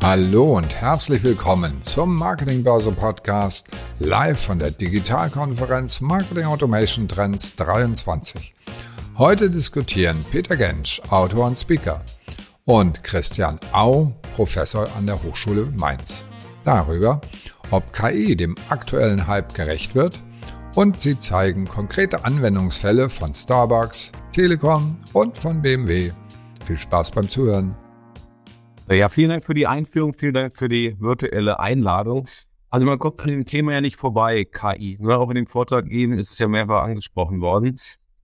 Hallo 0.00 0.56
und 0.56 0.74
herzlich 0.76 1.24
willkommen 1.24 1.82
zum 1.82 2.14
Marketingbörse 2.14 2.92
Podcast 2.92 3.68
live 3.98 4.40
von 4.40 4.60
der 4.60 4.70
Digitalkonferenz 4.70 6.00
Marketing 6.00 6.44
Automation 6.44 7.08
Trends 7.08 7.56
23. 7.56 8.54
Heute 9.18 9.50
diskutieren 9.50 10.24
Peter 10.30 10.56
Gensch, 10.56 11.02
Autor 11.10 11.48
und 11.48 11.58
Speaker, 11.58 12.00
und 12.64 13.02
Christian 13.02 13.58
Au, 13.72 14.12
Professor 14.34 14.88
an 14.96 15.06
der 15.06 15.20
Hochschule 15.20 15.66
Mainz, 15.76 16.24
darüber, 16.64 17.20
ob 17.70 17.92
KI 17.92 18.36
dem 18.36 18.54
aktuellen 18.68 19.26
Hype 19.26 19.52
gerecht 19.52 19.96
wird 19.96 20.22
und 20.76 21.00
sie 21.00 21.18
zeigen 21.18 21.66
konkrete 21.66 22.24
Anwendungsfälle 22.24 23.10
von 23.10 23.34
Starbucks, 23.34 24.12
Telekom 24.32 24.96
und 25.12 25.36
von 25.36 25.60
BMW. 25.60 26.12
Viel 26.64 26.78
Spaß 26.78 27.10
beim 27.10 27.28
Zuhören. 27.28 27.74
Ja, 28.90 29.10
vielen 29.10 29.28
Dank 29.28 29.44
für 29.44 29.52
die 29.52 29.66
Einführung, 29.66 30.14
vielen 30.14 30.32
Dank 30.32 30.56
für 30.56 30.68
die 30.68 30.96
virtuelle 30.98 31.60
Einladung. 31.60 32.26
Also 32.70 32.86
man 32.86 32.98
kommt 32.98 33.20
an 33.20 33.28
dem 33.28 33.44
Thema 33.44 33.72
ja 33.72 33.80
nicht 33.82 33.96
vorbei, 33.96 34.44
KI. 34.44 34.96
Ne? 34.98 35.18
Auch 35.18 35.28
in 35.28 35.34
dem 35.34 35.46
Vortrag 35.46 35.90
eben 35.90 36.18
ist 36.18 36.30
es 36.30 36.38
ja 36.38 36.48
mehrfach 36.48 36.84
angesprochen 36.84 37.42
worden. 37.42 37.78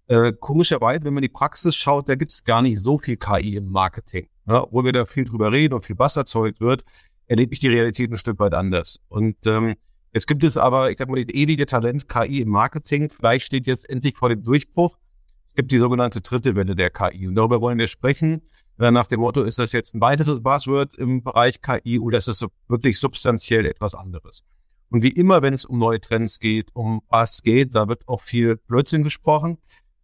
Äh, 0.06 0.32
komischerweise, 0.32 1.04
wenn 1.04 1.12
man 1.12 1.23
die 1.23 1.28
Praxis 1.28 1.77
schaut, 1.77 2.09
da 2.09 2.14
gibt 2.14 2.32
es 2.32 2.45
gar 2.45 2.62
nicht 2.62 2.80
so 2.80 2.98
viel 2.98 3.16
KI 3.16 3.56
im 3.56 3.70
Marketing. 3.70 4.27
Ne? 4.46 4.62
Obwohl 4.62 4.84
wir 4.87 4.92
da 4.92 5.04
viel 5.04 5.27
drüber 5.27 5.52
reden 5.52 5.74
und 5.74 5.84
viel 5.84 5.96
Bass 5.96 6.16
erzeugt 6.16 6.60
wird, 6.60 6.82
erlebe 7.26 7.52
ich 7.52 7.60
die 7.60 7.68
Realität 7.68 8.10
ein 8.10 8.16
Stück 8.16 8.38
weit 8.38 8.54
anders. 8.54 9.01
Und 9.09 9.37
ähm, 9.46 9.74
jetzt 10.15 10.26
gibt 10.26 10.45
es 10.45 10.56
aber, 10.56 10.90
ich 10.90 10.96
sag 10.96 11.10
mal, 11.10 11.23
das 11.23 11.34
ewige 11.34 11.66
Talent 11.66 12.09
KI 12.09 12.40
im 12.40 12.48
Marketing. 12.48 13.10
Vielleicht 13.10 13.45
steht 13.45 13.66
jetzt 13.66 13.88
endlich 13.90 14.16
vor 14.16 14.30
dem 14.30 14.42
Durchbruch. 14.42 14.96
Es 15.45 15.54
gibt 15.54 15.73
die 15.73 15.78
sogenannte 15.78 16.23
dritte 16.23 16.54
Welle 16.56 16.74
der 16.74 16.88
KI. 16.88 17.28
Und 17.28 17.34
darüber 17.34 17.60
wollen 17.60 17.78
wir 17.78 17.88
sprechen. 17.88 18.40
Äh, 18.78 18.91
nach 18.91 19.06
dem 19.06 19.20
Motto, 19.20 19.42
ist 19.42 19.59
das 19.59 19.73
jetzt 19.73 19.95
ein 19.95 20.01
weiteres 20.01 20.43
Buzzword 20.43 20.95
im 20.96 21.23
Bereich 21.23 21.60
KI 21.60 21.98
oder 21.98 22.18
ist 22.18 22.29
das 22.29 22.45
wirklich 22.68 22.98
substanziell 22.98 23.66
etwas 23.66 23.95
anderes? 23.95 24.43
Und 24.90 25.02
wie 25.02 25.10
immer, 25.10 25.43
wenn 25.43 25.54
es 25.54 25.65
um 25.65 25.79
neue 25.79 26.01
Trends 26.01 26.38
geht, 26.38 26.71
um 26.74 27.02
was 27.09 27.43
geht, 27.43 27.74
da 27.74 27.88
wird 27.88 28.07
auch 28.09 28.21
viel 28.21 28.57
Blödsinn 28.57 29.02
gesprochen. 29.02 29.59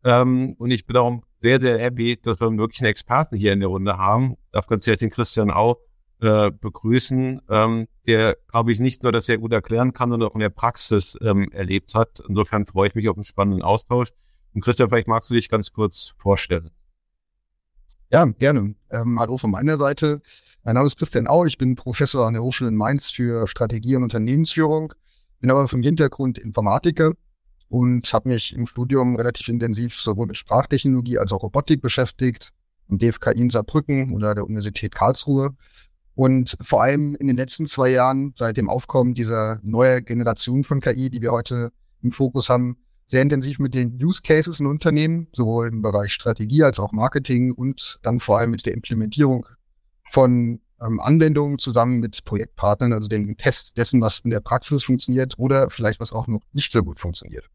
Ähm, 0.04 0.54
und 0.58 0.70
ich 0.70 0.86
bin 0.86 0.94
darum 0.94 1.22
sehr, 1.40 1.60
sehr 1.60 1.78
happy, 1.78 2.16
dass 2.20 2.40
wir 2.40 2.50
wirklich 2.58 2.80
einen 2.80 2.90
Experten 2.90 3.36
hier 3.36 3.52
in 3.52 3.60
der 3.60 3.68
Runde 3.68 3.96
haben. 3.98 4.32
Ich 4.32 4.50
darf 4.52 4.66
ganz 4.66 4.86
herzlich 4.86 5.10
den 5.10 5.14
Christian 5.14 5.50
auch 5.50 5.78
äh, 6.20 6.50
begrüßen, 6.50 7.40
ähm, 7.48 7.88
der, 8.06 8.36
glaube 8.48 8.72
ich, 8.72 8.80
nicht 8.80 9.02
nur 9.02 9.12
das 9.12 9.26
sehr 9.26 9.38
gut 9.38 9.52
erklären 9.52 9.92
kann, 9.92 10.10
sondern 10.10 10.30
auch 10.30 10.34
in 10.34 10.40
der 10.40 10.50
Praxis 10.50 11.16
ähm, 11.22 11.50
erlebt 11.52 11.94
hat. 11.94 12.20
Insofern 12.28 12.66
freue 12.66 12.88
ich 12.88 12.94
mich 12.94 13.08
auf 13.08 13.16
einen 13.16 13.24
spannenden 13.24 13.62
Austausch. 13.62 14.08
Und 14.54 14.62
Christian, 14.62 14.88
vielleicht 14.88 15.08
magst 15.08 15.30
du 15.30 15.34
dich 15.34 15.48
ganz 15.48 15.72
kurz 15.72 16.14
vorstellen. 16.18 16.70
Ja, 18.12 18.24
gerne. 18.24 18.74
Ähm, 18.90 19.20
hallo 19.20 19.36
von 19.36 19.52
meiner 19.52 19.76
Seite. 19.76 20.20
Mein 20.64 20.74
Name 20.74 20.88
ist 20.88 20.98
Christian 20.98 21.28
Au. 21.28 21.44
Ich 21.44 21.58
bin 21.58 21.76
Professor 21.76 22.26
an 22.26 22.34
der 22.34 22.42
Hochschule 22.42 22.68
in 22.70 22.74
Mainz 22.74 23.08
für 23.08 23.46
Strategie 23.46 23.94
und 23.94 24.02
Unternehmensführung. 24.02 24.92
Bin 25.38 25.48
aber 25.48 25.68
vom 25.68 25.80
Hintergrund 25.80 26.36
Informatiker 26.36 27.12
und 27.68 28.12
habe 28.12 28.30
mich 28.30 28.52
im 28.52 28.66
Studium 28.66 29.14
relativ 29.14 29.46
intensiv 29.46 29.94
sowohl 29.94 30.26
mit 30.26 30.36
Sprachtechnologie 30.36 31.20
als 31.20 31.32
auch 31.32 31.44
Robotik 31.44 31.82
beschäftigt, 31.82 32.50
am 32.88 32.98
DFKI 32.98 33.42
in 33.42 33.50
Saarbrücken 33.50 34.12
oder 34.12 34.34
der 34.34 34.44
Universität 34.44 34.92
Karlsruhe. 34.92 35.50
Und 36.16 36.56
vor 36.60 36.82
allem 36.82 37.14
in 37.14 37.28
den 37.28 37.36
letzten 37.36 37.66
zwei 37.66 37.90
Jahren, 37.90 38.34
seit 38.36 38.56
dem 38.56 38.68
Aufkommen 38.68 39.14
dieser 39.14 39.60
neuen 39.62 40.04
Generation 40.04 40.64
von 40.64 40.80
KI, 40.80 41.10
die 41.10 41.22
wir 41.22 41.30
heute 41.30 41.70
im 42.02 42.10
Fokus 42.10 42.48
haben, 42.48 42.76
sehr 43.10 43.22
intensiv 43.22 43.58
mit 43.58 43.74
den 43.74 43.98
Use 44.02 44.22
Cases 44.22 44.60
in 44.60 44.66
Unternehmen, 44.66 45.26
sowohl 45.32 45.68
im 45.68 45.82
Bereich 45.82 46.12
Strategie 46.12 46.62
als 46.62 46.78
auch 46.78 46.92
Marketing 46.92 47.52
und 47.52 47.98
dann 48.02 48.20
vor 48.20 48.38
allem 48.38 48.50
mit 48.50 48.64
der 48.64 48.74
Implementierung 48.74 49.46
von 50.10 50.60
ähm, 50.80 51.00
Anwendungen 51.00 51.58
zusammen 51.58 51.98
mit 51.98 52.24
Projektpartnern, 52.24 52.92
also 52.92 53.08
dem 53.08 53.36
Test 53.36 53.76
dessen, 53.76 54.00
was 54.00 54.20
in 54.20 54.30
der 54.30 54.40
Praxis 54.40 54.84
funktioniert 54.84 55.34
oder 55.38 55.70
vielleicht 55.70 55.98
was 55.98 56.12
auch 56.12 56.28
noch 56.28 56.40
nicht 56.52 56.72
so 56.72 56.82
gut 56.82 57.00
funktioniert. 57.00 57.50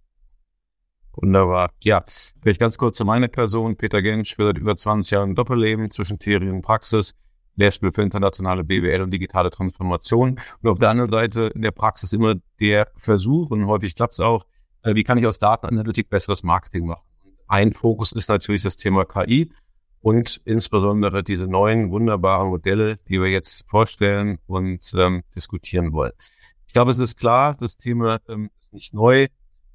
Wunderbar. 1.14 1.72
Ja, 1.82 2.04
vielleicht 2.42 2.60
ganz 2.60 2.78
kurz 2.78 2.98
zu 2.98 3.06
meiner 3.06 3.30
Person. 3.30 3.78
Peter 3.78 4.02
Gensch 4.02 4.38
wird 4.38 4.58
über 4.58 4.76
20 4.76 5.12
Jahren 5.12 5.30
im 5.30 5.36
Doppelleben 5.36 5.90
zwischen 5.90 6.20
Theorie 6.20 6.50
und 6.50 6.62
Praxis. 6.62 7.14
Lehrstuhl 7.56 7.94
für 7.94 8.02
internationale 8.02 8.66
BWL 8.66 9.02
und 9.02 9.12
digitale 9.12 9.50
Transformation. 9.50 10.38
Und 10.62 10.70
auf 10.70 10.78
der 10.78 10.90
anderen 10.90 11.10
Seite 11.10 11.46
in 11.56 11.62
der 11.62 11.72
Praxis 11.72 12.12
immer 12.12 12.36
der 12.60 12.90
Versuch, 12.98 13.50
und 13.52 13.66
häufig 13.66 13.96
klappt 13.96 14.16
es 14.16 14.20
auch, 14.20 14.46
wie 14.94 15.04
kann 15.04 15.18
ich 15.18 15.26
aus 15.26 15.40
Datenanalytik 15.40 16.10
besseres 16.10 16.44
Marketing 16.44 16.86
machen? 16.86 17.04
Ein 17.48 17.74
Fokus 17.74 18.12
ist 18.12 18.30
natürlich 18.30 18.64
das 18.64 18.78
Thema 18.78 19.06
KI 19.06 19.52
und 20.02 20.42
insbesondere 20.46 21.24
diese 21.24 21.48
neuen 21.48 21.90
wunderbaren 21.90 22.50
Modelle, 22.50 22.98
die 23.08 23.20
wir 23.20 23.30
jetzt 23.30 23.68
vorstellen 23.68 24.38
und 24.46 24.94
ähm, 24.96 25.24
diskutieren 25.36 25.94
wollen. 25.94 26.12
Ich 26.68 26.74
glaube, 26.74 26.92
es 26.92 27.00
ist 27.00 27.18
klar, 27.18 27.56
das 27.60 27.78
Thema 27.78 28.20
ähm, 28.30 28.50
ist 28.60 28.74
nicht 28.74 28.94
neu. 28.94 29.28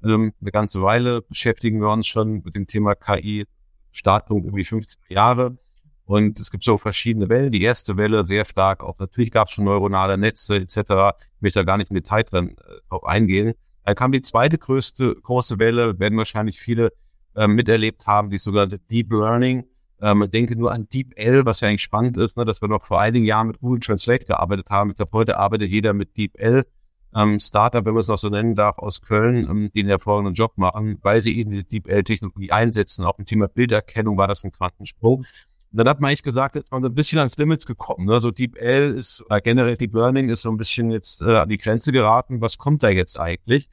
Ähm, 0.03 0.33
eine 0.39 0.51
ganze 0.51 0.81
Weile 0.81 1.21
beschäftigen 1.21 1.81
wir 1.81 1.89
uns 1.89 2.07
schon 2.07 2.41
mit 2.43 2.55
dem 2.55 2.67
Thema 2.67 2.95
KI, 2.95 3.45
Startpunkt 3.91 4.45
irgendwie 4.45 4.63
50 4.63 4.99
Jahre. 5.09 5.57
Und 6.05 6.39
es 6.39 6.51
gibt 6.51 6.63
so 6.63 6.77
verschiedene 6.77 7.29
Wellen. 7.29 7.51
Die 7.51 7.61
erste 7.61 7.97
Welle 7.97 8.25
sehr 8.25 8.45
stark, 8.45 8.83
auch 8.83 8.99
natürlich 8.99 9.31
gab 9.31 9.47
es 9.47 9.53
schon 9.53 9.65
neuronale 9.65 10.17
Netze 10.17 10.55
etc. 10.55 10.77
Ich 10.77 11.41
möchte 11.41 11.59
da 11.59 11.63
gar 11.63 11.77
nicht 11.77 11.89
im 11.89 11.95
Detail 11.95 12.23
dran 12.23 12.55
äh, 12.91 12.97
eingehen. 13.05 13.53
Dann 13.85 13.95
kam 13.95 14.11
die 14.11 14.21
zweite 14.21 14.57
größte 14.57 15.15
große 15.15 15.59
Welle, 15.59 15.99
werden 15.99 16.17
wahrscheinlich 16.17 16.59
viele 16.59 16.91
äh, 17.35 17.47
miterlebt 17.47 18.07
haben, 18.07 18.29
die 18.29 18.37
sogenannte 18.37 18.79
Deep 18.79 19.11
Learning. 19.11 19.65
Ähm, 20.01 20.27
denke 20.31 20.57
nur 20.57 20.71
an 20.71 20.89
Deep 20.89 21.13
L, 21.15 21.45
was 21.45 21.61
ja 21.61 21.67
eigentlich 21.67 21.83
spannend 21.83 22.17
ist, 22.17 22.35
ne, 22.35 22.43
dass 22.43 22.61
wir 22.61 22.67
noch 22.67 22.85
vor 22.85 22.99
einigen 22.99 23.25
Jahren 23.25 23.47
mit 23.47 23.59
Google 23.59 23.79
Translate 23.79 24.25
gearbeitet 24.25 24.69
haben. 24.69 24.89
Ich 24.89 24.95
glaube, 24.95 25.11
heute 25.13 25.37
arbeitet 25.37 25.69
jeder 25.69 25.93
mit 25.93 26.17
Deep 26.17 26.39
L. 26.39 26.65
Ähm, 27.13 27.39
Startup, 27.39 27.85
wenn 27.85 27.93
man 27.93 27.99
es 27.99 28.09
auch 28.09 28.17
so 28.17 28.29
nennen 28.29 28.55
darf, 28.55 28.77
aus 28.77 29.01
Köln, 29.01 29.47
ähm, 29.49 29.69
die 29.73 29.81
einen 29.81 29.89
hervorragenden 29.89 30.33
Job 30.33 30.53
machen, 30.57 30.97
weil 31.01 31.21
sie 31.21 31.37
eben 31.37 31.51
diese 31.51 31.65
Deep 31.65 31.87
L-Technologie 31.87 32.51
einsetzen. 32.51 33.05
Auch 33.05 33.19
im 33.19 33.25
Thema 33.25 33.47
Bilderkennung 33.47 34.17
war 34.17 34.27
das 34.27 34.43
ein 34.43 34.51
Quantensprung. 34.51 35.25
Und 35.71 35.77
dann 35.77 35.87
hat 35.87 36.01
man 36.01 36.09
eigentlich 36.09 36.23
gesagt, 36.23 36.55
jetzt 36.55 36.71
man 36.71 36.83
so 36.83 36.89
ein 36.89 36.95
bisschen 36.95 37.19
ans 37.19 37.37
Limits 37.37 37.65
gekommen. 37.65 38.05
Ne? 38.05 38.19
So 38.19 38.31
Deep 38.31 38.57
L 38.57 38.91
ist, 38.91 39.23
äh, 39.29 39.39
generell 39.41 39.77
Deep 39.77 39.93
Learning 39.93 40.29
ist 40.29 40.41
so 40.41 40.49
ein 40.49 40.57
bisschen 40.57 40.91
jetzt 40.91 41.21
äh, 41.21 41.37
an 41.37 41.47
die 41.47 41.57
Grenze 41.57 41.93
geraten. 41.93 42.41
Was 42.41 42.57
kommt 42.57 42.83
da 42.83 42.89
jetzt 42.89 43.17
eigentlich? 43.17 43.69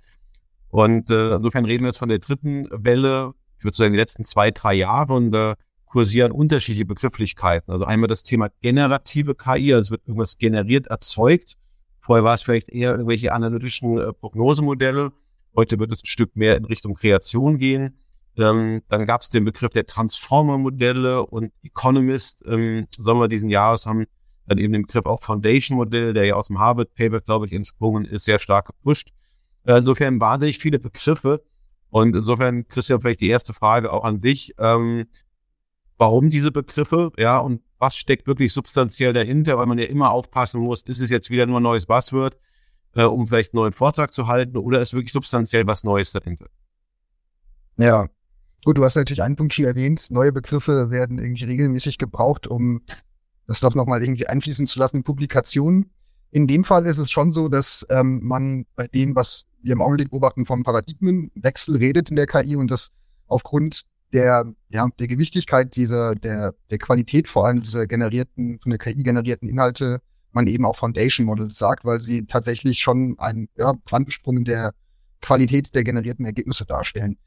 Und 0.69 1.11
äh, 1.11 1.37
insofern 1.37 1.65
reden 1.65 1.83
wir 1.83 1.89
jetzt 1.89 1.99
von 1.99 2.09
der 2.09 2.21
dritten 2.21 2.69
Welle, 2.71 3.33
ich 3.59 3.65
würde 3.65 3.77
sagen, 3.77 3.93
die 3.93 3.99
letzten 3.99 4.25
zwei, 4.25 4.53
drei 4.53 4.75
Jahre 4.75 5.15
und 5.15 5.35
äh, 5.35 5.57
kursieren 5.87 6.31
unterschiedliche 6.31 6.85
Begrifflichkeiten. 6.85 7.73
Also 7.73 7.85
einmal 7.85 8.09
das 8.09 8.23
Thema 8.23 8.49
generative 8.61 9.35
KI, 9.35 9.75
also 9.75 9.93
wird 9.93 10.03
irgendwas 10.07 10.39
generiert, 10.39 10.87
erzeugt. 10.89 11.55
Vorher 12.01 12.25
war 12.25 12.35
es 12.35 12.43
vielleicht 12.43 12.69
eher 12.69 12.93
irgendwelche 12.93 13.33
analytischen 13.33 13.99
äh, 13.99 14.13
Prognosemodelle. 14.13 15.13
Heute 15.57 15.79
wird 15.79 15.93
es 15.93 16.03
ein 16.03 16.07
Stück 16.07 16.37
mehr 16.37 16.57
in 16.57 16.65
Richtung 16.65 16.95
Kreation 16.95 17.59
gehen. 17.59 17.99
Ähm, 18.39 18.83
dann 18.89 19.05
gab 19.05 19.23
es 19.23 19.31
den 19.31 19.45
Begriff 19.45 19.73
der 19.73 19.87
Transformer-Modelle 19.87 21.27
und 21.27 21.53
Economist 21.63 22.45
ähm, 22.47 22.87
Sommer 22.97 23.29
diesen 23.29 23.51
Jahres 23.51 23.85
haben 23.85 24.07
dann 24.47 24.59
eben 24.59 24.73
den 24.73 24.83
Begriff 24.83 25.07
auch 25.07 25.23
Foundation-Modell, 25.23 26.15
der 26.15 26.25
ja 26.25 26.35
aus 26.35 26.47
dem 26.47 26.59
Harvard-Paper, 26.59 27.21
glaube 27.21 27.47
ich, 27.47 27.53
entsprungen 27.53 28.05
ist, 28.05 28.25
sehr 28.25 28.39
stark 28.39 28.67
gepusht. 28.67 29.11
Äh, 29.65 29.79
insofern 29.79 30.21
wahnsinnig 30.21 30.59
viele 30.59 30.79
Begriffe. 30.79 31.45
Und 31.91 32.17
insofern, 32.17 32.67
Christian, 32.69 33.01
vielleicht 33.01 33.21
die 33.21 33.29
erste 33.29 33.53
Frage 33.53 33.93
auch 33.93 34.05
an 34.05 34.21
dich. 34.21 34.55
Ähm, 34.59 35.07
warum 35.99 36.31
diese 36.31 36.51
Begriffe? 36.51 37.13
Ja, 37.19 37.39
und 37.39 37.63
was 37.79 37.97
steckt 37.97 38.27
wirklich 38.27 38.53
substanziell 38.53 39.13
dahinter? 39.13 39.59
Weil 39.59 39.67
man 39.67 39.79
ja 39.79 39.85
immer 39.85 40.11
aufpassen 40.11 40.61
muss, 40.61 40.83
ist 40.83 41.01
es 41.01 41.11
jetzt 41.11 41.29
wieder 41.29 41.47
nur 41.47 41.61
ein 41.61 41.63
neues 41.63 41.87
Buzzword, 41.87 42.39
äh, 42.95 43.05
um 43.05 43.27
vielleicht 43.27 43.53
einen 43.53 43.63
neuen 43.63 43.73
Vortrag 43.73 44.13
zu 44.13 44.27
halten, 44.27 44.57
oder 44.57 44.81
ist 44.81 44.95
wirklich 44.95 45.13
substanziell 45.13 45.67
was 45.67 45.85
Neues 45.85 46.13
dahinter? 46.13 46.47
Ja, 47.77 48.09
Gut, 48.65 48.77
du 48.77 48.85
hast 48.85 48.97
natürlich 48.97 49.23
einen 49.23 49.37
Punkt 49.37 49.53
hier 49.53 49.69
erwähnt. 49.69 50.11
Neue 50.11 50.33
Begriffe 50.33 50.91
werden 50.91 51.19
irgendwie 51.19 51.45
regelmäßig 51.45 51.99
gebraucht, 51.99 52.47
um 52.47 52.83
das 53.47 53.61
doch 53.61 53.75
nochmal 53.75 54.03
irgendwie 54.03 54.27
einfließen 54.27 54.67
zu 54.67 54.79
lassen 54.79 54.99
in 54.99 55.05
Publikationen. 55.05 55.91
In 56.31 56.47
dem 56.47 56.65
Fall 56.65 56.85
ist 56.85 56.99
es 56.99 57.11
schon 57.11 57.33
so, 57.33 57.49
dass 57.49 57.87
ähm, 57.89 58.21
man 58.23 58.67
bei 58.77 58.87
dem, 58.87 59.15
was 59.17 59.47
wir 59.63 59.73
im 59.73 59.81
Augenblick 59.81 60.11
beobachten, 60.11 60.45
vom 60.45 60.63
Paradigmenwechsel 60.63 61.77
redet 61.77 62.11
in 62.11 62.17
der 62.17 62.27
KI 62.27 62.57
und 62.57 62.71
das 62.71 62.91
aufgrund 63.27 63.85
der, 64.13 64.53
ja, 64.69 64.89
der 64.99 65.09
Gewichtigkeit 65.09 65.77
dieser, 65.77 66.15
der, 66.15 66.55
der 66.71 66.79
Qualität 66.79 67.29
vor 67.29 67.47
allem 67.47 67.63
dieser 67.63 67.87
generierten, 67.87 68.59
von 68.61 68.71
der 68.71 68.79
KI 68.79 69.03
generierten 69.03 69.49
Inhalte, 69.49 70.01
man 70.33 70.47
eben 70.47 70.65
auch 70.65 70.77
Foundation 70.77 71.27
Models 71.27 71.59
sagt, 71.59 71.85
weil 71.85 72.01
sie 72.01 72.27
tatsächlich 72.27 72.81
schon 72.81 73.19
einen 73.19 73.49
ja, 73.57 73.73
Quantensprung 73.87 74.45
der 74.45 74.75
Qualität 75.21 75.75
der 75.75 75.85
generierten 75.85 76.25
Ergebnisse 76.25 76.65
darstellen. 76.65 77.19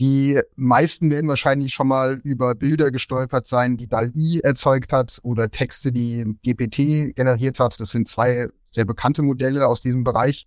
Die 0.00 0.40
meisten 0.56 1.10
werden 1.10 1.28
wahrscheinlich 1.28 1.74
schon 1.74 1.88
mal 1.88 2.20
über 2.24 2.54
Bilder 2.54 2.90
gestolpert 2.90 3.46
sein, 3.46 3.76
die 3.76 3.86
DAL-I 3.86 4.40
erzeugt 4.40 4.94
hat 4.94 5.18
oder 5.22 5.50
Texte, 5.50 5.92
die 5.92 6.24
GPT 6.42 7.14
generiert 7.14 7.60
hat. 7.60 7.78
Das 7.78 7.90
sind 7.90 8.08
zwei 8.08 8.48
sehr 8.70 8.86
bekannte 8.86 9.20
Modelle 9.20 9.68
aus 9.68 9.82
diesem 9.82 10.02
Bereich. 10.02 10.46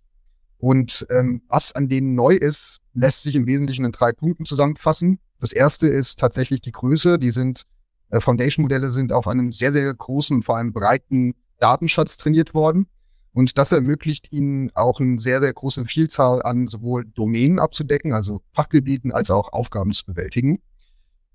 Und 0.58 1.06
ähm, 1.08 1.42
was 1.48 1.72
an 1.72 1.88
denen 1.88 2.16
neu 2.16 2.34
ist, 2.34 2.80
lässt 2.94 3.22
sich 3.22 3.36
im 3.36 3.46
Wesentlichen 3.46 3.84
in 3.84 3.92
drei 3.92 4.12
Punkten 4.12 4.44
zusammenfassen. 4.44 5.20
Das 5.38 5.52
erste 5.52 5.86
ist 5.86 6.18
tatsächlich 6.18 6.60
die 6.60 6.72
Größe. 6.72 7.20
Die 7.20 7.30
sind 7.30 7.62
äh, 8.10 8.20
Foundation-Modelle 8.20 8.90
sind 8.90 9.12
auf 9.12 9.28
einem 9.28 9.52
sehr, 9.52 9.72
sehr 9.72 9.94
großen, 9.94 10.42
vor 10.42 10.56
allem 10.56 10.72
breiten 10.72 11.34
Datenschatz 11.60 12.16
trainiert 12.16 12.54
worden. 12.54 12.88
Und 13.34 13.58
das 13.58 13.72
ermöglicht 13.72 14.32
ihnen 14.32 14.70
auch 14.74 15.00
eine 15.00 15.18
sehr, 15.18 15.40
sehr 15.40 15.52
große 15.52 15.84
Vielzahl 15.84 16.40
an 16.42 16.68
sowohl 16.68 17.04
Domänen 17.04 17.58
abzudecken, 17.58 18.12
also 18.12 18.40
Fachgebieten, 18.52 19.10
als 19.12 19.30
auch 19.30 19.52
Aufgaben 19.52 19.92
zu 19.92 20.06
bewältigen. 20.06 20.62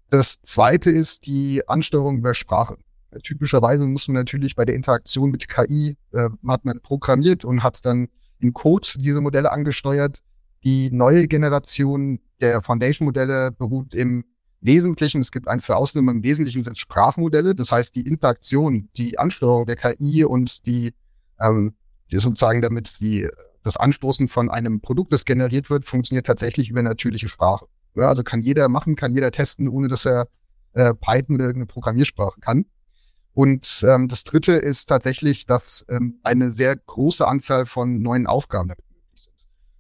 Das 0.10 0.42
zweite 0.42 0.90
ist 0.90 1.26
die 1.26 1.62
Ansteuerung 1.68 2.18
über 2.18 2.34
Sprache. 2.34 2.78
Typischerweise 3.24 3.86
muss 3.86 4.08
man 4.08 4.16
natürlich 4.16 4.56
bei 4.56 4.66
der 4.66 4.76
Interaktion 4.76 5.30
mit 5.30 5.50
KI, 5.50 5.98
äh, 6.14 6.30
hat 6.48 6.64
man 6.64 6.80
programmiert 6.82 7.44
und 7.44 7.64
hat 7.64 7.86
dann 7.86 8.08
in 8.40 8.54
Code 8.54 8.88
diese 8.96 9.20
Modelle 9.20 9.52
angesteuert. 9.52 10.20
Die 10.64 10.92
neue 10.92 11.28
Generation 11.28 12.20
der 12.40 12.62
Foundation-Modelle 12.62 13.52
beruht 13.52 13.94
im 13.94 14.24
Wesentlichen, 14.62 15.22
es 15.22 15.32
gibt 15.32 15.48
ein, 15.48 15.60
zwei 15.60 15.76
Ausnahmen, 15.76 16.18
im 16.18 16.24
Wesentlichen 16.24 16.64
sind 16.64 16.78
Sprachmodelle. 16.78 17.56
Das 17.56 17.72
heißt, 17.72 17.96
die 17.96 18.06
Interaktion, 18.08 18.90
die 18.96 19.20
Ansteuerung 19.20 19.66
der 19.66 19.76
KI 19.76 20.24
und 20.24 20.66
die, 20.66 20.94
ähm, 21.40 21.76
die 22.12 22.20
sozusagen 22.20 22.62
damit 22.62 23.00
die, 23.00 23.30
das 23.64 23.78
Anstoßen 23.78 24.28
von 24.28 24.50
einem 24.50 24.82
Produkt, 24.82 25.14
das 25.14 25.26
generiert 25.26 25.70
wird, 25.70 25.86
funktioniert 25.86 26.26
tatsächlich 26.26 26.70
über 26.70 26.82
natürliche 26.82 27.30
Sprache. 27.30 27.66
Ja, 27.96 28.08
also 28.08 28.24
kann 28.24 28.42
jeder 28.42 28.70
machen, 28.70 28.96
kann 28.96 29.14
jeder 29.14 29.32
testen, 29.32 29.68
ohne 29.68 29.88
dass 29.88 30.06
er 30.06 30.28
äh, 30.74 30.94
Python 30.94 31.36
oder 31.36 31.46
irgendeine 31.46 31.66
Programmiersprache 31.66 32.40
kann. 32.40 32.66
Und 33.34 33.86
ähm, 33.88 34.08
das 34.08 34.24
Dritte 34.24 34.54
ist 34.54 34.88
tatsächlich, 34.88 35.46
dass 35.46 35.86
ähm, 35.90 36.20
eine 36.24 36.52
sehr 36.52 36.76
große 36.76 37.28
Anzahl 37.28 37.66
von 37.66 38.02
neuen 38.02 38.28
Aufgaben 38.28 38.70
damit 38.70 38.84
möglich 38.90 39.22
sind. 39.22 39.36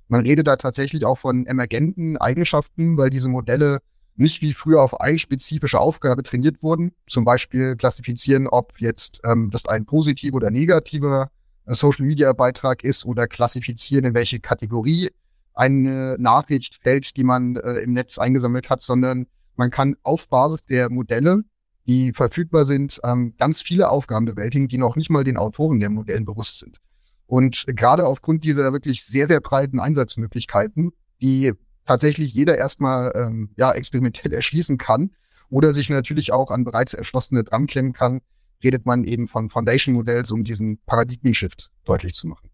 Man 0.07 0.21
redet 0.21 0.47
da 0.47 0.55
tatsächlich 0.55 1.05
auch 1.05 1.17
von 1.17 1.45
emergenten 1.45 2.17
Eigenschaften, 2.17 2.97
weil 2.97 3.09
diese 3.09 3.29
Modelle 3.29 3.79
nicht 4.15 4.41
wie 4.41 4.53
früher 4.53 4.81
auf 4.81 4.99
eine 4.99 5.17
spezifische 5.17 5.79
Aufgabe 5.79 6.23
trainiert 6.23 6.61
wurden. 6.61 6.91
Zum 7.07 7.25
Beispiel 7.25 7.75
klassifizieren, 7.75 8.47
ob 8.47 8.79
jetzt 8.79 9.21
ähm, 9.23 9.49
das 9.51 9.65
ein 9.65 9.85
positiver 9.85 10.35
oder 10.35 10.51
negativer 10.51 11.31
Social-Media-Beitrag 11.75 12.83
ist 12.83 13.05
oder 13.05 13.27
klassifizieren, 13.27 14.05
in 14.05 14.13
welche 14.13 14.39
Kategorie 14.39 15.09
eine 15.53 16.15
Nachricht 16.19 16.81
fällt, 16.81 17.17
die 17.17 17.23
man 17.23 17.55
äh, 17.57 17.79
im 17.79 17.93
Netz 17.93 18.17
eingesammelt 18.17 18.69
hat, 18.69 18.81
sondern 18.81 19.27
man 19.55 19.71
kann 19.71 19.95
auf 20.03 20.29
Basis 20.29 20.61
der 20.65 20.89
Modelle, 20.89 21.43
die 21.87 22.13
verfügbar 22.13 22.65
sind, 22.65 22.99
ähm, 23.03 23.33
ganz 23.37 23.61
viele 23.61 23.89
Aufgaben 23.89 24.25
bewältigen, 24.25 24.67
die 24.67 24.77
noch 24.77 24.95
nicht 24.95 25.09
mal 25.09 25.23
den 25.23 25.37
Autoren 25.37 25.79
der 25.79 25.89
Modellen 25.89 26.23
bewusst 26.23 26.59
sind. 26.59 26.77
Und 27.25 27.65
gerade 27.67 28.07
aufgrund 28.07 28.43
dieser 28.43 28.71
wirklich 28.73 29.03
sehr, 29.03 29.27
sehr 29.27 29.41
breiten 29.41 29.79
Einsatzmöglichkeiten, 29.79 30.91
die 31.21 31.53
tatsächlich 31.85 32.33
jeder 32.33 32.57
erstmal 32.57 33.11
ähm, 33.15 33.49
ja, 33.57 33.71
experimentell 33.71 34.31
erschließen 34.31 34.77
kann 34.77 35.11
oder 35.49 35.73
sich 35.73 35.89
natürlich 35.89 36.31
auch 36.31 36.51
an 36.51 36.63
bereits 36.63 36.93
erschlossene 36.93 37.43
dran 37.43 37.67
klemmen 37.67 37.93
kann, 37.93 38.21
redet 38.63 38.85
man 38.85 39.03
eben 39.03 39.27
von 39.27 39.49
Foundation-Modells, 39.49 40.31
um 40.31 40.43
diesen 40.43 40.79
Paradigmen-Shift 40.85 41.71
deutlich 41.85 42.13
zu 42.13 42.27
machen. 42.27 42.49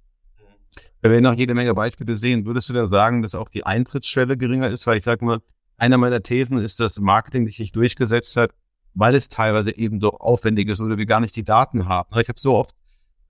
Wenn 1.01 1.11
wir 1.11 1.21
noch 1.21 1.35
jede 1.35 1.53
Menge 1.53 1.73
Beispiele 1.73 2.15
sehen, 2.15 2.45
würdest 2.45 2.69
du 2.69 2.73
denn 2.73 2.87
sagen, 2.87 3.21
dass 3.21 3.35
auch 3.35 3.49
die 3.49 3.65
Eintrittsschwelle 3.65 4.37
geringer 4.37 4.69
ist? 4.69 4.87
Weil 4.87 4.97
ich 4.97 5.03
sage 5.03 5.23
mal, 5.23 5.39
einer 5.77 5.97
meiner 5.97 6.23
Thesen 6.23 6.57
ist, 6.57 6.79
dass 6.79 6.99
Marketing 6.99 7.45
sich 7.45 7.59
nicht 7.59 7.75
durchgesetzt 7.75 8.35
hat, 8.37 8.51
weil 8.93 9.13
es 9.13 9.27
teilweise 9.27 9.75
eben 9.75 9.99
doch 9.99 10.19
aufwendig 10.19 10.69
ist 10.69 10.81
oder 10.81 10.97
wir 10.97 11.05
gar 11.05 11.19
nicht 11.19 11.35
die 11.35 11.43
Daten 11.43 11.87
haben. 11.87 12.09
Ich 12.19 12.27
habe 12.27 12.39
so 12.39 12.55
oft 12.55 12.75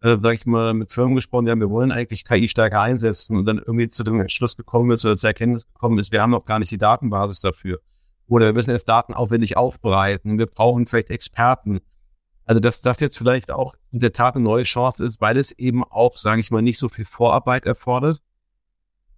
äh, 0.05 0.17
sag 0.21 0.35
ich 0.35 0.45
mal, 0.45 0.73
mit 0.75 0.91
Firmen 0.91 1.15
gesprochen, 1.15 1.47
ja, 1.47 1.55
wir 1.55 1.69
wollen 1.69 1.91
eigentlich 1.91 2.25
KI 2.25 2.47
stärker 2.47 2.81
einsetzen 2.81 3.37
und 3.37 3.45
dann 3.45 3.57
irgendwie 3.57 3.87
zu 3.87 4.03
dem 4.03 4.19
Entschluss 4.19 4.55
gekommen 4.55 4.91
ist 4.91 5.03
oder 5.03 5.17
zur 5.17 5.29
Erkenntnis 5.29 5.65
gekommen 5.65 5.97
ist, 5.97 6.11
wir 6.11 6.21
haben 6.21 6.29
noch 6.29 6.45
gar 6.45 6.59
nicht 6.59 6.71
die 6.71 6.77
Datenbasis 6.77 7.41
dafür. 7.41 7.79
Oder 8.27 8.47
wir 8.47 8.53
müssen 8.53 8.71
jetzt 8.71 8.87
Daten 8.87 9.13
aufwendig 9.13 9.57
aufbereiten, 9.57 10.37
wir 10.37 10.45
brauchen 10.45 10.85
vielleicht 10.85 11.09
Experten. 11.09 11.79
Also 12.45 12.59
dass 12.59 12.81
das 12.81 12.99
jetzt 12.99 13.17
vielleicht 13.17 13.51
auch 13.51 13.75
in 13.91 13.99
der 13.99 14.13
Tat 14.13 14.35
eine 14.35 14.43
neue 14.43 14.63
Chance 14.63 15.03
ist, 15.03 15.19
weil 15.19 15.37
es 15.37 15.51
eben 15.51 15.83
auch, 15.83 16.15
sage 16.15 16.41
ich 16.41 16.51
mal, 16.51 16.61
nicht 16.61 16.77
so 16.77 16.89
viel 16.89 17.05
Vorarbeit 17.05 17.65
erfordert. 17.65 18.21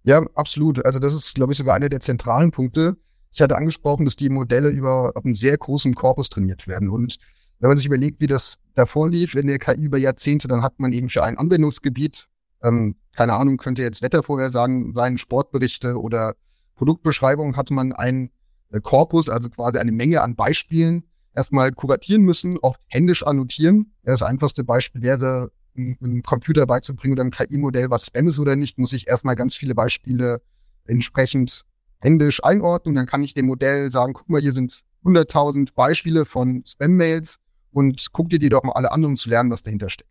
Ja, 0.02 0.24
absolut. 0.34 0.84
Also 0.84 0.98
das 0.98 1.12
ist, 1.12 1.34
glaube 1.34 1.52
ich, 1.52 1.58
sogar 1.58 1.74
einer 1.74 1.90
der 1.90 2.00
zentralen 2.00 2.50
Punkte. 2.50 2.96
Ich 3.30 3.42
hatte 3.42 3.56
angesprochen, 3.56 4.06
dass 4.06 4.16
die 4.16 4.30
Modelle 4.30 4.70
über 4.70 5.12
einen 5.22 5.34
sehr 5.34 5.58
großen 5.58 5.94
Korpus 5.94 6.30
trainiert 6.30 6.66
werden. 6.66 6.88
Und 6.88 7.18
wenn 7.58 7.68
man 7.68 7.76
sich 7.76 7.86
überlegt, 7.86 8.20
wie 8.20 8.26
das 8.26 8.58
davor 8.74 9.10
lief 9.10 9.34
in 9.34 9.46
der 9.46 9.58
KI 9.58 9.84
über 9.84 9.98
Jahrzehnte, 9.98 10.48
dann 10.48 10.62
hat 10.62 10.78
man 10.80 10.92
eben 10.92 11.08
für 11.08 11.24
ein 11.24 11.36
Anwendungsgebiet, 11.36 12.28
ähm, 12.62 12.96
keine 13.12 13.34
Ahnung, 13.34 13.58
könnte 13.58 13.82
jetzt 13.82 14.00
Wettervorhersagen 14.00 14.94
sein, 14.94 15.18
Sportberichte 15.18 16.00
oder 16.00 16.34
Produktbeschreibungen, 16.76 17.56
hatte 17.56 17.74
man 17.74 17.92
einen 17.92 18.30
äh, 18.70 18.80
Korpus, 18.80 19.28
also 19.28 19.50
quasi 19.50 19.78
eine 19.78 19.92
Menge 19.92 20.22
an 20.22 20.36
Beispielen, 20.36 21.04
erstmal 21.38 21.70
kuratieren 21.70 22.22
müssen, 22.22 22.58
auch 22.62 22.76
händisch 22.88 23.24
annotieren. 23.24 23.94
Das 24.02 24.22
einfachste 24.22 24.64
Beispiel 24.64 25.02
wäre, 25.02 25.52
einem 25.76 26.22
Computer 26.24 26.66
beizubringen 26.66 27.12
oder 27.12 27.22
einem 27.22 27.30
KI-Modell, 27.30 27.90
was 27.90 28.06
Spam 28.06 28.26
ist 28.26 28.40
oder 28.40 28.56
nicht, 28.56 28.78
muss 28.78 28.92
ich 28.92 29.06
erstmal 29.06 29.36
ganz 29.36 29.54
viele 29.54 29.76
Beispiele 29.76 30.42
entsprechend 30.86 31.64
händisch 32.00 32.42
einordnen. 32.42 32.96
Dann 32.96 33.06
kann 33.06 33.22
ich 33.22 33.34
dem 33.34 33.46
Modell 33.46 33.92
sagen, 33.92 34.14
guck 34.14 34.28
mal, 34.28 34.40
hier 34.40 34.52
sind 34.52 34.80
100.000 35.04 35.74
Beispiele 35.74 36.24
von 36.24 36.64
Spam-Mails 36.66 37.38
und 37.70 38.12
guck 38.12 38.30
dir 38.30 38.40
die 38.40 38.48
doch 38.48 38.64
mal 38.64 38.72
alle 38.72 38.90
an, 38.90 39.04
um 39.04 39.14
zu 39.14 39.28
lernen, 39.28 39.52
was 39.52 39.62
dahinter 39.62 39.88
steckt. 39.88 40.10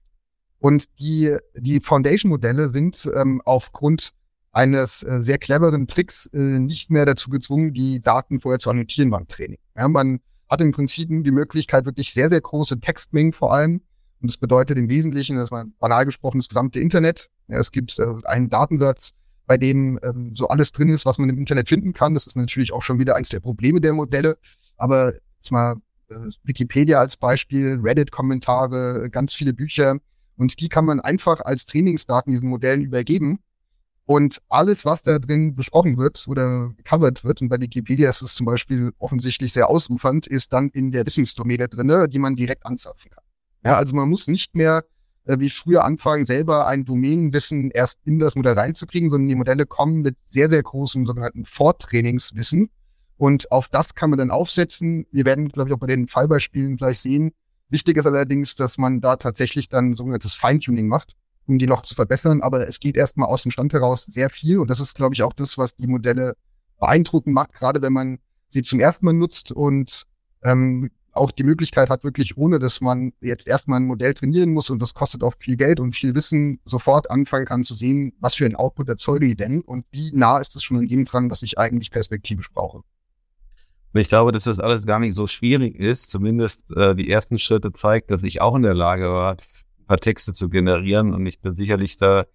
Und 0.59 0.87
die, 0.99 1.35
die 1.57 1.81
Foundation-Modelle 1.81 2.71
sind 2.71 3.07
ähm, 3.13 3.41
aufgrund 3.43 4.13
eines 4.53 5.03
äh, 5.03 5.19
sehr 5.19 5.39
cleveren 5.39 5.87
Tricks 5.87 6.27
äh, 6.33 6.37
nicht 6.37 6.89
mehr 6.89 7.05
dazu 7.05 7.29
gezwungen, 7.29 7.73
die 7.73 8.01
Daten 8.01 8.39
vorher 8.39 8.59
zu 8.59 8.69
annotieren 8.69 9.09
beim 9.09 9.27
Training. 9.27 9.59
Ja, 9.75 9.89
man 9.89 10.21
hat 10.49 10.61
im 10.61 10.71
Prinzip 10.71 11.09
die 11.09 11.31
Möglichkeit, 11.31 11.85
wirklich 11.85 12.13
sehr, 12.13 12.29
sehr 12.29 12.41
große 12.41 12.79
Textmengen 12.79 13.33
vor 13.33 13.53
allem. 13.53 13.81
Und 14.21 14.31
das 14.31 14.37
bedeutet 14.37 14.77
im 14.77 14.89
Wesentlichen, 14.89 15.37
dass 15.37 15.51
man 15.51 15.73
banal 15.79 16.05
gesprochen 16.05 16.39
das 16.39 16.49
gesamte 16.49 16.79
Internet. 16.79 17.29
Ja, 17.47 17.59
es 17.59 17.71
gibt 17.71 17.99
äh, 17.99 18.05
einen 18.23 18.49
Datensatz, 18.49 19.13
bei 19.45 19.57
dem 19.57 19.99
ähm, 20.03 20.35
so 20.35 20.47
alles 20.47 20.71
drin 20.71 20.89
ist, 20.89 21.05
was 21.05 21.17
man 21.17 21.29
im 21.29 21.37
Internet 21.37 21.69
finden 21.69 21.93
kann. 21.93 22.13
Das 22.13 22.27
ist 22.27 22.35
natürlich 22.35 22.73
auch 22.73 22.81
schon 22.81 22.99
wieder 22.99 23.15
eins 23.15 23.29
der 23.29 23.39
Probleme 23.39 23.79
der 23.79 23.93
Modelle. 23.93 24.37
Aber 24.75 25.13
jetzt 25.37 25.51
mal 25.51 25.75
äh, 26.09 26.15
Wikipedia 26.43 26.99
als 26.99 27.17
Beispiel, 27.17 27.79
Reddit-Kommentare, 27.81 29.09
ganz 29.09 29.33
viele 29.33 29.53
Bücher. 29.53 29.99
Und 30.35 30.59
die 30.59 30.69
kann 30.69 30.85
man 30.85 30.99
einfach 30.99 31.41
als 31.41 31.65
Trainingsdaten 31.65 32.31
diesen 32.31 32.49
Modellen 32.49 32.81
übergeben. 32.81 33.39
Und 34.07 34.41
alles, 34.47 34.85
was 34.85 35.03
da 35.03 35.19
drin 35.19 35.53
besprochen 35.53 35.97
wird 35.97 36.25
oder 36.29 36.73
covered 36.85 37.25
wird, 37.25 37.41
und 37.41 37.49
bei 37.49 37.59
Wikipedia 37.59 38.09
ist 38.09 38.21
es 38.21 38.35
zum 38.35 38.45
Beispiel 38.45 38.93
offensichtlich 38.99 39.51
sehr 39.51 39.69
ausufernd, 39.69 40.27
ist 40.27 40.53
dann 40.53 40.69
in 40.69 40.91
der 40.91 41.05
Wissensdomäne 41.05 41.67
drinne, 41.67 42.07
die 42.07 42.17
man 42.17 42.37
direkt 42.37 42.65
anzapfen 42.65 43.11
kann. 43.11 43.23
Ja, 43.65 43.75
also 43.75 43.93
man 43.93 44.07
muss 44.07 44.27
nicht 44.27 44.55
mehr 44.55 44.85
äh, 45.25 45.37
wie 45.39 45.49
früher 45.49 45.83
anfangen, 45.83 46.25
selber 46.25 46.67
ein 46.67 46.85
Domänenwissen 46.85 47.69
erst 47.69 47.99
in 48.05 48.17
das 48.17 48.35
Modell 48.35 48.53
reinzukriegen, 48.53 49.09
sondern 49.09 49.27
die 49.27 49.35
Modelle 49.35 49.65
kommen 49.65 50.03
mit 50.03 50.15
sehr, 50.25 50.49
sehr 50.49 50.63
großem 50.63 51.05
sogenannten 51.05 51.43
Vortrainingswissen 51.43 52.69
und 53.17 53.51
auf 53.51 53.67
das 53.67 53.93
kann 53.93 54.09
man 54.09 54.19
dann 54.19 54.31
aufsetzen. 54.31 55.05
Wir 55.11 55.25
werden, 55.25 55.49
glaube 55.49 55.69
ich, 55.69 55.75
auch 55.75 55.79
bei 55.79 55.87
den 55.87 56.07
Fallbeispielen 56.07 56.77
gleich 56.77 56.99
sehen. 56.99 57.33
Wichtig 57.67 57.97
ist 57.97 58.05
allerdings, 58.05 58.55
dass 58.55 58.77
man 58.77 59.01
da 59.01 59.17
tatsächlich 59.17 59.67
dann 59.67 59.95
sogenanntes 59.95 60.33
Feintuning 60.35 60.87
macht, 60.87 61.17
um 61.47 61.57
die 61.57 61.67
noch 61.67 61.81
zu 61.81 61.95
verbessern. 61.95 62.41
Aber 62.41 62.67
es 62.67 62.79
geht 62.79 62.95
erstmal 62.95 63.27
aus 63.27 63.43
dem 63.43 63.51
Stand 63.51 63.73
heraus 63.73 64.05
sehr 64.05 64.29
viel. 64.29 64.59
Und 64.59 64.69
das 64.69 64.79
ist, 64.79 64.95
glaube 64.95 65.15
ich, 65.15 65.23
auch 65.23 65.33
das, 65.33 65.57
was 65.57 65.75
die 65.75 65.87
Modelle 65.87 66.35
beeindruckend 66.79 67.33
macht, 67.33 67.53
gerade 67.53 67.81
wenn 67.81 67.93
man 67.93 68.19
sie 68.47 68.61
zum 68.61 68.79
ersten 68.79 69.05
Mal 69.05 69.13
nutzt 69.13 69.51
und 69.51 70.03
ähm, 70.43 70.89
auch 71.13 71.31
die 71.31 71.43
Möglichkeit 71.43 71.89
hat, 71.89 72.03
wirklich 72.03 72.37
ohne 72.37 72.59
dass 72.59 72.79
man 72.79 73.11
jetzt 73.21 73.47
erstmal 73.47 73.79
ein 73.79 73.87
Modell 73.87 74.13
trainieren 74.13 74.53
muss 74.53 74.69
und 74.69 74.79
das 74.79 74.93
kostet 74.93 75.23
oft 75.23 75.43
viel 75.43 75.57
Geld 75.57 75.79
und 75.79 75.93
viel 75.93 76.15
Wissen, 76.15 76.59
sofort 76.63 77.09
anfangen 77.09 77.45
kann 77.45 77.63
zu 77.63 77.73
sehen, 77.73 78.13
was 78.19 78.35
für 78.35 78.45
ein 78.45 78.55
Output 78.55 78.87
erzeuge 78.87 79.25
ich 79.25 79.35
denn 79.35 79.61
und 79.61 79.85
wie 79.91 80.11
nah 80.13 80.37
ist 80.39 80.55
es 80.55 80.63
schon 80.63 80.77
an 80.77 80.87
dem 80.87 81.05
dran, 81.05 81.31
was 81.31 81.41
ich 81.41 81.57
eigentlich 81.57 81.91
perspektivisch 81.91 82.51
brauche. 82.53 82.83
Ich 83.93 84.09
glaube, 84.09 84.31
dass 84.31 84.43
das 84.43 84.59
alles 84.59 84.85
gar 84.85 84.99
nicht 84.99 85.15
so 85.15 85.25
schwierig 85.27 85.75
ist. 85.75 86.11
Zumindest 86.11 86.69
äh, 86.75 86.93
die 86.93 87.09
ersten 87.09 87.39
Schritte 87.39 87.71
zeigt, 87.71 88.11
dass 88.11 88.21
ich 88.21 88.41
auch 88.41 88.55
in 88.55 88.61
der 88.61 88.75
Lage 88.75 89.09
war, 89.09 89.37
paar 89.87 89.97
Texte 89.97 90.33
zu 90.33 90.49
generieren. 90.49 91.13
Und 91.13 91.25
ich 91.25 91.39
bin 91.39 91.55
sicherlich 91.55 91.97
da, 91.97 92.25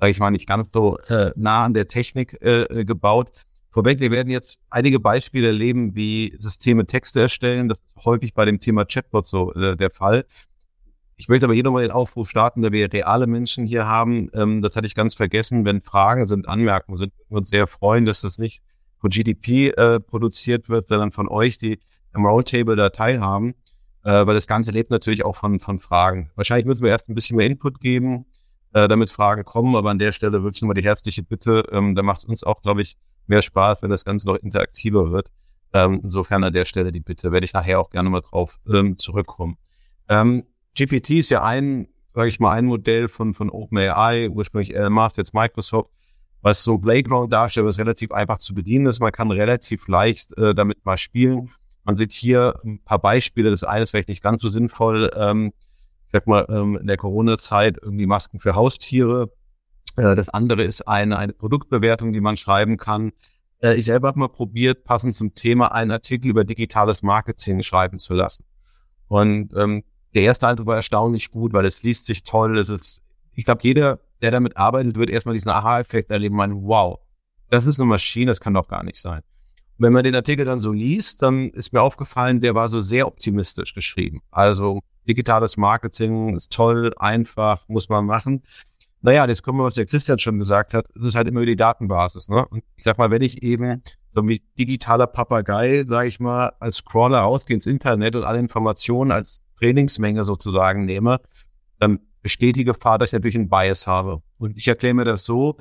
sage 0.00 0.10
ich 0.10 0.18
mal, 0.18 0.30
nicht 0.30 0.48
ganz 0.48 0.68
so 0.72 0.98
äh, 1.08 1.30
nah 1.36 1.64
an 1.64 1.74
der 1.74 1.88
Technik 1.88 2.36
äh, 2.40 2.84
gebaut. 2.84 3.30
Vorweg, 3.70 4.00
wir 4.00 4.10
werden 4.10 4.28
jetzt 4.28 4.58
einige 4.68 5.00
Beispiele 5.00 5.46
erleben, 5.46 5.94
wie 5.94 6.34
Systeme 6.38 6.86
Texte 6.86 7.20
erstellen. 7.20 7.68
Das 7.68 7.78
ist 7.78 8.04
häufig 8.04 8.34
bei 8.34 8.44
dem 8.44 8.60
Thema 8.60 8.84
Chatbot 8.84 9.26
so 9.26 9.52
äh, 9.54 9.76
der 9.76 9.90
Fall. 9.90 10.26
Ich 11.16 11.28
möchte 11.28 11.46
aber 11.46 11.54
hier 11.54 11.62
nochmal 11.62 11.82
den 11.82 11.92
Aufruf 11.92 12.28
starten, 12.28 12.62
da 12.62 12.72
wir 12.72 12.92
reale 12.92 13.26
Menschen 13.26 13.64
hier 13.64 13.86
haben. 13.86 14.28
Ähm, 14.34 14.60
das 14.60 14.76
hatte 14.76 14.86
ich 14.86 14.94
ganz 14.94 15.14
vergessen. 15.14 15.64
Wenn 15.64 15.80
Fragen 15.80 16.26
sind, 16.28 16.48
Anmerkungen 16.48 16.98
sind, 16.98 17.12
wir 17.28 17.38
uns 17.38 17.48
sehr 17.48 17.66
freuen, 17.66 18.04
dass 18.04 18.22
das 18.22 18.38
nicht 18.38 18.60
von 18.98 19.10
GDP 19.10 19.70
äh, 19.70 20.00
produziert 20.00 20.68
wird, 20.68 20.88
sondern 20.88 21.12
von 21.12 21.28
euch, 21.28 21.58
die 21.58 21.78
im 22.14 22.26
Roundtable 22.26 22.76
da 22.76 22.90
teilhaben, 22.90 23.54
äh, 24.04 24.26
weil 24.26 24.34
das 24.34 24.46
Ganze 24.46 24.70
lebt 24.70 24.90
natürlich 24.90 25.24
auch 25.24 25.36
von, 25.36 25.60
von 25.60 25.78
Fragen. 25.78 26.30
Wahrscheinlich 26.34 26.66
müssen 26.66 26.82
wir 26.82 26.90
erst 26.90 27.08
ein 27.08 27.14
bisschen 27.14 27.36
mehr 27.36 27.46
Input 27.46 27.80
geben, 27.80 28.26
äh, 28.72 28.88
damit 28.88 29.10
Fragen 29.10 29.44
kommen, 29.44 29.76
aber 29.76 29.90
an 29.90 29.98
der 29.98 30.12
Stelle 30.12 30.42
wirklich 30.42 30.62
nochmal 30.62 30.74
die 30.74 30.84
herzliche 30.84 31.22
Bitte, 31.22 31.64
ähm, 31.72 31.94
da 31.94 32.02
macht 32.02 32.18
es 32.18 32.24
uns 32.24 32.44
auch, 32.44 32.62
glaube 32.62 32.82
ich, 32.82 32.96
mehr 33.26 33.42
Spaß, 33.42 33.82
wenn 33.82 33.90
das 33.90 34.04
Ganze 34.04 34.26
noch 34.26 34.36
interaktiver 34.36 35.12
wird. 35.12 35.30
Ähm, 35.74 36.00
insofern 36.02 36.44
an 36.44 36.52
der 36.52 36.64
Stelle 36.64 36.92
die 36.92 37.00
Bitte, 37.00 37.32
werde 37.32 37.44
ich 37.44 37.52
nachher 37.52 37.80
auch 37.80 37.90
gerne 37.90 38.10
mal 38.10 38.20
drauf 38.20 38.58
ähm, 38.70 38.98
zurückkommen. 38.98 39.56
Ähm, 40.08 40.44
GPT 40.74 41.10
ist 41.10 41.30
ja 41.30 41.42
ein 41.42 41.88
sage 42.14 42.28
ich 42.28 42.40
mal, 42.40 42.52
ein 42.52 42.66
Modell 42.66 43.08
von, 43.08 43.34
von 43.34 43.50
OpenAI, 43.50 44.28
ursprünglich 44.30 44.74
Elon 44.74 45.10
jetzt 45.16 45.34
Microsoft, 45.34 45.90
was 46.42 46.62
so 46.62 46.78
Playground 46.78 47.32
darstellt, 47.32 47.66
was 47.66 47.78
relativ 47.78 48.12
einfach 48.12 48.38
zu 48.38 48.54
bedienen 48.54 48.86
ist. 48.86 49.00
Man 49.00 49.12
kann 49.12 49.30
relativ 49.30 49.88
leicht 49.88 50.36
äh, 50.36 50.54
damit 50.54 50.84
mal 50.84 50.98
spielen. 50.98 51.50
Man 51.84 51.96
sieht 51.96 52.12
hier 52.12 52.60
ein 52.64 52.82
paar 52.84 53.00
Beispiele. 53.00 53.50
Das 53.50 53.64
eine 53.64 53.82
ist 53.82 53.90
vielleicht 53.90 54.08
nicht 54.08 54.22
ganz 54.22 54.42
so 54.42 54.48
sinnvoll. 54.48 55.10
Ähm, 55.16 55.52
ich 56.06 56.12
sag 56.12 56.26
mal, 56.26 56.46
ähm, 56.48 56.76
in 56.76 56.86
der 56.86 56.96
Corona-Zeit 56.96 57.78
irgendwie 57.82 58.06
Masken 58.06 58.38
für 58.38 58.54
Haustiere. 58.54 59.32
Äh, 59.96 60.14
das 60.14 60.28
andere 60.28 60.62
ist 60.62 60.86
eine, 60.86 61.18
eine 61.18 61.32
Produktbewertung, 61.32 62.12
die 62.12 62.20
man 62.20 62.36
schreiben 62.36 62.76
kann. 62.76 63.12
Äh, 63.62 63.74
ich 63.74 63.86
selber 63.86 64.08
habe 64.08 64.18
mal 64.18 64.28
probiert, 64.28 64.84
passend 64.84 65.14
zum 65.14 65.34
Thema 65.34 65.72
einen 65.72 65.90
Artikel 65.90 66.28
über 66.28 66.44
digitales 66.44 67.02
Marketing 67.02 67.62
schreiben 67.62 67.98
zu 67.98 68.14
lassen. 68.14 68.44
Und 69.08 69.54
ähm, 69.56 69.84
der 70.14 70.22
erste 70.22 70.48
Eindruck 70.48 70.66
war 70.66 70.76
erstaunlich 70.76 71.30
gut, 71.30 71.52
weil 71.52 71.64
es 71.64 71.82
liest 71.82 72.06
sich 72.06 72.22
toll. 72.22 72.58
Es 72.58 72.68
ist, 72.68 73.02
ich 73.34 73.44
glaube, 73.44 73.60
jeder, 73.62 74.00
der 74.20 74.30
damit 74.30 74.56
arbeitet, 74.56 74.96
wird 74.96 75.10
erstmal 75.10 75.34
diesen 75.34 75.50
Aha-Effekt 75.50 76.10
erleben, 76.10 76.36
meinen, 76.36 76.62
wow, 76.62 76.98
das 77.48 77.66
ist 77.66 77.80
eine 77.80 77.88
Maschine, 77.88 78.26
das 78.26 78.40
kann 78.40 78.54
doch 78.54 78.68
gar 78.68 78.82
nicht 78.82 78.98
sein. 78.98 79.22
Wenn 79.82 79.92
man 79.92 80.04
den 80.04 80.14
Artikel 80.14 80.44
dann 80.44 80.60
so 80.60 80.70
liest, 80.70 81.22
dann 81.22 81.50
ist 81.50 81.72
mir 81.72 81.82
aufgefallen, 81.82 82.40
der 82.40 82.54
war 82.54 82.68
so 82.68 82.80
sehr 82.80 83.04
optimistisch 83.04 83.74
geschrieben. 83.74 84.20
Also 84.30 84.80
digitales 85.08 85.56
Marketing 85.56 86.36
ist 86.36 86.52
toll, 86.52 86.92
einfach, 86.98 87.68
muss 87.68 87.88
man 87.88 88.06
machen. 88.06 88.44
Naja, 89.00 89.26
jetzt 89.26 89.42
kommen 89.42 89.58
wir, 89.58 89.64
was 89.64 89.74
der 89.74 89.86
Christian 89.86 90.20
schon 90.20 90.38
gesagt 90.38 90.72
hat, 90.72 90.86
es 90.94 91.06
ist 91.06 91.14
halt 91.16 91.26
immer 91.26 91.44
die 91.44 91.56
Datenbasis. 91.56 92.28
Ne? 92.28 92.46
Und 92.46 92.62
ich 92.76 92.84
sag 92.84 92.96
mal, 92.96 93.10
wenn 93.10 93.22
ich 93.22 93.42
eben 93.42 93.82
so 94.10 94.28
wie 94.28 94.40
digitaler 94.56 95.08
Papagei, 95.08 95.82
sage 95.84 96.06
ich 96.06 96.20
mal, 96.20 96.52
als 96.60 96.76
Scroller 96.76 97.18
rausgehe 97.18 97.56
ins 97.56 97.66
Internet 97.66 98.14
und 98.14 98.22
alle 98.22 98.38
Informationen 98.38 99.10
als 99.10 99.42
Trainingsmenge 99.58 100.22
sozusagen 100.22 100.84
nehme, 100.84 101.18
dann 101.80 101.98
besteht 102.22 102.54
die 102.54 102.64
Gefahr, 102.64 102.98
dass 102.98 103.08
ich 103.08 103.14
natürlich 103.14 103.34
einen 103.34 103.48
Bias 103.48 103.88
habe. 103.88 104.22
Und 104.38 104.56
ich 104.56 104.68
erkläre 104.68 104.94
mir 104.94 105.04
das 105.04 105.24
so, 105.24 105.56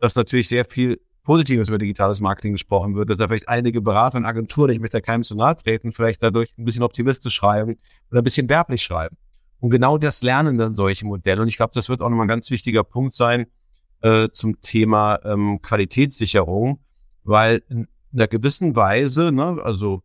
dass 0.00 0.14
natürlich 0.14 0.48
sehr 0.48 0.64
viel 0.64 0.98
Positives 1.26 1.68
über 1.68 1.76
digitales 1.76 2.20
Marketing 2.20 2.52
gesprochen 2.52 2.94
wird, 2.94 3.10
dass 3.10 3.18
da 3.18 3.26
vielleicht 3.26 3.48
einige 3.48 3.82
Berater 3.82 4.16
und 4.16 4.24
Agenturen, 4.24 4.70
ich 4.70 4.78
möchte 4.78 4.98
da 4.98 5.00
keinem 5.00 5.24
zu 5.24 5.34
nahe 5.34 5.56
treten, 5.56 5.90
vielleicht 5.90 6.22
dadurch 6.22 6.56
ein 6.56 6.64
bisschen 6.64 6.84
optimistisch 6.84 7.34
schreiben 7.34 7.76
oder 8.12 8.20
ein 8.20 8.24
bisschen 8.24 8.48
werblich 8.48 8.84
schreiben. 8.84 9.16
Und 9.58 9.70
genau 9.70 9.98
das 9.98 10.22
lernen 10.22 10.56
dann 10.56 10.76
solche 10.76 11.04
Modelle. 11.04 11.42
Und 11.42 11.48
ich 11.48 11.56
glaube, 11.56 11.72
das 11.74 11.88
wird 11.88 12.00
auch 12.00 12.08
nochmal 12.08 12.26
ein 12.26 12.28
ganz 12.28 12.48
wichtiger 12.50 12.84
Punkt 12.84 13.12
sein 13.12 13.46
äh, 14.02 14.28
zum 14.32 14.60
Thema 14.60 15.18
ähm, 15.24 15.60
Qualitätssicherung, 15.62 16.78
weil 17.24 17.64
in 17.68 17.88
einer 18.14 18.28
gewissen 18.28 18.76
Weise, 18.76 19.32
ne, 19.32 19.58
also 19.64 20.04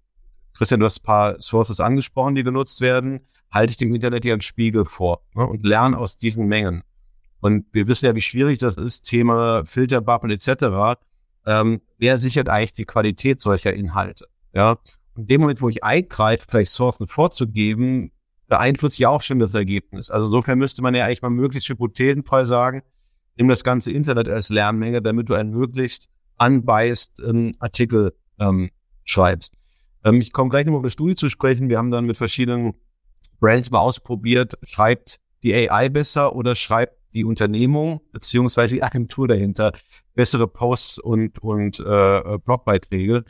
Christian, 0.58 0.80
du 0.80 0.88
hast 0.88 1.02
ein 1.02 1.04
paar 1.04 1.40
Sources 1.40 1.80
angesprochen, 1.80 2.34
die 2.34 2.44
genutzt 2.44 2.82
werden, 2.82 3.20
halte 3.52 3.70
ich 3.70 3.78
dem 3.78 3.94
Internet 3.94 4.26
ja 4.26 4.34
einen 4.34 4.42
Spiegel 4.42 4.86
vor 4.86 5.22
ne, 5.36 5.46
und 5.46 5.64
lerne 5.64 6.00
aus 6.00 6.18
diesen 6.18 6.48
Mengen. 6.48 6.82
Und 7.42 7.68
wir 7.74 7.88
wissen 7.88 8.08
ja, 8.08 8.16
wie 8.16 8.22
schwierig 8.22 8.58
das 8.58 8.76
ist, 8.76 9.04
Thema 9.04 9.64
Filterbubble 9.66 10.34
etc 10.34 10.98
ähm, 11.46 11.82
wer 11.98 12.20
sichert 12.20 12.50
eigentlich 12.50 12.74
die 12.74 12.86
Qualität 12.86 13.42
solcher 13.42 13.74
Inhalte? 13.74 14.28
Ja, 14.54 14.78
in 15.16 15.28
dem 15.28 15.42
Moment, 15.42 15.62
wo 15.62 15.70
ich 15.70 15.84
eingreife, 15.84 16.46
vielleicht 16.50 16.72
Sourcen 16.72 17.08
vorzugeben, 17.08 18.12
beeinflusst 18.48 19.00
ja 19.00 19.10
auch 19.10 19.22
schon 19.22 19.40
das 19.40 19.54
Ergebnis. 19.54 20.10
Also 20.10 20.26
insofern 20.28 20.60
müsste 20.60 20.82
man 20.82 20.94
ja 20.94 21.06
eigentlich 21.06 21.22
mal 21.22 21.30
möglichst 21.30 21.70
hypothesenfrei 21.70 22.44
sagen, 22.44 22.82
nimm 23.38 23.48
das 23.48 23.64
ganze 23.64 23.92
Internet 23.92 24.28
als 24.28 24.50
Lernmenge, 24.50 25.02
damit 25.02 25.30
du 25.30 25.36
einen 25.36 25.52
möglichst 25.52 26.10
unbiased 26.38 27.20
ähm, 27.26 27.56
Artikel 27.60 28.14
ähm, 28.40 28.70
schreibst. 29.04 29.56
Ähm, 30.04 30.22
ich 30.22 30.34
komme 30.34 30.50
gleich 30.50 30.66
noch 30.66 30.74
auf 30.74 30.82
eine 30.82 30.90
Studie 30.90 31.16
zu 31.16 31.30
sprechen. 31.30 31.70
Wir 31.70 31.78
haben 31.78 31.92
dann 31.92 32.06
mit 32.06 32.18
verschiedenen 32.18 32.74
Brands 33.40 33.72
mal 33.72 33.80
ausprobiert, 33.80 34.58
schreibt 34.64 35.20
die 35.44 35.54
AI 35.56 35.90
besser 35.90 36.36
oder 36.36 36.56
schreibt 36.56 37.01
die 37.14 37.26
Unternehmung 37.26 38.02
beziehungsweise 38.12 38.76
die 38.76 38.84
Agentur 38.84 39.28
dahinter 39.28 39.74
bessere 40.14 40.48
Posts 40.48 41.00
und, 41.00 41.40
und 41.40 41.80
äh, 41.80 42.38
Blogbeiträge. 42.44 43.24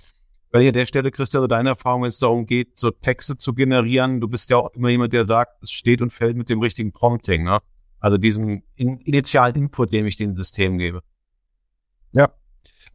Weil 0.51 0.67
an 0.67 0.73
der 0.73 0.85
Stelle, 0.85 1.11
Christian, 1.11 1.47
deine 1.47 1.69
Erfahrung, 1.69 2.01
wenn 2.01 2.09
es 2.09 2.19
darum 2.19 2.45
geht, 2.45 2.77
so 2.77 2.91
Texte 2.91 3.37
zu 3.37 3.53
generieren, 3.53 4.19
du 4.19 4.27
bist 4.27 4.49
ja 4.49 4.57
auch 4.57 4.73
immer 4.73 4.89
jemand, 4.89 5.13
der 5.13 5.25
sagt, 5.25 5.63
es 5.63 5.71
steht 5.71 6.01
und 6.01 6.11
fällt 6.11 6.35
mit 6.35 6.49
dem 6.49 6.59
richtigen 6.59 6.91
Prompting, 6.91 7.43
ne? 7.43 7.59
Also 7.99 8.17
diesem 8.17 8.63
in, 8.75 8.97
initialen 8.99 9.55
Input, 9.55 9.93
den 9.93 10.05
ich 10.07 10.17
dem 10.17 10.35
System 10.35 10.77
gebe. 10.77 11.03
Ja, 12.11 12.33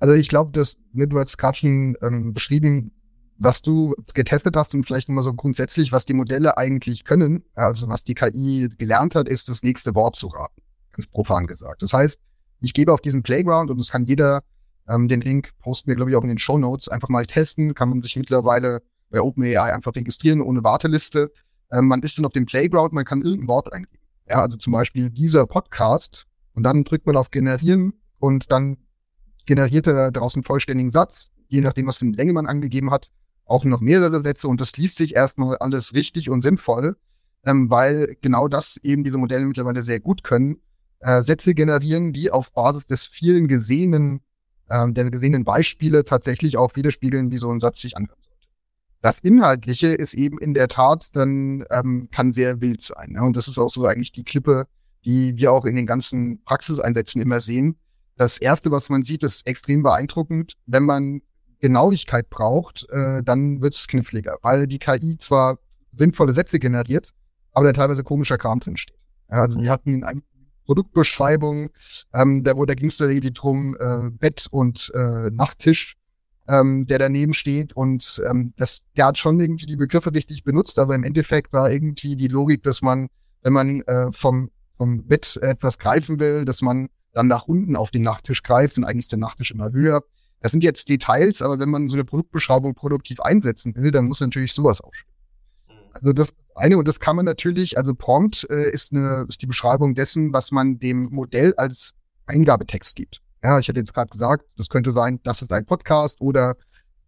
also 0.01 0.15
ich 0.15 0.29
glaube, 0.29 0.51
dass 0.53 0.79
du 0.93 1.19
hast 1.19 1.39
gerade 1.39 1.57
schon 1.57 1.97
ähm, 2.03 2.35
beschrieben, 2.35 2.93
was 3.39 3.63
du 3.63 3.95
getestet 4.15 4.57
hast 4.57 4.75
und 4.75 4.85
vielleicht 4.85 5.09
nochmal 5.09 5.25
so 5.25 5.33
grundsätzlich, 5.33 5.93
was 5.93 6.05
die 6.05 6.15
Modelle 6.15 6.59
eigentlich 6.59 7.05
können, 7.05 7.45
also 7.55 7.89
was 7.89 8.05
die 8.05 8.15
KI 8.15 8.69
gelernt 8.77 9.15
hat, 9.15 9.29
ist 9.29 9.49
das 9.49 9.63
nächste 9.63 9.95
Wort 9.95 10.17
zu 10.17 10.27
raten 10.27 10.66
ganz 10.97 11.07
profan 11.09 11.47
gesagt. 11.47 11.83
Das 11.83 11.93
heißt, 11.93 12.21
ich 12.61 12.75
gebe 12.75 12.93
auf 12.93 13.01
diesen 13.01 13.23
Playground 13.23 13.71
und 13.71 13.79
es 13.79 13.91
kann 13.91 14.05
jeder 14.05 14.43
ähm, 14.89 15.09
den 15.09 15.21
Link 15.21 15.51
posten 15.59 15.89
wir, 15.89 15.97
glaube 15.97 16.11
ich, 16.11 16.17
auch 16.17 16.23
in 16.23 16.29
den 16.29 16.39
Show 16.39 16.59
Notes, 16.59 16.89
einfach 16.89 17.09
mal 17.09 17.27
testen, 17.27 17.75
kann 17.75 17.89
man 17.89 18.03
sich 18.03 18.17
mittlerweile 18.17 18.83
bei 19.11 19.21
OpenAI 19.21 19.73
einfach 19.73 19.95
registrieren 19.95 20.41
ohne 20.41 20.65
Warteliste. 20.65 21.33
Ähm, 21.73 21.87
man 21.89 22.03
ist 22.03 22.19
dann 22.19 22.25
auf 22.25 22.33
dem 22.33 22.47
Playground, 22.47 22.93
man 22.93 23.05
kann 23.05 23.23
irgendein 23.23 23.49
Wort 23.49 23.73
eingeben. 23.73 24.03
Ja, 24.29 24.41
also 24.41 24.57
zum 24.57 24.73
Beispiel 24.73 25.11
dieser 25.11 25.47
Podcast 25.47 26.27
und 26.55 26.63
dann 26.63 26.85
drückt 26.85 27.07
man 27.07 27.17
auf 27.17 27.31
Generieren 27.31 27.95
und 28.19 28.51
dann 28.51 28.79
generiert 29.45 29.87
er 29.87 30.11
daraus 30.11 30.35
einen 30.35 30.43
vollständigen 30.43 30.91
Satz, 30.91 31.31
je 31.49 31.61
nachdem, 31.61 31.87
was 31.87 31.99
für 31.99 32.07
eine 32.07 32.17
Länge 32.17 32.33
man 32.33 32.47
angegeben 32.47 32.91
hat, 32.91 33.09
auch 33.45 33.65
noch 33.65 33.81
mehrere 33.81 34.23
Sätze 34.23 34.49
und 34.49 34.61
das 34.61 34.77
liest 34.77 34.99
sich 34.99 35.15
erstmal 35.15 35.57
alles 35.59 35.95
richtig 35.95 36.31
und 36.31 36.43
sinnvoll, 36.43 36.97
ähm, 37.45 37.71
weil 37.71 38.17
genau 38.21 38.49
das 38.49 38.77
eben 38.79 39.05
diese 39.05 39.19
Modelle 39.19 39.47
mittlerweile 39.47 39.83
sehr 39.83 40.01
gut 40.01 40.25
können 40.25 40.61
äh, 41.01 41.23
Sätze 41.23 41.55
generieren, 41.55 42.13
die 42.13 42.31
auf 42.31 42.53
Basis 42.53 42.87
des 42.87 43.07
vielen 43.07 43.49
gesehenen, 43.49 44.21
ähm, 44.71 44.95
der 44.95 45.11
gesehenen 45.11 45.45
Beispiele 45.45 46.05
tatsächlich 46.05 46.57
auch 46.57 46.77
widerspiegeln, 46.77 47.31
wie 47.31 47.39
so 47.39 47.51
ein 47.51 47.61
Satz 47.61 47.81
sich 47.81 47.97
anhört. 47.97 48.19
Das 49.03 49.21
Inhaltliche 49.21 49.89
ist 49.89 50.15
eben 50.15 50.39
in 50.39 50.55
der 50.55 50.69
Tat 50.69 51.15
dann, 51.15 51.65
ähm, 51.71 52.09
kann 52.11 52.33
sehr 52.33 52.61
wild 52.61 52.83
sein. 52.83 53.13
Ne? 53.13 53.23
Und 53.23 53.37
das 53.37 53.47
ist 53.47 53.59
auch 53.59 53.71
so 53.71 53.87
eigentlich 53.87 54.13
die 54.13 54.25
Klippe, 54.25 54.67
die 55.05 55.37
wir 55.37 55.53
auch 55.53 55.65
in 55.65 55.77
den 55.77 55.87
ganzen 55.87 56.43
Praxiseinsätzen 56.45 57.21
immer 57.23 57.41
sehen. 57.41 57.77
Das 58.17 58.39
erste, 58.39 58.71
was 58.71 58.89
man 58.89 59.05
sieht, 59.05 59.23
ist 59.23 59.47
extrem 59.47 59.83
beeindruckend. 59.83 60.55
Wenn 60.67 60.85
man 60.85 61.21
Genauigkeit 61.61 62.31
braucht, 62.31 62.87
äh, 62.91 63.23
dann 63.23 63.61
wird 63.61 63.75
es 63.75 63.87
kniffliger, 63.87 64.39
weil 64.43 64.67
die 64.67 64.79
KI 64.79 65.19
zwar 65.19 65.59
sinnvolle 65.93 66.33
Sätze 66.33 66.59
generiert, 66.59 67.11
aber 67.53 67.67
da 67.67 67.73
teilweise 67.73 68.05
komischer 68.05 68.39
Kram 68.39 68.61
drin 68.61 68.77
steht. 68.77 68.99
Ja, 69.31 69.43
also 69.43 69.61
wir 69.61 69.71
hatten 69.71 69.95
in 69.95 70.05
einem 70.05 70.23
Produktbeschreibung. 70.67 71.71
Ähm, 72.13 72.45
da, 72.45 72.57
wo 72.57 72.67
da 72.67 72.75
ging 72.75 72.89
es 72.89 73.01
irgendwie 73.01 73.33
drum, 73.33 73.77
äh, 73.79 74.11
Bett 74.11 74.47
und 74.51 74.93
äh, 74.95 75.31
Nachttisch, 75.31 75.97
ähm, 76.49 76.87
der 76.87 76.99
daneben 76.99 77.33
steht. 77.33 77.73
Und 77.75 78.23
ähm, 78.29 78.53
das, 78.57 78.85
der 78.97 79.07
hat 79.07 79.19
schon 79.19 79.41
irgendwie 79.41 79.67
die 79.67 79.77
Begriffe 79.77 80.13
richtig 80.13 80.45
benutzt, 80.45 80.79
aber 80.79 80.95
im 80.95 81.05
Endeffekt 81.05 81.53
war 81.53 81.71
irgendwie 81.71 82.17
die 82.17 82.29
Logik, 82.29 82.63
dass 82.63 82.83
man, 82.83 83.09
wenn 83.43 83.53
man 83.53 83.81
äh, 83.83 84.13
vom, 84.13 84.51
vom 84.77 85.07
Bett 85.07 85.39
etwas 85.41 85.79
greifen 85.79 86.21
will, 86.21 86.45
dass 86.45 86.61
man 86.61 86.89
dann 87.13 87.29
nach 87.29 87.45
unten 87.45 87.77
auf 87.77 87.91
den 87.91 88.03
Nachttisch 88.03 88.43
greift 88.43 88.77
und 88.77 88.85
eigentlich 88.85 89.05
ist 89.05 89.13
der 89.13 89.19
Nachttisch 89.19 89.51
immer 89.51 89.73
höher. 89.73 90.03
Das 90.41 90.53
sind 90.53 90.63
jetzt 90.63 90.91
Details, 90.91 91.41
aber 91.41 91.59
wenn 91.59 91.71
man 91.71 91.89
so 91.89 91.97
eine 91.97 92.05
Produktbeschreibung 92.05 92.75
produktiv 92.75 93.21
einsetzen 93.21 93.75
will, 93.75 93.91
dann 93.91 94.05
muss 94.05 94.21
natürlich 94.21 94.53
sowas 94.53 94.83
auch. 94.83 94.93
Also 95.95 96.13
das 96.13 96.35
eine, 96.57 96.79
und 96.79 96.89
das 96.89 97.01
kann 97.01 97.17
man 97.17 97.25
natürlich, 97.25 97.79
also 97.79 97.95
Prompt 97.95 98.47
äh, 98.51 98.71
ist, 98.71 98.93
eine, 98.93 99.27
ist 99.29 99.43
die 99.43 99.47
Beschreibung 99.47 99.95
dessen, 99.95 100.33
was 100.33 100.51
man 100.51 100.79
dem 100.79 101.09
Modell 101.11 101.55
als 101.57 101.95
Eingabetext 102.27 102.97
gibt. 102.97 103.21
Ja, 103.43 103.59
ich 103.59 103.69
hatte 103.69 103.79
jetzt 103.79 103.95
gerade 103.95 104.11
gesagt, 104.11 104.45
das 104.57 104.69
könnte 104.69 104.93
sein, 104.93 105.21
das 105.23 105.43
ist 105.43 105.53
ein 105.53 105.67
Podcast 105.67 106.21
oder 106.21 106.57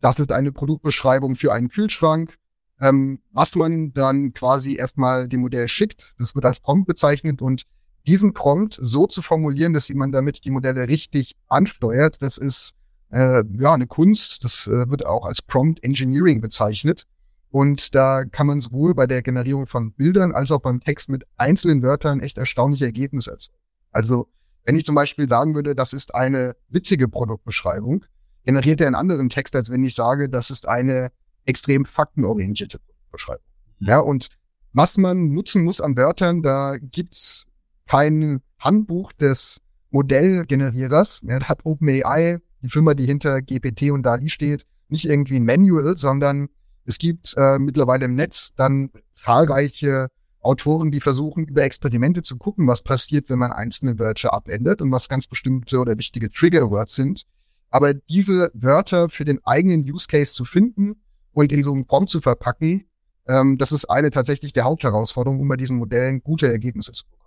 das 0.01 0.19
ist 0.19 0.31
eine 0.31 0.53
Produktbeschreibung 0.53 1.35
für 1.35 1.53
einen 1.53 1.69
Kühlschrank. 1.69 2.37
Ähm, 2.81 3.21
was 3.33 3.55
man 3.57 3.93
dann 3.93 4.33
quasi 4.33 4.77
erstmal 4.77 5.27
dem 5.27 5.41
Modell 5.41 5.67
schickt, 5.67 6.15
das 6.19 6.35
wird 6.37 6.45
als 6.45 6.61
Prompt 6.61 6.87
bezeichnet 6.87 7.43
und 7.43 7.63
diesen 8.07 8.35
Prompt 8.35 8.79
so 8.81 9.07
zu 9.07 9.21
formulieren, 9.21 9.73
dass 9.73 9.89
man 9.91 10.13
damit 10.13 10.45
die 10.45 10.51
Modelle 10.51 10.87
richtig 10.87 11.35
ansteuert, 11.49 12.23
das 12.23 12.39
ist 12.39 12.75
äh, 13.11 13.43
ja 13.59 13.75
eine 13.75 13.87
Kunst. 13.87 14.45
Das 14.45 14.67
äh, 14.67 14.89
wird 14.89 15.07
auch 15.07 15.25
als 15.25 15.43
Prompt 15.43 15.83
Engineering 15.83 16.41
bezeichnet. 16.41 17.05
Und 17.51 17.95
da 17.95 18.25
kann 18.25 18.47
man 18.47 18.61
sowohl 18.61 18.95
bei 18.95 19.07
der 19.07 19.23
Generierung 19.23 19.67
von 19.67 19.93
Bildern 19.93 20.33
als 20.33 20.51
auch 20.51 20.61
beim 20.61 20.81
Text 20.81 21.09
mit 21.09 21.25
einzelnen 21.37 21.83
Wörtern 21.83 22.21
echt 22.21 22.39
erstaunliche 22.39 22.85
Ergebnisse 22.85 23.31
erzeugen. 23.31 23.59
Also, 23.91 24.29
wenn 24.65 24.77
ich 24.77 24.85
zum 24.85 24.95
Beispiel 24.95 25.29
sagen 25.29 25.55
würde, 25.55 25.75
das 25.75 25.93
ist 25.95 26.15
eine 26.15 26.55
witzige 26.69 27.09
Produktbeschreibung, 27.09 28.05
generiert 28.45 28.81
er 28.81 28.87
einen 28.87 28.97
anderen 28.97 29.31
Text, 29.31 29.57
als 29.57 29.71
wenn 29.71 29.83
ich 29.83 29.95
sage, 29.95 30.29
das 30.29 30.51
ist 30.51 30.69
eine 30.69 31.11
extrem 31.47 31.87
faktenorientierte 31.87 32.81
Beschreibung. 33.11 33.45
Mhm. 33.79 33.89
Ja, 33.89 33.99
und 34.01 34.29
was 34.73 34.99
man 34.99 35.33
nutzen 35.33 35.65
muss 35.65 35.81
an 35.81 35.97
Wörtern, 35.97 36.43
da 36.43 36.77
gibt's 36.79 37.47
kein 37.87 38.43
Handbuch 38.59 39.13
des 39.13 39.63
Modellgenerierers. 39.91 41.23
Er 41.27 41.49
hat 41.49 41.65
OpenAI, 41.65 42.39
die 42.63 42.69
Firma, 42.69 42.95
die 42.95 43.07
hinter 43.07 43.41
GPT 43.41 43.91
und 43.91 44.03
DALI 44.03 44.29
steht, 44.29 44.67
nicht 44.89 45.07
irgendwie 45.07 45.37
ein 45.37 45.45
Manual, 45.45 45.97
sondern 45.97 46.49
es 46.89 46.99
gibt 46.99 47.35
äh, 47.37 47.59
mittlerweile 47.59 48.07
im 48.07 48.15
Netz 48.15 48.55
dann 48.57 48.91
zahlreiche 49.13 50.09
Autoren, 50.41 50.91
die 50.91 51.01
versuchen, 51.01 51.45
über 51.47 51.63
Experimente 51.63 52.23
zu 52.23 52.39
gucken, 52.39 52.67
was 52.67 52.81
passiert, 52.81 53.29
wenn 53.29 53.39
man 53.39 53.53
einzelne 53.53 53.99
Wörter 53.99 54.33
abändert 54.33 54.81
und 54.81 54.91
was 54.91 55.11
ganz 55.11 55.27
bestimmte 55.27 55.81
oder 55.81 55.99
wichtige 55.99 56.31
Trigger-Words 56.31 56.95
sind. 56.95 57.25
Aber 57.69 57.93
diese 57.93 58.51
Wörter 58.55 59.11
für 59.11 59.27
den 59.27 59.45
eigenen 59.45 59.83
Use 59.83 60.07
Case 60.09 60.33
zu 60.33 60.47
finden 60.47 61.03
und 61.33 61.53
in 61.53 61.63
so 61.63 61.75
einen 61.75 61.87
Prompt 61.87 62.09
zu 62.09 62.23
verpacken, 62.23 62.87
ähm, 63.27 63.59
das 63.59 63.71
ist 63.71 63.85
eine 63.91 64.11
tatsächlich 64.11 64.55
der 64.55 64.65
Hauptherausforderungen, 64.65 65.43
um 65.43 65.49
bei 65.49 65.57
diesen 65.57 65.77
Modellen 65.77 66.23
gute 66.23 66.51
Ergebnisse 66.51 66.93
zu 66.93 67.05
bekommen. 67.05 67.18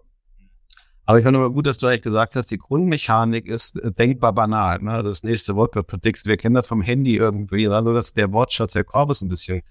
Aber 1.06 1.18
ich 1.18 1.26
fand 1.26 1.36
aber 1.36 1.50
gut, 1.50 1.66
dass 1.66 1.78
du 1.78 1.88
eigentlich 1.88 2.04
gesagt 2.04 2.36
hast, 2.36 2.52
die 2.52 2.58
Grundmechanik 2.58 3.48
ist 3.48 3.80
äh, 3.80 3.92
denkbar 3.92 4.34
banal. 4.34 4.80
Ne? 4.80 5.02
Das 5.04 5.24
nächste 5.24 5.56
Wort 5.56 5.76
wird 5.76 5.88
predicted. 5.88 6.28
Wir 6.28 6.38
kennen 6.38 6.56
das 6.56 6.68
vom 6.68 6.82
Handy 6.82 7.16
irgendwie, 7.16 7.68
nur 7.68 7.94
dass 7.94 8.14
der 8.14 8.32
Wortschatz 8.32 8.74
der 8.74 8.84
Korpus 8.84 9.22
ein 9.22 9.30
bisschen 9.30 9.62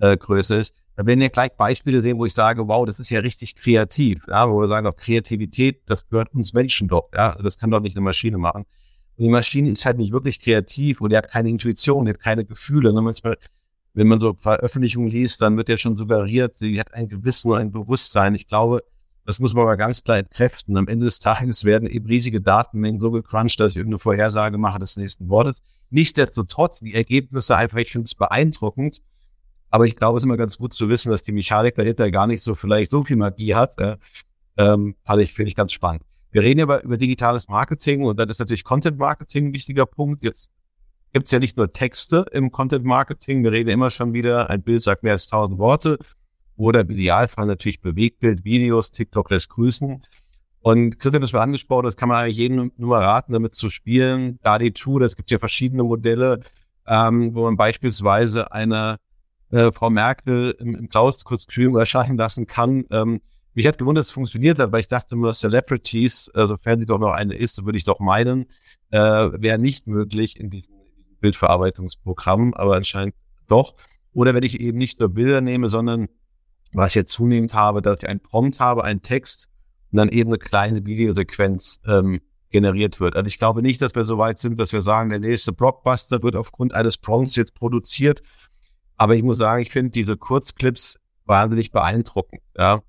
äh, 0.00 0.16
größer 0.16 0.58
ist. 0.58 0.74
Da 0.96 1.06
werden 1.06 1.20
wir 1.20 1.30
gleich 1.30 1.52
Beispiele 1.56 2.02
sehen, 2.02 2.18
wo 2.18 2.26
ich 2.26 2.34
sage, 2.34 2.66
wow, 2.66 2.84
das 2.84 2.98
ist 2.98 3.10
ja 3.10 3.20
richtig 3.20 3.54
kreativ. 3.54 4.26
Ja? 4.28 4.50
Wo 4.50 4.60
wir 4.60 4.68
sagen, 4.68 4.86
auch 4.86 4.96
Kreativität, 4.96 5.82
das 5.86 6.08
gehört 6.08 6.34
uns 6.34 6.52
Menschen 6.52 6.88
doch. 6.88 7.08
Ja? 7.14 7.36
Das 7.42 7.56
kann 7.56 7.70
doch 7.70 7.80
nicht 7.80 7.96
eine 7.96 8.04
Maschine 8.04 8.38
machen. 8.38 8.64
Und 9.16 9.24
die 9.24 9.30
Maschine 9.30 9.70
ist 9.70 9.84
halt 9.86 9.98
nicht 9.98 10.12
wirklich 10.12 10.40
kreativ 10.40 11.00
und 11.00 11.10
die 11.10 11.16
hat 11.16 11.30
keine 11.30 11.50
Intuition, 11.50 12.06
die 12.06 12.12
hat 12.12 12.20
keine 12.20 12.44
Gefühle. 12.44 12.92
Ne? 12.92 13.00
Manchmal, 13.00 13.36
wenn 13.94 14.08
man 14.08 14.18
so 14.18 14.34
Veröffentlichungen 14.38 15.10
liest, 15.10 15.40
dann 15.40 15.56
wird 15.56 15.68
ja 15.68 15.76
schon 15.76 15.96
suggeriert, 15.96 16.56
sie 16.56 16.80
hat 16.80 16.94
ein 16.94 17.08
Gewissen 17.08 17.50
und 17.50 17.58
ein 17.58 17.70
Bewusstsein. 17.70 18.34
Ich 18.34 18.48
glaube, 18.48 18.82
das 19.30 19.38
muss 19.38 19.54
man 19.54 19.62
aber 19.62 19.76
ganz 19.76 20.02
klar 20.02 20.18
entkräften. 20.18 20.76
Am 20.76 20.88
Ende 20.88 21.04
des 21.04 21.20
Tages 21.20 21.64
werden 21.64 21.88
eben 21.88 22.04
riesige 22.06 22.40
Datenmengen 22.40 23.00
so 23.00 23.12
gecrunched, 23.12 23.60
dass 23.60 23.70
ich 23.70 23.76
irgendeine 23.76 24.00
Vorhersage 24.00 24.58
mache 24.58 24.80
des 24.80 24.96
nächsten 24.96 25.28
Wortes. 25.28 25.62
Nichtsdestotrotz, 25.88 26.80
die 26.80 26.94
Ergebnisse 26.94 27.56
einfach, 27.56 27.78
ich 27.78 27.92
finde 27.92 28.06
es 28.06 28.16
beeindruckend. 28.16 29.00
Aber 29.70 29.86
ich 29.86 29.94
glaube, 29.94 30.16
es 30.16 30.22
ist 30.22 30.24
immer 30.24 30.36
ganz 30.36 30.58
gut 30.58 30.74
zu 30.74 30.88
wissen, 30.88 31.12
dass 31.12 31.22
die 31.22 31.30
Mechanik 31.30 31.76
dahinter 31.76 32.10
gar 32.10 32.26
nicht 32.26 32.42
so 32.42 32.56
vielleicht 32.56 32.90
so 32.90 33.04
viel 33.04 33.14
Magie 33.14 33.54
hat. 33.54 33.78
Äh, 33.78 33.98
ähm, 34.56 34.96
fand 35.04 35.22
ich, 35.22 35.32
finde 35.32 35.50
ich 35.50 35.54
ganz 35.54 35.70
spannend. 35.70 36.02
Wir 36.32 36.42
reden 36.42 36.58
ja 36.58 36.64
über, 36.64 36.82
über 36.82 36.96
digitales 36.96 37.46
Marketing 37.46 38.02
und 38.02 38.18
dann 38.18 38.28
ist 38.28 38.40
natürlich 38.40 38.64
Content 38.64 38.98
Marketing 38.98 39.46
ein 39.46 39.52
wichtiger 39.52 39.86
Punkt. 39.86 40.24
Jetzt 40.24 40.52
gibt 41.12 41.26
es 41.26 41.30
ja 41.30 41.38
nicht 41.38 41.56
nur 41.56 41.72
Texte 41.72 42.26
im 42.32 42.50
Content 42.50 42.84
Marketing. 42.84 43.44
Wir 43.44 43.52
reden 43.52 43.70
immer 43.70 43.90
schon 43.90 44.12
wieder, 44.12 44.50
ein 44.50 44.64
Bild 44.64 44.82
sagt 44.82 45.04
mehr 45.04 45.12
als 45.12 45.28
tausend 45.28 45.60
Worte 45.60 45.98
oder 46.60 46.80
im 46.80 46.90
Idealfall 46.90 47.46
natürlich 47.46 47.80
Bewegtbild, 47.80 48.44
Videos, 48.44 48.90
TikTok 48.90 49.30
lässt 49.30 49.48
grüßen. 49.48 50.02
Und 50.60 50.98
Christian, 50.98 51.22
das 51.22 51.32
war 51.32 51.42
angesprochen, 51.42 51.86
das 51.86 51.96
kann 51.96 52.10
man 52.10 52.18
eigentlich 52.18 52.36
jedem 52.36 52.70
nur 52.76 52.98
raten, 52.98 53.32
damit 53.32 53.54
zu 53.54 53.70
spielen. 53.70 54.38
Dadi 54.42 54.74
2, 54.74 55.00
das 55.00 55.16
gibt 55.16 55.30
ja 55.30 55.38
verschiedene 55.38 55.82
Modelle, 55.82 56.40
ähm, 56.86 57.34
wo 57.34 57.44
man 57.44 57.56
beispielsweise 57.56 58.52
eine 58.52 58.98
äh, 59.50 59.72
Frau 59.72 59.88
Merkel 59.88 60.54
im, 60.58 60.74
im 60.74 60.88
Klaus 60.88 61.24
kühlen 61.24 61.76
erscheinen 61.76 62.18
lassen 62.18 62.46
kann. 62.46 62.84
Ähm, 62.90 63.22
mich 63.54 63.66
hat 63.66 63.78
gewundert, 63.78 64.02
dass 64.02 64.08
es 64.08 64.12
funktioniert 64.12 64.58
hat, 64.58 64.70
weil 64.70 64.80
ich 64.80 64.88
dachte 64.88 65.16
nur, 65.16 65.32
Celebrities, 65.32 66.30
äh, 66.34 66.46
sofern 66.46 66.78
sie 66.78 66.86
doch 66.86 66.98
noch 66.98 67.12
eine 67.12 67.34
ist, 67.34 67.64
würde 67.64 67.78
ich 67.78 67.84
doch 67.84 68.00
meinen, 68.00 68.44
äh, 68.90 68.98
wäre 68.98 69.58
nicht 69.58 69.86
möglich 69.86 70.38
in 70.38 70.50
diesem 70.50 70.74
Bildverarbeitungsprogramm, 71.20 72.52
aber 72.52 72.76
anscheinend 72.76 73.14
doch. 73.48 73.74
Oder 74.12 74.34
wenn 74.34 74.42
ich 74.42 74.60
eben 74.60 74.76
nicht 74.76 75.00
nur 75.00 75.08
Bilder 75.08 75.40
nehme, 75.40 75.70
sondern 75.70 76.08
was 76.72 76.92
ich 76.92 76.94
jetzt 76.96 77.12
zunehmend 77.12 77.54
habe, 77.54 77.82
dass 77.82 78.02
ich 78.02 78.08
einen 78.08 78.20
Prompt 78.20 78.60
habe, 78.60 78.84
einen 78.84 79.02
Text 79.02 79.48
und 79.90 79.98
dann 79.98 80.08
eben 80.08 80.30
eine 80.30 80.38
kleine 80.38 80.84
Videosequenz 80.86 81.80
ähm, 81.86 82.20
generiert 82.50 83.00
wird. 83.00 83.16
Also 83.16 83.28
ich 83.28 83.38
glaube 83.38 83.62
nicht, 83.62 83.80
dass 83.80 83.94
wir 83.94 84.04
so 84.04 84.18
weit 84.18 84.38
sind, 84.38 84.58
dass 84.58 84.72
wir 84.72 84.82
sagen, 84.82 85.10
der 85.10 85.20
nächste 85.20 85.52
Blockbuster 85.52 86.22
wird 86.22 86.36
aufgrund 86.36 86.74
eines 86.74 86.98
Prompts 86.98 87.36
jetzt 87.36 87.54
produziert. 87.54 88.22
Aber 88.96 89.14
ich 89.14 89.22
muss 89.22 89.38
sagen, 89.38 89.62
ich 89.62 89.70
finde 89.70 89.90
diese 89.90 90.16
Kurzclips 90.16 90.98
wahnsinnig 91.24 91.70
beeindruckend. 91.70 92.42
Ja. 92.56 92.80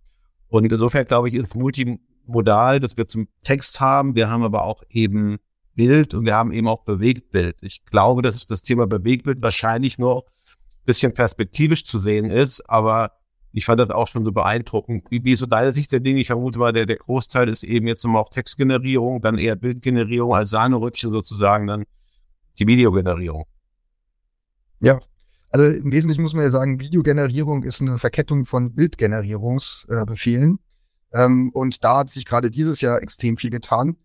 Und 0.47 0.71
insofern 0.71 1.05
glaube 1.05 1.29
ich, 1.29 1.35
ist 1.35 1.55
multimodal, 1.55 2.79
dass 2.79 2.97
wir 2.97 3.07
zum 3.07 3.27
Text 3.43 3.79
haben. 3.79 4.15
Wir 4.15 4.29
haben 4.29 4.43
aber 4.43 4.63
auch 4.63 4.83
eben 4.89 5.37
Bild 5.75 6.13
und 6.13 6.25
wir 6.25 6.35
haben 6.35 6.51
eben 6.51 6.67
auch 6.67 6.83
Bewegtbild. 6.83 7.57
Ich 7.61 7.85
glaube, 7.85 8.21
dass 8.21 8.45
das 8.45 8.61
Thema 8.61 8.87
Bewegtbild 8.87 9.41
wahrscheinlich 9.41 9.97
noch 9.97 10.23
ein 10.25 10.85
bisschen 10.85 11.13
perspektivisch 11.13 11.85
zu 11.85 11.97
sehen 11.97 12.29
ist, 12.29 12.69
aber 12.69 13.11
ich 13.53 13.65
fand 13.65 13.79
das 13.79 13.89
auch 13.89 14.07
schon 14.07 14.25
so 14.25 14.31
beeindruckend. 14.31 15.05
Wie, 15.09 15.23
wie 15.23 15.35
so 15.35 15.45
deine 15.45 15.71
Sicht 15.73 15.91
der 15.91 15.99
Dinge? 15.99 16.19
Ich 16.19 16.27
vermute 16.27 16.59
mal, 16.59 16.71
der, 16.71 16.85
der 16.85 16.97
Großteil 16.97 17.49
ist 17.49 17.63
eben 17.63 17.87
jetzt 17.87 18.03
nochmal 18.03 18.21
auf 18.21 18.29
Textgenerierung, 18.29 19.21
dann 19.21 19.37
eher 19.37 19.55
Bildgenerierung 19.55 20.33
als 20.33 20.51
Sahnerückchen 20.51 21.11
sozusagen, 21.11 21.67
dann 21.67 21.83
die 22.59 22.67
Videogenerierung. 22.67 23.45
Ja, 24.79 24.99
also 25.51 25.65
im 25.65 25.91
Wesentlichen 25.91 26.21
muss 26.21 26.33
man 26.33 26.43
ja 26.43 26.49
sagen, 26.49 26.79
Videogenerierung 26.79 27.63
ist 27.63 27.81
eine 27.81 27.97
Verkettung 27.97 28.45
von 28.45 28.73
Bildgenerierungsbefehlen. 28.73 30.59
Äh, 31.11 31.25
ähm, 31.25 31.49
und 31.53 31.83
da 31.83 31.99
hat 31.99 32.09
sich 32.09 32.25
gerade 32.25 32.49
dieses 32.49 32.79
Jahr 32.79 33.01
extrem 33.01 33.37
viel 33.37 33.49
getan. 33.49 33.97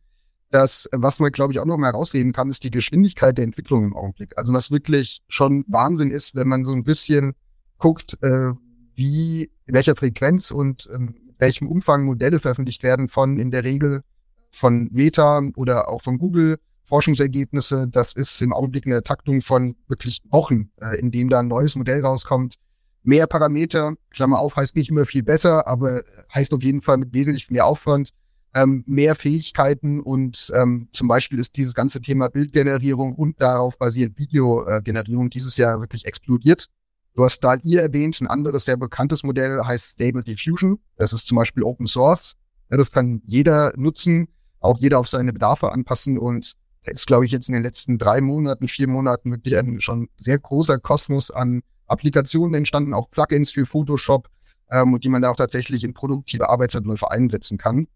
Das, 0.50 0.88
was 0.92 1.18
man, 1.18 1.32
glaube 1.32 1.52
ich, 1.52 1.60
auch 1.60 1.64
noch 1.64 1.76
mal 1.76 1.92
herausheben 1.92 2.32
kann, 2.32 2.50
ist 2.50 2.64
die 2.64 2.70
Geschwindigkeit 2.70 3.36
der 3.36 3.44
Entwicklung 3.44 3.84
im 3.84 3.96
Augenblick. 3.96 4.36
Also 4.36 4.52
was 4.52 4.70
wirklich 4.70 5.20
schon 5.28 5.64
Wahnsinn 5.68 6.10
ist, 6.10 6.34
wenn 6.34 6.48
man 6.48 6.64
so 6.64 6.72
ein 6.72 6.84
bisschen 6.84 7.34
guckt, 7.78 8.18
äh, 8.22 8.52
wie, 8.96 9.50
in 9.66 9.74
welcher 9.74 9.96
Frequenz 9.96 10.50
und 10.50 10.88
ähm, 10.92 11.14
welchem 11.38 11.68
Umfang 11.68 12.04
Modelle 12.04 12.38
veröffentlicht 12.38 12.82
werden 12.82 13.08
von 13.08 13.38
in 13.38 13.50
der 13.50 13.64
Regel 13.64 14.02
von 14.50 14.88
Meta 14.92 15.42
oder 15.56 15.88
auch 15.88 16.02
von 16.02 16.18
Google 16.18 16.58
Forschungsergebnisse. 16.84 17.88
Das 17.88 18.14
ist 18.14 18.40
im 18.40 18.52
Augenblick 18.52 18.86
eine 18.86 19.02
Taktung 19.02 19.42
von 19.42 19.76
wirklich 19.88 20.22
Wochen, 20.30 20.70
äh, 20.80 20.98
in 20.98 21.10
dem 21.10 21.28
da 21.28 21.40
ein 21.40 21.48
neues 21.48 21.76
Modell 21.76 22.04
rauskommt. 22.04 22.56
Mehr 23.02 23.26
Parameter, 23.26 23.94
Klammer 24.10 24.40
auf, 24.40 24.56
heißt 24.56 24.74
nicht 24.74 24.90
immer 24.90 25.04
viel 25.04 25.22
besser, 25.22 25.66
aber 25.66 26.02
heißt 26.34 26.52
auf 26.54 26.62
jeden 26.62 26.82
Fall 26.82 26.96
mit 26.96 27.12
wesentlich 27.12 27.50
mehr 27.50 27.66
Aufwand, 27.66 28.10
ähm, 28.54 28.82
mehr 28.86 29.14
Fähigkeiten 29.14 30.00
und 30.00 30.50
ähm, 30.54 30.88
zum 30.92 31.06
Beispiel 31.06 31.38
ist 31.38 31.56
dieses 31.56 31.74
ganze 31.74 32.00
Thema 32.00 32.28
Bildgenerierung 32.28 33.14
und 33.14 33.40
darauf 33.40 33.78
basierend 33.78 34.18
Videogenerierung 34.18 35.30
dieses 35.30 35.56
Jahr 35.56 35.78
wirklich 35.80 36.06
explodiert. 36.06 36.66
Du 37.16 37.24
hast 37.24 37.40
da 37.40 37.54
ihr 37.62 37.80
erwähnt, 37.80 38.20
ein 38.20 38.26
anderes 38.26 38.66
sehr 38.66 38.76
bekanntes 38.76 39.22
Modell 39.22 39.58
heißt 39.64 39.92
Stable 39.92 40.22
Diffusion. 40.22 40.78
Das 40.96 41.14
ist 41.14 41.26
zum 41.26 41.36
Beispiel 41.36 41.62
Open 41.62 41.86
Source. 41.86 42.36
Ja, 42.70 42.76
das 42.76 42.92
kann 42.92 43.22
jeder 43.24 43.72
nutzen, 43.76 44.28
auch 44.60 44.78
jeder 44.78 44.98
auf 44.98 45.08
seine 45.08 45.32
Bedarfe 45.32 45.72
anpassen 45.72 46.18
und 46.18 46.52
da 46.84 46.92
ist, 46.92 47.06
glaube 47.06 47.24
ich, 47.24 47.32
jetzt 47.32 47.48
in 47.48 47.54
den 47.54 47.62
letzten 47.62 47.98
drei 47.98 48.20
Monaten, 48.20 48.68
vier 48.68 48.86
Monaten 48.86 49.32
wirklich 49.32 49.56
ein 49.56 49.80
schon 49.80 50.08
sehr 50.20 50.38
großer 50.38 50.78
Kosmos 50.78 51.30
an 51.30 51.62
Applikationen 51.86 52.54
entstanden, 52.54 52.94
auch 52.94 53.10
Plugins 53.10 53.50
für 53.50 53.66
Photoshop, 53.66 54.28
ähm, 54.70 54.92
und 54.92 55.02
die 55.02 55.08
man 55.08 55.22
da 55.22 55.30
auch 55.30 55.36
tatsächlich 55.36 55.84
in 55.84 55.94
produktive 55.94 56.48
Arbeitsabläufe 56.48 57.10
einsetzen 57.10 57.58
kann. 57.58 57.88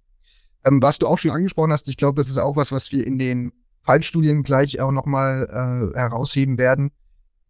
Ähm, 0.64 0.82
was 0.82 0.98
du 0.98 1.06
auch 1.06 1.18
schon 1.18 1.30
angesprochen 1.30 1.72
hast, 1.72 1.88
ich 1.88 1.96
glaube, 1.96 2.22
das 2.22 2.30
ist 2.30 2.38
auch 2.38 2.56
was, 2.56 2.72
was 2.72 2.90
wir 2.90 3.06
in 3.06 3.18
den 3.18 3.52
Fallstudien 3.82 4.42
gleich 4.42 4.80
auch 4.80 4.92
nochmal 4.92 5.92
äh, 5.94 5.98
herausheben 5.98 6.58
werden. 6.58 6.90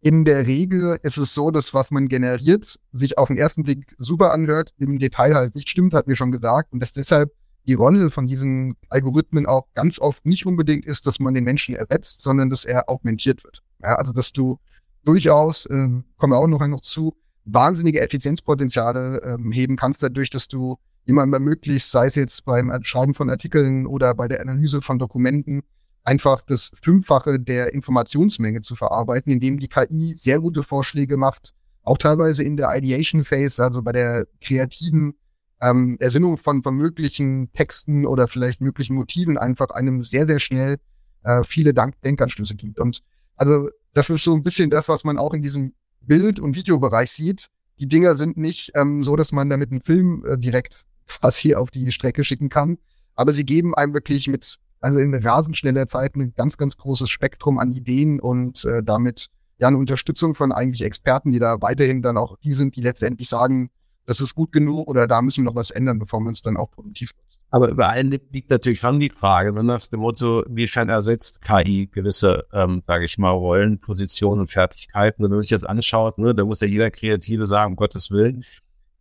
In 0.02 0.24
der 0.24 0.46
Regel 0.46 0.98
ist 1.02 1.18
es 1.18 1.34
so, 1.34 1.50
dass 1.50 1.74
was 1.74 1.90
man 1.90 2.08
generiert, 2.08 2.78
sich 2.92 3.18
auf 3.18 3.28
den 3.28 3.36
ersten 3.36 3.64
Blick 3.64 3.94
super 3.98 4.32
anhört, 4.32 4.72
im 4.78 4.98
Detail 4.98 5.34
halt 5.34 5.54
nicht 5.54 5.68
stimmt, 5.68 5.92
hat 5.92 6.06
mir 6.06 6.16
schon 6.16 6.32
gesagt. 6.32 6.72
Und 6.72 6.82
dass 6.82 6.92
deshalb 6.92 7.32
die 7.66 7.74
Rolle 7.74 8.08
von 8.08 8.26
diesen 8.26 8.76
Algorithmen 8.88 9.44
auch 9.44 9.66
ganz 9.74 9.98
oft 9.98 10.24
nicht 10.24 10.46
unbedingt 10.46 10.86
ist, 10.86 11.06
dass 11.06 11.20
man 11.20 11.34
den 11.34 11.44
Menschen 11.44 11.74
ersetzt, 11.74 12.22
sondern 12.22 12.48
dass 12.48 12.64
er 12.64 12.88
augmentiert 12.88 13.44
wird. 13.44 13.62
Ja, 13.82 13.96
also 13.96 14.12
dass 14.12 14.32
du 14.32 14.58
durchaus, 15.04 15.66
äh, 15.66 15.88
kommen 16.16 16.32
wir 16.32 16.38
auch 16.38 16.46
noch, 16.46 16.66
noch 16.66 16.80
zu, 16.80 17.14
wahnsinnige 17.44 18.00
Effizienzpotenziale 18.00 19.20
ähm, 19.22 19.52
heben 19.52 19.76
kannst, 19.76 20.02
dadurch, 20.02 20.30
dass 20.30 20.48
du 20.48 20.76
jemandem 21.04 21.34
ermöglicht, 21.34 21.90
sei 21.90 22.06
es 22.06 22.14
jetzt 22.14 22.44
beim 22.44 22.72
Schreiben 22.84 23.14
von 23.14 23.30
Artikeln 23.30 23.86
oder 23.86 24.14
bei 24.14 24.28
der 24.28 24.40
Analyse 24.40 24.80
von 24.82 24.98
Dokumenten, 24.98 25.62
einfach 26.04 26.42
das 26.42 26.70
Fünffache 26.82 27.38
der 27.38 27.74
Informationsmenge 27.74 28.62
zu 28.62 28.74
verarbeiten, 28.74 29.32
indem 29.32 29.58
die 29.58 29.68
KI 29.68 30.14
sehr 30.16 30.40
gute 30.40 30.62
Vorschläge 30.62 31.16
macht, 31.16 31.50
auch 31.82 31.98
teilweise 31.98 32.42
in 32.42 32.56
der 32.56 32.74
Ideation 32.74 33.24
Phase, 33.24 33.62
also 33.62 33.82
bei 33.82 33.92
der 33.92 34.26
kreativen 34.40 35.14
ähm, 35.60 35.96
Ersinnung 36.00 36.36
von, 36.36 36.62
von 36.62 36.74
möglichen 36.74 37.52
Texten 37.52 38.06
oder 38.06 38.28
vielleicht 38.28 38.60
möglichen 38.60 38.94
Motiven 38.94 39.38
einfach 39.38 39.70
einem 39.70 40.02
sehr, 40.02 40.26
sehr 40.26 40.40
schnell 40.40 40.78
äh, 41.22 41.42
viele 41.44 41.74
Dank 41.74 42.00
Denkanstöße 42.02 42.54
gibt. 42.54 42.78
Und 42.78 43.00
also 43.36 43.68
das 43.92 44.08
ist 44.10 44.24
so 44.24 44.34
ein 44.34 44.42
bisschen 44.42 44.70
das, 44.70 44.88
was 44.88 45.04
man 45.04 45.18
auch 45.18 45.34
in 45.34 45.42
diesem 45.42 45.74
Bild- 46.00 46.40
und 46.40 46.56
Videobereich 46.56 47.10
sieht. 47.10 47.48
Die 47.78 47.88
Dinger 47.88 48.14
sind 48.14 48.36
nicht 48.36 48.72
ähm, 48.74 49.04
so, 49.04 49.16
dass 49.16 49.32
man 49.32 49.48
damit 49.48 49.70
einen 49.70 49.82
Film 49.82 50.24
äh, 50.26 50.38
direkt 50.38 50.84
quasi 51.06 51.54
auf 51.54 51.70
die 51.70 51.92
Strecke 51.92 52.24
schicken 52.24 52.48
kann, 52.48 52.78
aber 53.14 53.32
sie 53.32 53.44
geben 53.44 53.74
einem 53.74 53.94
wirklich 53.94 54.28
mit 54.28 54.58
also 54.80 54.98
in 54.98 55.14
rasend 55.14 55.56
schneller 55.56 55.86
Zeit 55.86 56.16
ein 56.16 56.34
ganz, 56.34 56.56
ganz 56.56 56.76
großes 56.76 57.08
Spektrum 57.08 57.58
an 57.58 57.70
Ideen 57.70 58.20
und 58.20 58.64
äh, 58.64 58.82
damit 58.82 59.28
ja 59.58 59.68
eine 59.68 59.76
Unterstützung 59.76 60.34
von 60.34 60.52
eigentlich 60.52 60.82
Experten, 60.82 61.32
die 61.32 61.38
da 61.38 61.60
weiterhin 61.60 62.02
dann 62.02 62.16
auch 62.16 62.36
die 62.42 62.52
sind, 62.52 62.76
die 62.76 62.80
letztendlich 62.80 63.28
sagen, 63.28 63.70
das 64.06 64.20
ist 64.20 64.34
gut 64.34 64.52
genug 64.52 64.88
oder 64.88 65.06
da 65.06 65.22
müssen 65.22 65.44
wir 65.44 65.50
noch 65.50 65.54
was 65.54 65.70
ändern, 65.70 65.98
bevor 65.98 66.20
man 66.20 66.32
es 66.32 66.42
dann 66.42 66.56
auch 66.56 66.70
produktiv 66.70 67.10
nutzt. 67.16 67.38
Aber 67.52 67.68
über 67.68 67.88
allen 67.88 68.10
liegt 68.10 68.50
natürlich 68.50 68.80
schon 68.80 69.00
die 69.00 69.10
Frage, 69.10 69.52
ne, 69.52 69.62
nach 69.62 69.86
dem 69.86 70.00
Motto, 70.00 70.42
wie 70.46 70.62
inwiefern 70.62 70.88
ersetzt 70.88 71.42
KI 71.42 71.88
gewisse, 71.92 72.46
ähm, 72.52 72.82
sage 72.86 73.04
ich 73.04 73.18
mal, 73.18 73.30
Rollen, 73.30 73.78
Positionen 73.78 74.40
und 74.40 74.50
Fertigkeiten. 74.50 75.22
wenn 75.22 75.30
man 75.30 75.42
sich 75.42 75.50
jetzt 75.50 75.68
anschaut, 75.68 76.18
ne, 76.18 76.34
da 76.34 76.44
muss 76.44 76.60
ja 76.60 76.68
jeder 76.68 76.90
Kreative 76.90 77.46
sagen, 77.46 77.72
um 77.72 77.76
Gottes 77.76 78.10
Willen, 78.10 78.44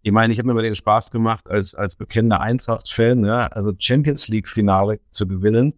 Ich 0.10 0.14
meine, 0.14 0.34
ich 0.34 0.40
habe 0.40 0.48
mir 0.48 0.56
mal 0.56 0.64
den 0.64 0.74
Spaß 0.74 1.12
gemacht, 1.12 1.48
als, 1.48 1.76
als 1.76 1.94
bekennender 1.94 2.42
Eintracht-Fan, 2.42 3.26
ja, 3.26 3.46
also 3.46 3.74
Champions 3.78 4.28
League-Finale 4.28 5.00
zu 5.12 5.28
gewinnen. 5.28 5.76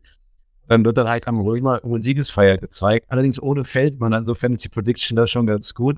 Dann 0.69 0.85
wird 0.85 0.95
dann 0.95 1.09
halt 1.09 1.27
am 1.27 1.41
ruhig 1.41 1.61
mal 1.61 1.81
eine 1.83 2.01
Siegesfeier 2.01 2.57
gezeigt. 2.57 3.07
Allerdings 3.09 3.41
ohne 3.41 3.65
Feldmann, 3.65 4.13
also 4.13 4.33
Fantasy 4.33 4.69
Prediction 4.69 5.17
da 5.17 5.27
schon 5.27 5.47
ganz 5.47 5.73
gut. 5.73 5.97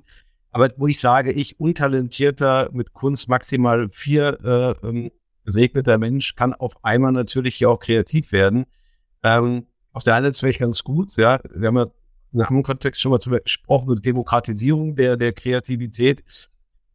Aber 0.50 0.68
wo 0.78 0.88
ich 0.88 1.00
sage, 1.00 1.32
ich 1.32 1.60
untalentierter, 1.60 2.72
mit 2.74 2.94
Kunst 2.94 3.30
maximal 3.30 3.88
vier 3.92 4.40
äh, 4.44 4.88
ähm, 4.88 5.12
gesegneter 5.46 6.00
Mensch, 6.00 6.34
kann 6.34 6.56
auf 6.56 6.84
einmal 6.84 7.12
natürlich 7.12 7.58
hier 7.58 7.70
auch 7.70 7.80
kreativ 7.80 8.32
werden. 8.32 8.66
Ähm, 9.22 9.68
auf 9.92 10.04
der 10.04 10.16
einen 10.16 10.26
Seite 10.26 10.42
wäre 10.42 10.52
ich 10.54 10.58
ganz 10.58 10.84
gut, 10.84 11.16
ja. 11.18 11.40
Wir 11.54 11.68
haben 11.68 11.78
ja 11.78 11.88
in 12.34 12.42
einem 12.42 12.64
Kontext 12.64 13.00
schon 13.00 13.12
mal 13.12 13.20
drüber 13.20 13.42
gesprochen, 13.42 14.02
Demokratisierung 14.02 14.96
der, 14.96 15.18
der 15.18 15.34
Kreativität. 15.34 16.24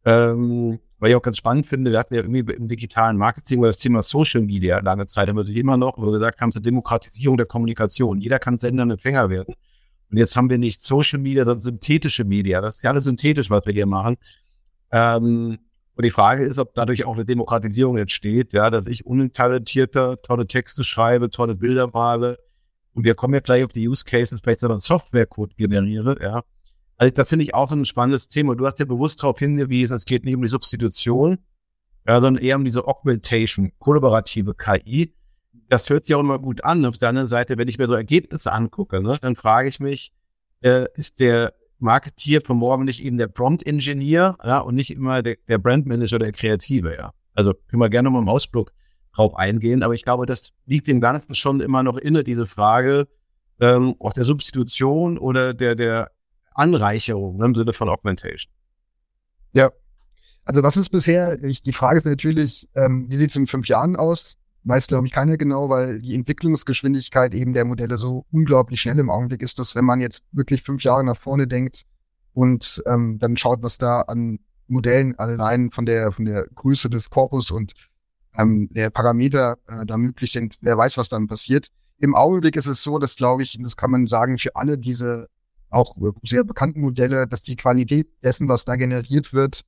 Ähm, 0.03 0.79
weil 0.99 1.11
ich 1.11 1.15
auch 1.15 1.21
ganz 1.21 1.37
spannend 1.37 1.65
finde, 1.65 1.91
wir 1.91 1.99
hatten 1.99 2.13
ja 2.13 2.21
irgendwie 2.21 2.53
im 2.53 2.67
digitalen 2.67 3.17
Marketing 3.17 3.61
das 3.61 3.77
Thema 3.77 4.03
Social 4.03 4.41
Media 4.41 4.79
lange 4.79 5.05
Zeit, 5.05 5.29
haben 5.29 5.37
wir 5.37 5.55
immer 5.55 5.77
noch, 5.77 5.97
wo 5.97 6.07
wir 6.07 6.13
gesagt 6.13 6.41
haben, 6.41 6.51
zur 6.51 6.61
Demokratisierung 6.61 7.37
der 7.37 7.45
Kommunikation. 7.45 8.19
Jeder 8.19 8.39
kann 8.39 8.59
Sender 8.59 8.83
und 8.83 8.91
Empfänger 8.91 9.29
werden. 9.29 9.55
Und 10.11 10.17
jetzt 10.17 10.35
haben 10.35 10.49
wir 10.49 10.57
nicht 10.57 10.83
Social 10.83 11.19
Media, 11.19 11.45
sondern 11.45 11.61
synthetische 11.61 12.23
Media. 12.23 12.61
Das 12.61 12.77
ist 12.77 12.83
ja 12.83 12.89
alles 12.89 13.03
synthetisch, 13.03 13.49
was 13.49 13.65
wir 13.65 13.73
hier 13.73 13.85
machen. 13.85 14.17
Ähm, 14.91 15.59
und 15.95 16.05
die 16.05 16.11
Frage 16.11 16.45
ist, 16.45 16.57
ob 16.57 16.73
dadurch 16.73 17.05
auch 17.05 17.15
eine 17.15 17.25
Demokratisierung 17.25 17.97
entsteht, 17.97 18.53
ja, 18.53 18.69
dass 18.69 18.87
ich 18.87 19.05
untalentierter 19.05 20.21
tolle 20.21 20.47
Texte 20.47 20.83
schreibe, 20.83 21.29
tolle 21.29 21.55
Bilder 21.55 21.89
male. 21.93 22.37
Und 22.93 23.03
wir 23.03 23.15
kommen 23.15 23.33
ja 23.33 23.41
gleich 23.41 23.63
auf 23.63 23.71
die 23.71 23.87
Use 23.87 24.03
Cases, 24.03 24.39
vielleicht 24.41 24.61
sogar 24.61 24.79
Softwarecode 24.79 25.55
generiere, 25.57 26.17
ja. 26.21 26.41
Also 26.99 27.13
da 27.13 27.23
finde 27.23 27.45
ich 27.45 27.55
auch 27.55 27.71
ein 27.71 27.85
spannendes 27.85 28.27
Thema. 28.27 28.55
Du 28.55 28.65
hast 28.67 28.77
ja 28.77 28.85
bewusst 28.85 29.23
darauf 29.23 29.39
hingewiesen, 29.39 29.95
es 29.95 30.05
geht 30.05 30.25
nicht 30.25 30.35
um 30.35 30.41
die 30.41 30.49
Substitution, 30.49 31.37
ja, 32.05 32.19
sondern 32.19 32.43
eher 32.43 32.57
um 32.57 32.65
diese 32.65 32.85
Augmentation, 32.85 33.71
kollaborative 33.79 34.53
KI. 34.53 35.15
Das 35.69 35.89
hört 35.89 36.05
sich 36.05 36.15
auch 36.15 36.19
immer 36.19 36.39
gut 36.39 36.63
an. 36.65 36.85
Auf 36.85 36.97
der 36.97 37.09
anderen 37.09 37.27
Seite, 37.27 37.57
wenn 37.57 37.69
ich 37.69 37.77
mir 37.77 37.87
so 37.87 37.93
Ergebnisse 37.93 38.51
angucke, 38.51 39.01
ne, 39.01 39.17
dann 39.21 39.37
frage 39.37 39.69
ich 39.69 39.79
mich, 39.79 40.11
äh, 40.59 40.87
ist 40.95 41.21
der 41.21 41.53
Marketier 41.77 42.41
von 42.41 42.57
morgen 42.57 42.83
nicht 42.83 43.01
eben 43.01 43.15
der 43.15 43.27
Prompt-Engineer 43.27 44.35
ja, 44.43 44.59
und 44.59 44.75
nicht 44.75 44.91
immer 44.91 45.23
der, 45.23 45.37
der 45.47 45.57
Brand-Manager 45.57 46.17
oder 46.17 46.25
der 46.25 46.33
Kreative, 46.33 46.97
ja. 46.97 47.13
Also 47.33 47.53
können 47.53 47.81
wir 47.81 47.89
gerne 47.89 48.09
mal 48.09 48.21
im 48.21 48.27
Ausblick 48.27 48.71
drauf 49.15 49.35
eingehen, 49.35 49.83
aber 49.83 49.93
ich 49.93 50.03
glaube, 50.03 50.25
das 50.25 50.49
liegt 50.65 50.87
dem 50.87 50.99
Ganzen 50.99 51.33
schon 51.33 51.61
immer 51.61 51.81
noch 51.81 51.97
inne, 51.97 52.25
diese 52.25 52.45
Frage 52.45 53.07
ähm, 53.61 53.95
auch 53.99 54.11
der 54.11 54.25
Substitution 54.25 55.17
oder 55.17 55.53
der, 55.53 55.75
der 55.75 56.11
Anreicherung 56.59 57.37
ne, 57.37 57.45
im 57.45 57.55
Sinne 57.55 57.73
von 57.73 57.89
Augmentation. 57.89 58.51
Ja. 59.53 59.71
Also 60.45 60.63
was 60.63 60.77
ist 60.77 60.89
bisher, 60.89 61.43
ich, 61.43 61.61
die 61.61 61.73
Frage 61.73 61.97
ist 61.97 62.05
natürlich, 62.05 62.67
ähm, 62.75 63.05
wie 63.09 63.15
sieht 63.15 63.29
es 63.29 63.35
in 63.35 63.47
fünf 63.47 63.67
Jahren 63.67 63.95
aus? 63.95 64.35
Weiß, 64.63 64.87
glaube 64.87 65.07
ich, 65.07 65.13
keiner 65.13 65.37
genau, 65.37 65.69
weil 65.69 65.99
die 65.99 66.15
Entwicklungsgeschwindigkeit 66.15 67.33
eben 67.33 67.53
der 67.53 67.65
Modelle 67.65 67.97
so 67.97 68.25
unglaublich 68.31 68.81
schnell 68.81 68.99
im 68.99 69.09
Augenblick 69.09 69.41
ist, 69.41 69.59
dass 69.59 69.75
wenn 69.75 69.85
man 69.85 70.01
jetzt 70.01 70.25
wirklich 70.31 70.63
fünf 70.63 70.83
Jahre 70.83 71.03
nach 71.03 71.15
vorne 71.17 71.47
denkt 71.47 71.83
und 72.33 72.81
ähm, 72.85 73.19
dann 73.19 73.37
schaut, 73.37 73.61
was 73.61 73.77
da 73.77 74.01
an 74.01 74.39
Modellen 74.67 75.17
allein 75.17 75.71
von 75.71 75.85
der 75.85 76.11
von 76.11 76.25
der 76.25 76.45
Größe 76.55 76.89
des 76.89 77.09
Korpus 77.09 77.51
und 77.51 77.73
ähm, 78.37 78.69
der 78.71 78.89
Parameter 78.89 79.57
äh, 79.67 79.85
da 79.85 79.97
möglich 79.97 80.31
sind, 80.31 80.55
wer 80.61 80.77
weiß, 80.77 80.97
was 80.97 81.09
dann 81.09 81.27
passiert. 81.27 81.67
Im 81.99 82.15
Augenblick 82.15 82.55
ist 82.55 82.67
es 82.67 82.83
so, 82.83 82.99
dass 82.99 83.15
glaube 83.15 83.43
ich, 83.43 83.57
das 83.61 83.77
kann 83.77 83.91
man 83.91 84.07
sagen, 84.07 84.37
für 84.37 84.55
alle 84.55 84.77
diese 84.77 85.27
auch 85.69 85.95
sehr 86.23 86.43
bekannten 86.43 86.81
Modelle, 86.81 87.27
dass 87.27 87.43
die 87.43 87.55
Qualität 87.55 88.07
dessen, 88.23 88.47
was 88.47 88.65
da 88.65 88.75
generiert 88.75 89.33
wird, 89.33 89.61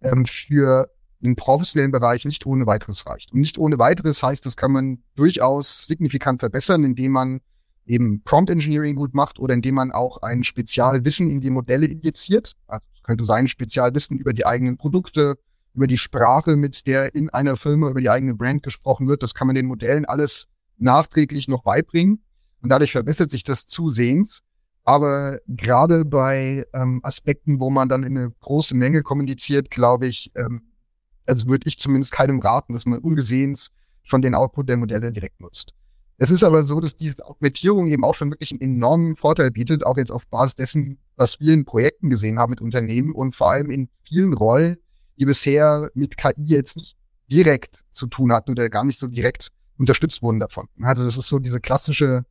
ähm, 0.00 0.26
für 0.26 0.90
den 1.20 1.36
professionellen 1.36 1.92
Bereich 1.92 2.24
nicht 2.24 2.46
ohne 2.46 2.66
weiteres 2.66 3.06
reicht. 3.06 3.32
Und 3.32 3.40
nicht 3.40 3.58
ohne 3.58 3.78
weiteres 3.78 4.22
heißt, 4.22 4.46
das 4.46 4.56
kann 4.56 4.72
man 4.72 5.02
durchaus 5.16 5.86
signifikant 5.86 6.40
verbessern, 6.40 6.84
indem 6.84 7.12
man 7.12 7.40
eben 7.86 8.22
Prompt 8.22 8.50
Engineering 8.50 8.96
gut 8.96 9.14
macht 9.14 9.38
oder 9.38 9.54
indem 9.54 9.74
man 9.74 9.92
auch 9.92 10.22
ein 10.22 10.44
Spezialwissen 10.44 11.28
in 11.28 11.40
die 11.40 11.50
Modelle 11.50 11.86
injiziert. 11.86 12.52
Also 12.66 12.84
könnte 13.02 13.24
sein 13.24 13.48
Spezialwissen 13.48 14.18
über 14.18 14.32
die 14.32 14.46
eigenen 14.46 14.76
Produkte, 14.76 15.36
über 15.74 15.86
die 15.86 15.98
Sprache, 15.98 16.56
mit 16.56 16.86
der 16.86 17.14
in 17.14 17.30
einer 17.30 17.56
Firma 17.56 17.90
über 17.90 18.00
die 18.00 18.10
eigene 18.10 18.34
Brand 18.34 18.62
gesprochen 18.62 19.08
wird. 19.08 19.22
Das 19.22 19.34
kann 19.34 19.46
man 19.46 19.56
den 19.56 19.66
Modellen 19.66 20.04
alles 20.04 20.46
nachträglich 20.78 21.48
noch 21.48 21.62
beibringen. 21.62 22.22
Und 22.62 22.68
dadurch 22.68 22.92
verbessert 22.92 23.30
sich 23.30 23.44
das 23.44 23.66
zusehends. 23.66 24.42
Aber 24.90 25.38
gerade 25.46 26.04
bei 26.04 26.66
ähm, 26.74 26.98
Aspekten, 27.04 27.60
wo 27.60 27.70
man 27.70 27.88
dann 27.88 28.02
in 28.02 28.18
eine 28.18 28.32
große 28.40 28.74
Menge 28.74 29.04
kommuniziert, 29.04 29.70
glaube 29.70 30.08
ich, 30.08 30.32
ähm, 30.34 30.62
also 31.26 31.46
würde 31.46 31.68
ich 31.68 31.78
zumindest 31.78 32.10
keinem 32.10 32.40
raten, 32.40 32.72
dass 32.72 32.86
man 32.86 32.98
ungesehens 32.98 33.70
von 34.04 34.20
den 34.20 34.34
Output 34.34 34.68
der 34.68 34.78
Modelle 34.78 35.12
direkt 35.12 35.40
nutzt. 35.40 35.74
Es 36.18 36.32
ist 36.32 36.42
aber 36.42 36.64
so, 36.64 36.80
dass 36.80 36.96
diese 36.96 37.24
Augmentierung 37.24 37.86
eben 37.86 38.02
auch 38.02 38.16
schon 38.16 38.32
wirklich 38.32 38.50
einen 38.50 38.62
enormen 38.62 39.14
Vorteil 39.14 39.52
bietet, 39.52 39.86
auch 39.86 39.96
jetzt 39.96 40.10
auf 40.10 40.26
Basis 40.26 40.56
dessen, 40.56 40.98
was 41.14 41.38
wir 41.38 41.54
in 41.54 41.64
Projekten 41.64 42.10
gesehen 42.10 42.40
haben 42.40 42.50
mit 42.50 42.60
Unternehmen 42.60 43.12
und 43.12 43.36
vor 43.36 43.52
allem 43.52 43.70
in 43.70 43.90
vielen 44.02 44.32
Rollen, 44.32 44.76
die 45.20 45.24
bisher 45.24 45.88
mit 45.94 46.16
KI 46.16 46.32
jetzt 46.36 46.76
nicht 46.76 46.96
direkt 47.30 47.82
zu 47.90 48.08
tun 48.08 48.32
hatten 48.32 48.50
oder 48.50 48.68
gar 48.68 48.82
nicht 48.82 48.98
so 48.98 49.06
direkt 49.06 49.52
unterstützt 49.78 50.20
wurden 50.20 50.40
davon. 50.40 50.66
Also 50.82 51.04
das 51.04 51.16
ist 51.16 51.28
so 51.28 51.38
diese 51.38 51.60
klassische 51.60 52.24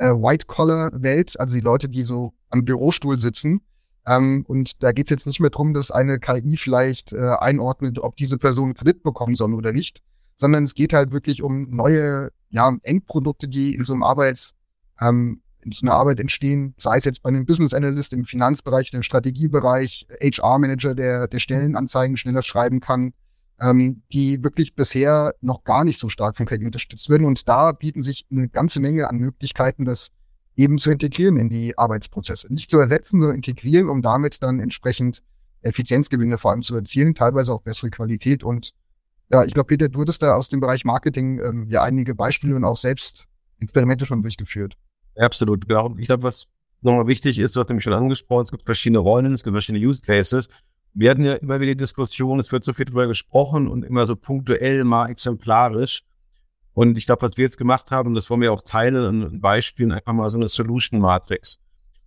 äh, 0.00 0.12
White-Collar-Welt, 0.12 1.38
also 1.38 1.54
die 1.54 1.60
Leute, 1.60 1.88
die 1.88 2.02
so 2.02 2.32
am 2.48 2.64
Bürostuhl 2.64 3.20
sitzen. 3.20 3.60
Ähm, 4.06 4.44
und 4.48 4.82
da 4.82 4.92
geht 4.92 5.06
es 5.06 5.10
jetzt 5.10 5.26
nicht 5.26 5.40
mehr 5.40 5.50
drum, 5.50 5.74
dass 5.74 5.90
eine 5.90 6.18
KI 6.18 6.56
vielleicht 6.56 7.12
äh, 7.12 7.18
einordnet, 7.38 7.98
ob 7.98 8.16
diese 8.16 8.38
Person 8.38 8.74
Kredit 8.74 9.02
bekommen 9.02 9.34
soll 9.34 9.54
oder 9.54 9.72
nicht, 9.72 10.02
sondern 10.36 10.64
es 10.64 10.74
geht 10.74 10.94
halt 10.94 11.12
wirklich 11.12 11.42
um 11.42 11.70
neue 11.70 12.30
ja, 12.48 12.74
Endprodukte, 12.82 13.46
die 13.46 13.74
in 13.74 13.84
so 13.84 13.92
einem 13.92 14.02
Arbeits, 14.02 14.54
ähm, 15.00 15.42
in 15.62 15.72
so 15.72 15.86
einer 15.86 15.94
Arbeit 15.94 16.18
entstehen, 16.18 16.74
sei 16.78 16.96
es 16.96 17.04
jetzt 17.04 17.22
bei 17.22 17.28
einem 17.28 17.44
Business 17.44 17.74
Analyst 17.74 18.14
im 18.14 18.24
Finanzbereich, 18.24 18.94
im 18.94 19.02
Strategiebereich, 19.02 20.06
HR-Manager, 20.22 20.94
der, 20.94 21.28
der 21.28 21.38
Stellenanzeigen 21.38 22.16
schneller 22.16 22.40
schreiben 22.40 22.80
kann, 22.80 23.12
ähm, 23.60 24.02
die 24.12 24.42
wirklich 24.42 24.74
bisher 24.74 25.34
noch 25.40 25.64
gar 25.64 25.84
nicht 25.84 25.98
so 25.98 26.08
stark 26.08 26.36
von 26.36 26.46
KI 26.46 26.64
unterstützt 26.64 27.08
werden. 27.10 27.26
Und 27.26 27.48
da 27.48 27.72
bieten 27.72 28.02
sich 28.02 28.26
eine 28.30 28.48
ganze 28.48 28.80
Menge 28.80 29.08
an 29.08 29.16
Möglichkeiten, 29.16 29.84
das 29.84 30.10
eben 30.56 30.78
zu 30.78 30.90
integrieren 30.90 31.36
in 31.36 31.48
die 31.48 31.76
Arbeitsprozesse. 31.76 32.52
Nicht 32.52 32.70
zu 32.70 32.78
ersetzen, 32.78 33.20
sondern 33.20 33.36
integrieren, 33.36 33.88
um 33.88 34.02
damit 34.02 34.42
dann 34.42 34.60
entsprechend 34.60 35.22
Effizienzgewinne 35.62 36.38
vor 36.38 36.52
allem 36.52 36.62
zu 36.62 36.74
erzielen, 36.74 37.14
teilweise 37.14 37.52
auch 37.52 37.62
bessere 37.62 37.90
Qualität. 37.90 38.42
Und 38.44 38.72
ja, 39.30 39.44
ich 39.44 39.54
glaube, 39.54 39.68
Peter, 39.68 39.88
du 39.88 40.00
hattest 40.00 40.22
da 40.22 40.34
aus 40.34 40.48
dem 40.48 40.60
Bereich 40.60 40.84
Marketing 40.84 41.40
ähm, 41.40 41.68
ja 41.70 41.82
einige 41.82 42.14
Beispiele 42.14 42.56
und 42.56 42.64
auch 42.64 42.76
selbst 42.76 43.26
Experimente 43.60 44.06
schon 44.06 44.22
durchgeführt. 44.22 44.74
Absolut, 45.16 45.68
genau. 45.68 45.94
Ich 45.98 46.06
glaube, 46.06 46.22
was 46.22 46.46
nochmal 46.80 47.06
wichtig 47.06 47.38
ist, 47.38 47.54
du 47.54 47.60
hast 47.60 47.68
nämlich 47.68 47.84
schon 47.84 47.92
angesprochen, 47.92 48.44
es 48.44 48.50
gibt 48.50 48.64
verschiedene 48.64 48.98
Rollen, 48.98 49.32
es 49.34 49.42
gibt 49.42 49.54
verschiedene 49.54 49.86
Use 49.86 50.00
Cases 50.00 50.48
wir 50.94 51.10
hatten 51.10 51.24
ja 51.24 51.34
immer 51.34 51.60
wieder 51.60 51.72
die 51.72 51.78
Diskussion, 51.78 52.40
es 52.40 52.50
wird 52.52 52.64
so 52.64 52.72
viel 52.72 52.84
drüber 52.84 53.06
gesprochen 53.06 53.68
und 53.68 53.84
immer 53.84 54.06
so 54.06 54.16
punktuell 54.16 54.84
mal 54.84 55.08
exemplarisch. 55.08 56.02
Und 56.72 56.98
ich 56.98 57.06
glaube, 57.06 57.22
was 57.22 57.36
wir 57.36 57.44
jetzt 57.44 57.58
gemacht 57.58 57.90
haben, 57.90 58.14
das 58.14 58.30
wollen 58.30 58.40
wir 58.40 58.52
auch 58.52 58.62
teilen 58.62 59.24
in 59.32 59.40
Beispielen, 59.40 59.92
einfach 59.92 60.12
mal 60.12 60.30
so 60.30 60.38
eine 60.38 60.48
Solution 60.48 61.00
Matrix. 61.00 61.58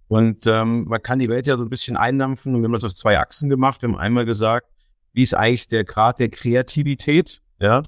Und 0.07 0.47
ähm, 0.47 0.85
man 0.85 1.01
kann 1.01 1.19
die 1.19 1.29
Welt 1.29 1.47
ja 1.47 1.57
so 1.57 1.63
ein 1.63 1.69
bisschen 1.69 1.97
eindampfen 1.97 2.55
und 2.55 2.61
wir 2.61 2.65
haben 2.65 2.73
das 2.73 2.83
auf 2.83 2.93
zwei 2.93 3.19
Achsen 3.19 3.49
gemacht. 3.49 3.81
Wir 3.81 3.89
haben 3.89 3.97
einmal 3.97 4.25
gesagt, 4.25 4.67
wie 5.13 5.23
ist 5.23 5.33
eigentlich 5.33 5.67
der 5.67 5.83
Grad 5.83 6.19
der 6.19 6.29
Kreativität, 6.29 7.41
ja, 7.59 7.83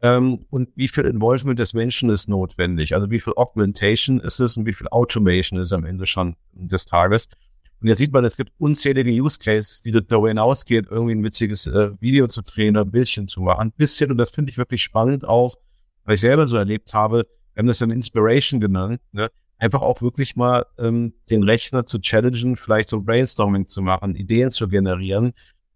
ähm, 0.00 0.46
und 0.50 0.70
wie 0.76 0.88
viel 0.88 1.04
Involvement 1.04 1.58
des 1.58 1.74
Menschen 1.74 2.08
ist 2.10 2.28
notwendig. 2.28 2.94
Also 2.94 3.10
wie 3.10 3.20
viel 3.20 3.32
Augmentation 3.36 4.20
ist 4.20 4.38
es 4.38 4.56
und 4.56 4.66
wie 4.66 4.72
viel 4.72 4.88
Automation 4.88 5.60
ist 5.60 5.72
am 5.72 5.84
Ende 5.84 6.06
schon 6.06 6.36
des 6.52 6.84
Tages. 6.84 7.28
Und 7.80 7.88
jetzt 7.88 7.98
sieht 7.98 8.12
man, 8.12 8.24
es 8.24 8.36
gibt 8.36 8.52
unzählige 8.58 9.10
Use 9.10 9.38
Cases, 9.38 9.80
die 9.80 9.92
darüber 9.92 10.28
hinausgehen, 10.28 10.86
irgendwie 10.90 11.14
ein 11.14 11.24
witziges 11.24 11.66
äh, 11.66 11.90
Video 12.00 12.26
zu 12.26 12.42
drehen 12.42 12.76
oder 12.76 12.84
ein 12.84 12.90
Bildchen 12.90 13.28
zu 13.28 13.40
machen. 13.40 13.68
Ein 13.68 13.72
bisschen, 13.72 14.10
und 14.10 14.18
das 14.18 14.30
finde 14.30 14.50
ich 14.50 14.58
wirklich 14.58 14.82
spannend 14.82 15.26
auch, 15.26 15.56
weil 16.04 16.16
ich 16.16 16.20
selber 16.20 16.46
so 16.48 16.56
erlebt 16.56 16.92
habe, 16.92 17.26
wir 17.54 17.60
haben 17.60 17.68
das 17.68 17.78
dann 17.78 17.90
Inspiration 17.90 18.60
genannt, 18.60 19.00
ne? 19.12 19.30
einfach 19.58 19.82
auch 19.82 20.00
wirklich 20.00 20.36
mal 20.36 20.64
ähm, 20.78 21.14
den 21.30 21.42
Rechner 21.42 21.86
zu 21.86 21.98
challengen, 21.98 22.56
vielleicht 22.56 22.88
so 22.88 23.00
Brainstorming 23.00 23.66
zu 23.66 23.82
machen, 23.82 24.14
Ideen 24.14 24.50
zu 24.50 24.68
generieren, 24.68 25.32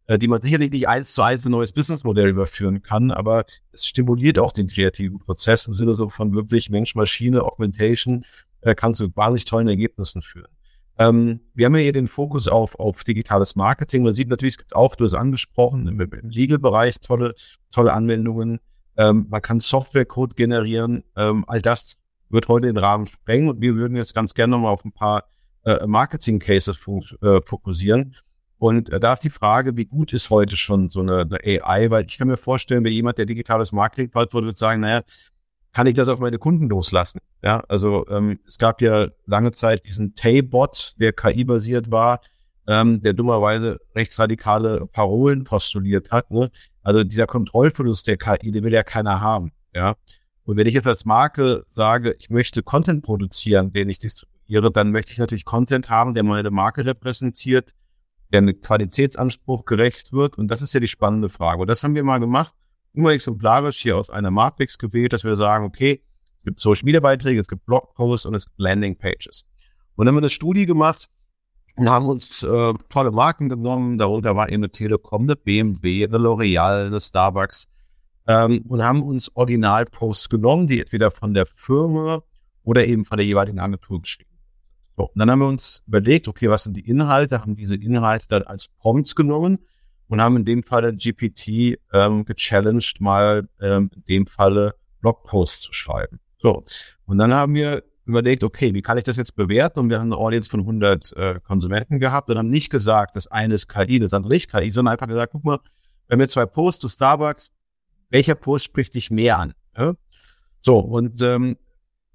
äh, 0.06 0.18
die 0.18 0.28
man 0.28 0.40
sicherlich 0.40 0.70
nicht 0.70 0.88
eins 0.88 1.14
zu 1.14 1.22
eins 1.22 1.44
ein 1.44 1.50
neues 1.50 1.72
Businessmodell 1.72 2.28
überführen 2.28 2.82
kann, 2.82 3.10
aber 3.10 3.44
es 3.72 3.86
stimuliert 3.86 4.38
auch 4.38 4.52
den 4.52 4.68
kreativen 4.68 5.18
Prozess 5.18 5.66
im 5.66 5.74
Sinne 5.74 5.94
so 5.94 6.08
von 6.08 6.32
wirklich 6.34 6.70
Mensch-Maschine, 6.70 7.42
Augmentation, 7.42 8.24
äh, 8.60 8.74
kann 8.74 8.94
zu 8.94 9.14
wahnsinnig 9.16 9.44
tollen 9.44 9.68
Ergebnissen 9.68 10.22
führen. 10.22 10.51
Ähm, 10.98 11.40
wir 11.54 11.66
haben 11.66 11.74
ja 11.74 11.82
hier 11.82 11.92
den 11.92 12.08
Fokus 12.08 12.48
auf, 12.48 12.78
auf 12.78 13.04
digitales 13.04 13.56
Marketing. 13.56 14.02
Man 14.02 14.14
sieht 14.14 14.28
natürlich, 14.28 14.54
es 14.54 14.58
gibt 14.58 14.76
auch, 14.76 14.94
du 14.94 15.04
hast 15.04 15.14
angesprochen, 15.14 15.88
im, 15.88 16.00
im 16.00 16.30
Legal-Bereich 16.30 17.00
tolle, 17.00 17.34
tolle 17.70 17.92
Anwendungen. 17.92 18.60
Ähm, 18.96 19.26
man 19.30 19.40
kann 19.40 19.60
Softwarecode 19.60 20.36
generieren. 20.36 21.02
Ähm, 21.16 21.44
all 21.46 21.62
das 21.62 21.96
wird 22.28 22.48
heute 22.48 22.66
den 22.66 22.76
Rahmen 22.76 23.06
sprengen 23.06 23.48
und 23.48 23.60
wir 23.60 23.74
würden 23.74 23.96
jetzt 23.96 24.14
ganz 24.14 24.34
gerne 24.34 24.52
nochmal 24.52 24.72
auf 24.72 24.84
ein 24.84 24.92
paar 24.92 25.24
äh, 25.64 25.86
Marketing-Cases 25.86 26.78
äh, 27.22 27.40
fokussieren. 27.44 28.16
Und 28.58 28.90
äh, 28.90 29.00
da 29.00 29.14
ist 29.14 29.24
die 29.24 29.30
Frage, 29.30 29.76
wie 29.76 29.86
gut 29.86 30.12
ist 30.12 30.30
heute 30.30 30.56
schon 30.56 30.88
so 30.88 31.00
eine, 31.00 31.22
eine 31.22 31.64
AI? 31.64 31.90
Weil 31.90 32.06
ich 32.06 32.18
kann 32.18 32.28
mir 32.28 32.36
vorstellen, 32.36 32.84
wenn 32.84 32.92
jemand, 32.92 33.18
der 33.18 33.26
digitales 33.26 33.72
Marketing 33.72 34.14
würde, 34.14 34.32
würde 34.32 34.56
sagen, 34.56 34.80
naja, 34.80 35.02
kann 35.72 35.86
ich 35.86 35.94
das 35.94 36.08
auf 36.08 36.20
meine 36.20 36.38
Kunden 36.38 36.68
loslassen? 36.68 37.20
Ja, 37.42 37.64
also 37.68 38.06
ähm, 38.08 38.38
es 38.46 38.56
gab 38.56 38.80
ja 38.80 39.08
lange 39.26 39.50
Zeit 39.50 39.84
diesen 39.86 40.14
Tay-Bot, 40.14 40.94
der 41.00 41.12
KI-basiert 41.12 41.90
war, 41.90 42.20
ähm, 42.68 43.02
der 43.02 43.14
dummerweise 43.14 43.80
rechtsradikale 43.96 44.86
Parolen 44.86 45.42
postuliert 45.42 46.12
hat. 46.12 46.30
Ne? 46.30 46.50
Also 46.82 47.02
dieser 47.02 47.26
Kontrollverlust 47.26 48.06
der 48.06 48.16
KI, 48.16 48.52
den 48.52 48.62
will 48.62 48.72
ja 48.72 48.84
keiner 48.84 49.20
haben. 49.20 49.50
Ja. 49.74 49.96
Und 50.44 50.56
wenn 50.56 50.66
ich 50.66 50.74
jetzt 50.74 50.86
als 50.86 51.04
Marke 51.04 51.64
sage, 51.68 52.14
ich 52.18 52.30
möchte 52.30 52.62
Content 52.62 53.02
produzieren, 53.02 53.72
den 53.72 53.88
ich 53.88 53.98
distribuiere, 53.98 54.70
dann 54.70 54.92
möchte 54.92 55.12
ich 55.12 55.18
natürlich 55.18 55.44
Content 55.44 55.90
haben, 55.90 56.14
der 56.14 56.22
meine 56.22 56.50
Marke 56.50 56.84
repräsentiert, 56.84 57.72
der 58.32 58.38
einem 58.38 58.60
Qualitätsanspruch 58.60 59.64
gerecht 59.64 60.12
wird. 60.12 60.38
Und 60.38 60.48
das 60.48 60.62
ist 60.62 60.74
ja 60.74 60.80
die 60.80 60.88
spannende 60.88 61.28
Frage. 61.28 61.62
Und 61.62 61.68
das 61.68 61.82
haben 61.82 61.94
wir 61.94 62.04
mal 62.04 62.18
gemacht, 62.18 62.54
immer 62.92 63.10
exemplarisch 63.10 63.78
hier 63.78 63.96
aus 63.96 64.10
einer 64.10 64.30
Matrix 64.30 64.78
gewählt, 64.78 65.12
dass 65.12 65.24
wir 65.24 65.34
sagen, 65.34 65.64
okay, 65.64 66.02
es 66.42 66.44
gibt 66.44 66.60
Social 66.60 66.84
Media 66.84 67.00
Beiträge, 67.00 67.40
es 67.40 67.46
gibt 67.46 67.64
Blogposts 67.66 68.26
und 68.26 68.34
es 68.34 68.46
gibt 68.46 68.58
Landing 68.58 68.98
Pages. 68.98 69.44
Und 69.94 70.06
dann 70.06 70.08
haben 70.08 70.16
wir 70.16 70.22
eine 70.22 70.30
Studie 70.30 70.66
gemacht 70.66 71.08
und 71.76 71.88
haben 71.88 72.06
uns 72.06 72.42
äh, 72.42 72.74
tolle 72.88 73.12
Marken 73.12 73.48
genommen. 73.48 73.96
Darunter 73.96 74.34
war 74.34 74.48
eben 74.48 74.64
eine 74.64 74.72
Telekom, 74.72 75.22
eine 75.22 75.36
BMW, 75.36 76.04
eine 76.04 76.18
L'Oreal, 76.18 76.86
eine 76.86 77.00
Starbucks 77.00 77.68
ähm, 78.26 78.64
und 78.68 78.82
haben 78.82 79.02
uns 79.02 79.34
Originalposts 79.36 80.28
genommen, 80.28 80.66
die 80.66 80.80
entweder 80.80 81.10
von 81.12 81.32
der 81.32 81.46
Firma 81.46 82.22
oder 82.64 82.86
eben 82.86 83.04
von 83.04 83.18
der 83.18 83.26
jeweiligen 83.26 83.60
Agentur 83.60 84.02
geschrieben 84.02 84.32
so, 84.96 85.04
und 85.04 85.18
dann 85.18 85.30
haben 85.30 85.38
wir 85.38 85.48
uns 85.48 85.82
überlegt, 85.86 86.28
okay, 86.28 86.50
was 86.50 86.64
sind 86.64 86.76
die 86.76 86.86
Inhalte, 86.86 87.40
haben 87.40 87.56
diese 87.56 87.76
Inhalte 87.76 88.26
dann 88.28 88.42
als 88.42 88.68
Prompts 88.68 89.14
genommen 89.14 89.58
und 90.08 90.20
haben 90.20 90.36
in 90.36 90.44
dem 90.44 90.62
Falle 90.62 90.94
GPT 90.94 91.78
ähm, 91.92 92.24
gechallenged, 92.24 93.00
mal 93.00 93.48
ähm, 93.60 93.90
in 93.94 94.04
dem 94.04 94.26
Falle 94.26 94.74
Blogposts 95.00 95.62
zu 95.62 95.72
schreiben. 95.72 96.20
So, 96.42 96.64
und 97.06 97.18
dann 97.18 97.32
haben 97.32 97.54
wir 97.54 97.84
überlegt, 98.04 98.42
okay, 98.42 98.74
wie 98.74 98.82
kann 98.82 98.98
ich 98.98 99.04
das 99.04 99.16
jetzt 99.16 99.36
bewerten? 99.36 99.78
Und 99.78 99.90
wir 99.90 100.00
haben 100.00 100.12
eine 100.12 100.16
Audience 100.16 100.50
von 100.50 100.60
100 100.60 101.16
äh, 101.16 101.40
Konsumenten 101.40 102.00
gehabt 102.00 102.28
und 102.30 102.36
haben 102.36 102.50
nicht 102.50 102.70
gesagt, 102.70 103.14
das 103.14 103.28
eine 103.28 103.54
ist 103.54 103.68
KI, 103.68 104.00
das 104.00 104.12
andere 104.12 104.32
nicht 104.32 104.50
KI, 104.50 104.72
sondern 104.72 104.92
einfach 104.92 105.06
gesagt, 105.06 105.32
guck 105.32 105.44
mal, 105.44 105.58
wenn 106.08 106.18
wir 106.18 106.28
zwei 106.28 106.46
Posts 106.46 106.80
zu 106.80 106.88
Starbucks, 106.88 107.52
welcher 108.10 108.34
Post 108.34 108.64
spricht 108.64 108.94
dich 108.94 109.10
mehr 109.10 109.38
an? 109.38 109.54
Ja? 109.76 109.92
So, 110.60 110.78
und 110.80 111.22
ähm, 111.22 111.56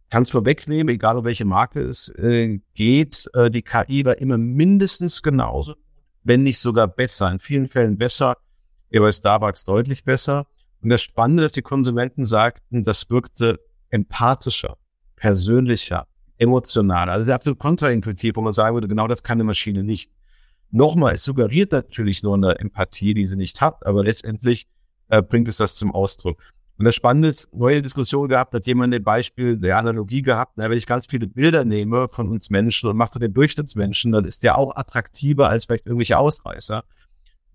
kannst 0.10 0.32
vorwegnehmen, 0.32 0.94
egal 0.94 1.18
um 1.18 1.26
welche 1.26 1.46
Marke 1.46 1.80
es 1.80 2.10
äh, 2.10 2.60
geht, 2.74 3.30
äh, 3.34 3.50
die 3.50 3.62
KI 3.62 4.06
war 4.06 4.18
immer 4.18 4.38
mindestens 4.38 5.24
genauso, 5.24 5.76
wenn 6.24 6.44
nicht 6.44 6.60
sogar 6.60 6.88
besser, 6.88 7.32
in 7.32 7.40
vielen 7.40 7.70
Fällen 7.70 7.98
besser, 7.98 8.36
eher 8.90 9.02
bei 9.02 9.12
Starbucks 9.12 9.63
deutlich 9.63 10.04
besser. 10.04 10.48
Und 10.82 10.90
das 10.90 11.02
Spannende, 11.02 11.44
dass 11.44 11.54
die 11.54 11.62
Konsumenten 11.62 12.26
sagten, 12.26 12.84
das 12.84 13.10
wirkte 13.10 13.60
empathischer, 13.89 14.78
persönlicher, 15.15 16.08
emotionaler. 16.38 17.13
Also 17.13 17.32
absolut 17.32 17.60
kontraintuitiv, 17.60 18.36
wo 18.36 18.41
man 18.41 18.54
sagen 18.54 18.76
würde, 18.76 18.88
genau 18.88 19.08
das 19.08 19.23
kann 19.23 19.38
eine 19.38 19.43
Maschine 19.45 19.84
nicht. 19.84 20.12
Nochmal, 20.69 21.13
es 21.13 21.23
suggeriert 21.23 21.71
natürlich 21.71 22.23
nur 22.23 22.36
eine 22.36 22.60
Empathie, 22.60 23.13
die 23.13 23.26
sie 23.26 23.38
nicht 23.38 23.62
hat, 23.62 23.86
aber 23.86 24.04
letztendlich 24.04 24.67
äh, 25.08 25.21
bringt 25.21 25.47
es 25.47 25.58
das 25.58 25.76
zum 25.76 25.93
Ausdruck. 25.93 26.41
Und 26.78 26.86
das 26.86 26.93
Spannende 26.93 27.30
ist, 27.30 27.52
neue 27.54 27.82
Diskussion 27.82 28.28
gehabt, 28.28 28.54
hat 28.54 28.67
jemand 28.67 28.93
ein 28.93 29.04
Beispiel 29.04 29.58
der 29.58 29.78
Analogie 29.78 30.21
gehabt, 30.21 30.54
na, 30.58 30.69
wenn 30.69 30.78
ich 30.78 30.86
ganz 30.86 31.08
viele 31.08 31.26
Bilder 31.26 31.65
nehme 31.65 32.08
von 32.10 32.30
uns 32.30 32.52
Menschen 32.52 32.89
und 32.89 32.97
mache 32.97 33.13
von 33.13 33.21
den 33.21 33.34
Durchschnittsmenschen, 33.34 34.12
dann 34.12 34.26
ist 34.26 34.43
der 34.43 34.58
auch 34.58 34.76
attraktiver 34.76 35.50
als 35.50 35.65
vielleicht 35.65 35.88
irgendwelche 35.88 36.19
Ausreißer. 36.19 36.84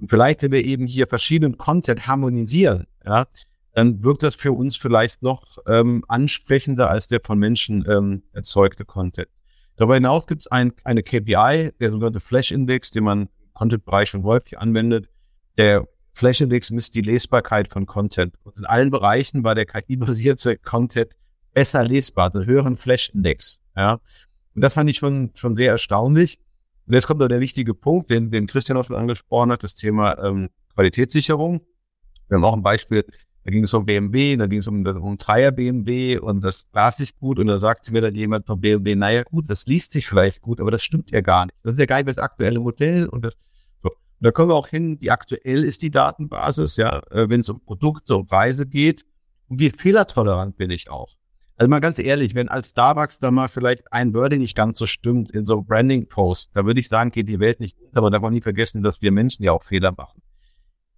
Und 0.00 0.08
vielleicht, 0.08 0.42
wenn 0.42 0.50
wir 0.50 0.64
eben 0.64 0.86
hier 0.86 1.06
verschiedenen 1.06 1.56
Content 1.56 2.08
harmonisieren, 2.08 2.86
ja, 3.04 3.26
dann 3.74 4.02
wirkt 4.02 4.22
das 4.22 4.34
für 4.34 4.52
uns 4.52 4.76
vielleicht 4.76 5.22
noch 5.22 5.44
ähm, 5.66 6.04
ansprechender 6.08 6.90
als 6.90 7.06
der 7.06 7.20
von 7.24 7.38
Menschen 7.38 7.84
ähm, 7.88 8.22
erzeugte 8.32 8.84
Content. 8.84 9.28
Darüber 9.76 9.94
hinaus 9.94 10.26
gibt 10.26 10.42
es 10.42 10.46
ein, 10.48 10.72
eine 10.84 11.02
KPI, 11.02 11.72
der 11.80 11.90
sogenannte 11.90 12.20
Flash-Index, 12.20 12.90
den 12.90 13.04
man 13.04 13.22
im 13.22 13.28
Content-Bereich 13.54 14.10
schon 14.10 14.24
häufig 14.24 14.58
anwendet, 14.58 15.08
der 15.56 15.86
Flash 16.14 16.40
Index 16.40 16.70
misst 16.70 16.94
die 16.94 17.00
Lesbarkeit 17.00 17.72
von 17.72 17.86
Content. 17.86 18.34
Und 18.42 18.58
in 18.58 18.64
allen 18.66 18.90
Bereichen 18.90 19.44
war 19.44 19.54
der 19.54 19.66
KI-basierte 19.66 20.58
Content 20.58 21.12
besser 21.54 21.84
lesbar, 21.84 22.34
einen 22.34 22.46
höheren 22.46 22.76
Flash 22.76 23.10
Index. 23.10 23.60
Ja. 23.76 23.94
Und 24.54 24.62
das 24.62 24.74
fand 24.74 24.90
ich 24.90 24.98
schon, 24.98 25.30
schon 25.34 25.56
sehr 25.56 25.70
erstaunlich. 25.70 26.38
Und 26.86 26.94
jetzt 26.94 27.06
kommt 27.06 27.20
noch 27.20 27.28
der 27.28 27.40
wichtige 27.40 27.74
Punkt, 27.74 28.10
den, 28.10 28.30
den 28.30 28.46
Christian 28.46 28.76
auch 28.76 28.84
schon 28.84 28.96
angesprochen 28.96 29.52
hat, 29.52 29.62
das 29.62 29.74
Thema 29.74 30.18
ähm, 30.18 30.50
Qualitätssicherung. 30.74 31.62
Wir 32.28 32.36
haben 32.36 32.44
auch 32.44 32.54
ein 32.54 32.62
Beispiel, 32.62 33.04
da 33.44 33.50
ging 33.50 33.64
es 33.64 33.74
um 33.74 33.84
BMW, 33.84 34.36
da 34.36 34.46
ging 34.46 34.60
es 34.60 34.68
um, 34.68 34.86
um 34.86 35.16
Dreier 35.16 35.50
BMW 35.50 36.18
und 36.18 36.42
das 36.42 36.68
las 36.72 36.98
sich 36.98 37.16
gut 37.18 37.38
und 37.38 37.48
da 37.48 37.58
sagte 37.58 37.92
mir 37.92 38.00
dann 38.00 38.14
jemand 38.14 38.46
von 38.46 38.60
BMW, 38.60 38.94
naja 38.94 39.22
gut, 39.24 39.50
das 39.50 39.66
liest 39.66 39.92
sich 39.92 40.06
vielleicht 40.06 40.40
gut, 40.40 40.60
aber 40.60 40.70
das 40.70 40.82
stimmt 40.82 41.10
ja 41.10 41.20
gar 41.20 41.46
nicht. 41.46 41.58
Das 41.64 41.72
ist 41.72 41.78
ja 41.78 41.86
gar 41.86 41.96
nicht 41.96 42.08
das 42.08 42.18
aktuelle 42.18 42.60
Modell 42.60 43.08
und 43.08 43.24
das 43.24 43.36
da 44.22 44.30
kommen 44.30 44.50
wir 44.50 44.54
auch 44.54 44.68
hin, 44.68 44.98
wie 45.00 45.10
aktuell 45.10 45.64
ist 45.64 45.82
die 45.82 45.90
Datenbasis, 45.90 46.76
ja, 46.76 47.02
äh, 47.10 47.28
wenn 47.28 47.40
es 47.40 47.48
um 47.48 47.60
Produkte, 47.60 48.14
um 48.14 48.26
Preise 48.26 48.66
geht. 48.66 49.04
Und 49.48 49.58
wie 49.58 49.70
fehlertolerant 49.70 50.56
bin 50.56 50.70
ich 50.70 50.88
auch. 50.88 51.16
Also 51.56 51.68
mal 51.68 51.80
ganz 51.80 51.98
ehrlich, 51.98 52.36
wenn 52.36 52.48
als 52.48 52.70
Starbucks 52.70 53.18
da 53.18 53.32
mal 53.32 53.48
vielleicht 53.48 53.92
ein 53.92 54.14
Wording 54.14 54.40
nicht 54.40 54.56
ganz 54.56 54.78
so 54.78 54.86
stimmt 54.86 55.32
in 55.32 55.44
so 55.44 55.54
einem 55.54 55.66
Branding-Post, 55.66 56.50
da 56.54 56.64
würde 56.64 56.78
ich 56.78 56.88
sagen, 56.88 57.10
geht 57.10 57.28
die 57.28 57.40
Welt 57.40 57.58
nicht 57.58 57.76
unter, 57.80 57.98
aber 57.98 58.10
darf 58.10 58.22
man 58.22 58.32
nie 58.32 58.40
vergessen, 58.40 58.84
dass 58.84 59.02
wir 59.02 59.10
Menschen 59.10 59.42
ja 59.42 59.50
auch 59.50 59.64
Fehler 59.64 59.92
machen. 59.96 60.22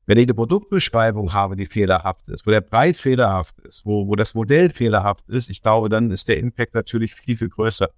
Wenn 0.06 0.18
ich 0.18 0.24
eine 0.24 0.34
Produktbeschreibung 0.34 1.32
habe, 1.32 1.56
die 1.56 1.66
fehlerhaft 1.66 2.28
ist, 2.28 2.46
wo 2.46 2.50
der 2.50 2.60
Preis 2.60 3.00
fehlerhaft 3.00 3.58
ist, 3.60 3.86
wo, 3.86 4.06
wo 4.06 4.16
das 4.16 4.34
Modell 4.34 4.70
fehlerhaft 4.70 5.28
ist, 5.28 5.48
ich 5.48 5.62
glaube, 5.62 5.88
dann 5.88 6.10
ist 6.10 6.28
der 6.28 6.38
Impact 6.38 6.74
natürlich 6.74 7.14
viel, 7.14 7.36
viel 7.36 7.48
größer. 7.48 7.88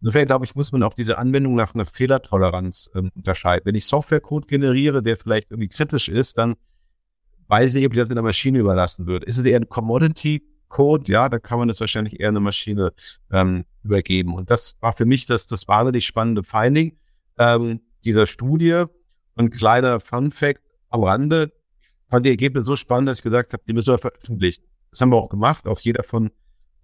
Insofern 0.00 0.26
glaube 0.26 0.44
ich, 0.44 0.54
muss 0.54 0.72
man 0.72 0.82
auch 0.82 0.94
diese 0.94 1.18
Anwendung 1.18 1.54
nach 1.54 1.74
einer 1.74 1.86
Fehlertoleranz 1.86 2.90
ähm, 2.94 3.10
unterscheiden. 3.14 3.66
Wenn 3.66 3.74
ich 3.74 3.86
Softwarecode 3.86 4.48
generiere, 4.48 5.02
der 5.02 5.16
vielleicht 5.16 5.50
irgendwie 5.50 5.68
kritisch 5.68 6.08
ist, 6.08 6.38
dann 6.38 6.56
weiß 7.48 7.74
ich 7.74 7.86
ob 7.86 7.92
ich 7.92 7.98
das 7.98 8.08
in 8.08 8.14
der 8.14 8.24
Maschine 8.24 8.58
überlassen 8.58 9.06
würde. 9.06 9.26
Ist 9.26 9.38
es 9.38 9.44
eher 9.44 9.60
ein 9.60 9.68
Commodity-Code? 9.68 11.12
Ja, 11.12 11.28
da 11.28 11.38
kann 11.38 11.58
man 11.58 11.68
das 11.68 11.80
wahrscheinlich 11.80 12.18
eher 12.18 12.28
eine 12.28 12.40
Maschine 12.40 12.92
ähm, 13.30 13.64
übergeben. 13.84 14.34
Und 14.34 14.50
das 14.50 14.74
war 14.80 14.94
für 14.94 15.04
mich 15.04 15.26
das, 15.26 15.46
das 15.46 15.68
wahnsinnig 15.68 16.06
spannende 16.06 16.42
Finding 16.42 16.96
ähm, 17.38 17.80
dieser 18.04 18.26
Studie. 18.26 18.84
Und 19.34 19.50
kleiner 19.50 20.00
Fun-Fact 20.00 20.62
am 20.92 21.04
Rande, 21.04 21.52
ich 21.80 21.90
fand 22.08 22.26
die 22.26 22.30
Ergebnisse 22.30 22.66
so 22.66 22.76
spannend, 22.76 23.08
dass 23.08 23.18
ich 23.18 23.22
gesagt 23.22 23.52
habe, 23.52 23.62
die 23.66 23.72
müssen 23.72 23.92
wir 23.92 23.98
veröffentlichen. 23.98 24.64
Das 24.90 25.00
haben 25.00 25.10
wir 25.10 25.16
auch 25.16 25.28
gemacht. 25.28 25.66
Auf 25.66 25.80
jeder 25.80 26.02
von 26.02 26.30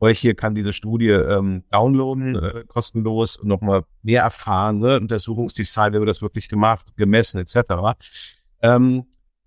euch 0.01 0.18
hier 0.18 0.35
kann 0.35 0.55
diese 0.55 0.73
Studie 0.73 1.09
ähm, 1.09 1.64
downloaden, 1.71 2.37
äh, 2.37 2.64
kostenlos 2.66 3.37
und 3.37 3.49
nochmal 3.49 3.83
mehr 4.03 4.23
erfahren, 4.23 4.79
ne? 4.79 5.01
Untersuchungsdesign, 5.01 5.92
wie 5.92 5.99
wir 5.99 6.07
das 6.07 6.23
wirklich 6.23 6.49
gemacht, 6.49 6.92
gemessen 6.97 7.38
etc. 7.38 7.99
Ähm, 8.62 9.05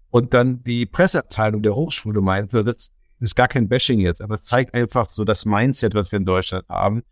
und 0.10 0.34
dann 0.34 0.62
die 0.64 0.86
Presseabteilung 0.86 1.64
der 1.64 1.76
Hochschule 1.76 2.22
meinte, 2.22 2.64
das 2.64 2.92
ist 3.20 3.36
gar 3.36 3.48
kein 3.48 3.70
Bashing 3.70 4.00
jetzt, 4.00 4.22
aber 4.22 4.36
es 4.36 4.44
zeigt 4.44 4.74
einfach 4.74 5.10
so 5.10 5.24
das 5.24 5.46
Mindset, 5.46 5.94
was 5.94 6.12
wir 6.12 6.18
in 6.18 6.26
Deutschland 6.26 6.68
haben. 6.68 7.04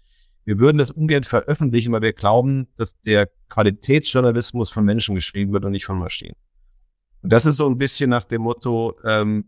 Wir 0.44 0.60
würden 0.60 0.80
das 0.80 0.92
ungern 0.92 1.24
veröffentlichen, 1.24 1.92
weil 1.92 2.02
wir 2.02 2.14
glauben, 2.14 2.68
dass 2.76 3.00
der 3.06 3.30
Qualitätsjournalismus 3.50 4.70
von 4.70 4.84
Menschen 4.84 5.16
geschrieben 5.16 5.54
wird 5.54 5.64
und 5.64 5.72
nicht 5.72 5.86
von 5.86 6.00
Maschinen. 6.00 6.36
Und 7.22 7.34
das 7.34 7.46
ist 7.46 7.58
so 7.58 7.68
ein 7.68 7.78
bisschen 7.78 8.10
nach 8.10 8.24
dem 8.24 8.44
Motto, 8.44 8.96
ähm, 9.06 9.46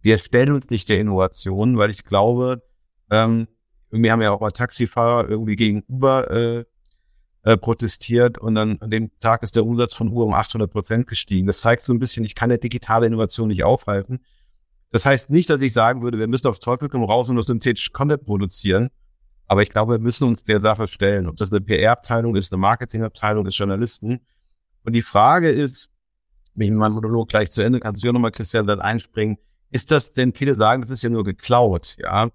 wir 0.00 0.18
stellen 0.18 0.52
uns 0.52 0.70
nicht 0.70 0.88
der 0.88 1.00
Innovation, 1.00 1.78
weil 1.78 1.90
ich 1.90 2.04
glaube, 2.04 2.62
ähm, 3.10 3.48
irgendwie 3.90 4.10
haben 4.10 4.22
ja 4.22 4.30
auch 4.32 4.40
mal 4.40 4.50
Taxifahrer 4.50 5.28
irgendwie 5.28 5.56
gegen 5.56 5.82
Uber 5.88 6.30
äh, 6.30 6.64
äh, 7.42 7.56
protestiert 7.56 8.38
und 8.38 8.56
dann 8.56 8.78
an 8.80 8.90
dem 8.90 9.10
Tag 9.20 9.42
ist 9.42 9.56
der 9.56 9.64
Umsatz 9.64 9.94
von 9.94 10.08
Uber 10.08 10.24
um 10.24 10.34
800 10.34 10.70
Prozent 10.70 11.06
gestiegen. 11.06 11.46
Das 11.46 11.60
zeigt 11.60 11.82
so 11.82 11.92
ein 11.92 11.98
bisschen, 11.98 12.24
ich 12.24 12.34
kann 12.34 12.48
der 12.48 12.58
digitale 12.58 13.06
Innovation 13.06 13.48
nicht 13.48 13.64
aufhalten. 13.64 14.18
Das 14.90 15.04
heißt 15.04 15.30
nicht, 15.30 15.48
dass 15.50 15.62
ich 15.62 15.72
sagen 15.72 16.02
würde, 16.02 16.18
wir 16.18 16.26
müssen 16.26 16.48
auf 16.48 16.58
Teufel 16.58 16.88
komm 16.88 17.04
raus 17.04 17.28
und 17.28 17.34
nur 17.34 17.44
synthetisch 17.44 17.92
Content 17.92 18.24
produzieren. 18.24 18.88
Aber 19.46 19.62
ich 19.62 19.70
glaube, 19.70 19.94
wir 19.94 19.98
müssen 20.00 20.26
uns 20.26 20.42
der 20.42 20.60
Sache 20.60 20.88
stellen. 20.88 21.28
Ob 21.28 21.36
das 21.36 21.52
eine 21.52 21.60
PR-Abteilung 21.60 22.34
ist, 22.34 22.52
eine 22.52 22.60
Marketing-Abteilung 22.60 23.46
ist, 23.46 23.56
Journalisten. 23.56 24.20
Und 24.82 24.94
die 24.96 25.02
Frage 25.02 25.48
ist, 25.48 25.90
wenn 26.56 26.66
ich 26.66 26.72
meinen 26.72 26.94
Monolog 26.94 27.28
gleich 27.28 27.50
zu 27.50 27.62
Ende, 27.62 27.80
kannst 27.80 28.02
du 28.02 28.06
ja 28.06 28.12
nochmal, 28.12 28.32
Christian, 28.32 28.66
dann 28.66 28.80
einspringen. 28.80 29.38
Ist 29.70 29.90
das 29.90 30.12
denn, 30.12 30.32
viele 30.32 30.54
sagen, 30.54 30.82
das 30.82 30.90
ist 30.90 31.02
ja 31.02 31.10
nur 31.10 31.24
geklaut, 31.24 31.96
ja? 31.98 32.30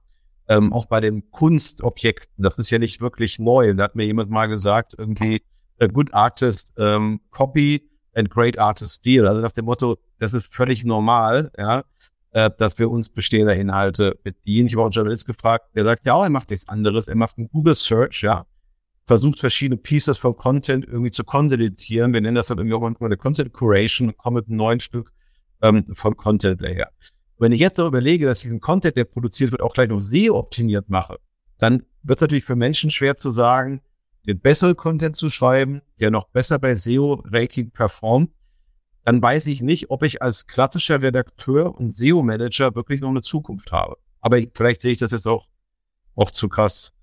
ähm, 0.52 0.74
auch 0.74 0.86
bei 0.86 1.00
den 1.00 1.32
Kunstobjekten, 1.32 2.44
das 2.44 2.58
ist 2.58 2.70
ja 2.70 2.78
nicht 2.78 3.00
wirklich 3.00 3.40
neu. 3.40 3.74
Da 3.74 3.86
hat 3.86 3.96
mir 3.96 4.06
jemand 4.06 4.30
mal 4.30 4.48
gesagt, 4.48 4.94
irgendwie, 4.98 5.42
a 5.80 5.88
good 5.88 6.14
artist 6.14 6.74
ähm, 6.78 7.22
copy 7.32 7.90
and 8.16 8.30
great 8.30 8.60
artist 8.60 8.96
steal. 8.96 9.28
Also 9.28 9.40
nach 9.40 9.54
dem 9.54 9.66
Motto, 9.66 9.98
das 10.20 10.34
ist 10.34 10.54
völlig 10.54 10.84
normal, 10.84 11.52
ja, 11.58 11.84
äh, 12.32 12.50
dass 12.58 12.78
wir 12.78 12.92
uns 12.92 13.10
bestehender 13.10 13.56
Inhalte 13.56 14.20
bedienen. 14.24 14.68
Ich 14.68 14.74
habe 14.74 14.82
auch 14.82 14.86
einen 14.88 14.92
Journalist 14.92 15.26
gefragt, 15.26 15.70
der 15.74 15.86
sagt, 15.86 16.06
ja, 16.06 16.22
er 16.22 16.30
macht 16.30 16.50
nichts 16.50 16.68
anderes. 16.68 17.08
Er 17.08 17.16
macht 17.16 17.38
einen 17.38 17.50
Google 17.50 17.76
Search, 17.76 18.22
ja, 18.22 18.46
versucht, 19.12 19.40
verschiedene 19.40 19.76
Pieces 19.76 20.18
von 20.18 20.38
Content 20.38 20.86
irgendwie 20.88 21.12
zu 21.12 21.26
konsolidieren. 21.26 22.14
Wir 22.14 22.22
nennen 22.22 22.36
das 22.36 22.48
dann 22.48 22.60
irgendwie 22.60 22.76
auch 22.76 22.82
manchmal 22.82 23.10
eine 23.10 23.18
Content 23.18 23.52
Curation 23.52 24.08
und 24.08 24.18
kommen 24.18 24.38
mit 24.38 24.48
einem 24.48 24.56
neuen 24.56 24.80
Stück 24.80 25.12
ähm, 25.62 25.84
von 25.96 26.16
Content 26.16 26.62
daher. 26.62 26.92
Wenn 27.38 27.52
ich 27.52 27.60
jetzt 27.60 27.78
noch 27.78 27.88
überlege, 27.88 28.26
dass 28.26 28.42
ich 28.42 28.50
den 28.50 28.62
Content, 28.62 28.96
der 28.96 29.04
produziert 29.04 29.52
wird, 29.52 29.62
auch 29.62 29.74
gleich 29.74 29.90
noch 29.90 30.00
SEO-optimiert 30.00 30.88
mache, 30.88 31.18
dann 31.58 31.84
wird 32.04 32.20
es 32.20 32.22
natürlich 32.22 32.46
für 32.46 32.56
Menschen 32.56 32.90
schwer 32.90 33.18
zu 33.18 33.32
sagen, 33.32 33.82
den 34.28 34.40
besseren 34.40 34.78
Content 34.78 35.18
zu 35.18 35.30
schreiben, 35.30 35.82
der 36.00 36.10
noch 36.10 36.30
besser 36.30 36.58
bei 36.58 36.76
SEO-Ranking 36.76 37.72
performt, 37.72 38.32
dann 39.04 39.22
weiß 39.22 39.48
ich 39.48 39.62
nicht, 39.62 39.90
ob 39.90 40.04
ich 40.04 40.22
als 40.22 40.48
klassischer 40.48 41.02
Redakteur 41.02 41.76
und 41.76 41.90
SEO-Manager 41.90 42.76
wirklich 42.76 43.02
noch 43.02 43.10
eine 43.10 43.24
Zukunft 43.24 43.74
habe. 43.74 43.98
Aber 44.22 44.38
ich, 44.38 44.52
vielleicht 44.54 44.80
sehe 44.80 44.94
ich 44.94 45.00
das 45.00 45.12
jetzt 45.12 45.28
auch, 45.28 45.50
auch 46.16 46.32
zu 46.32 46.48
krass. 46.48 46.94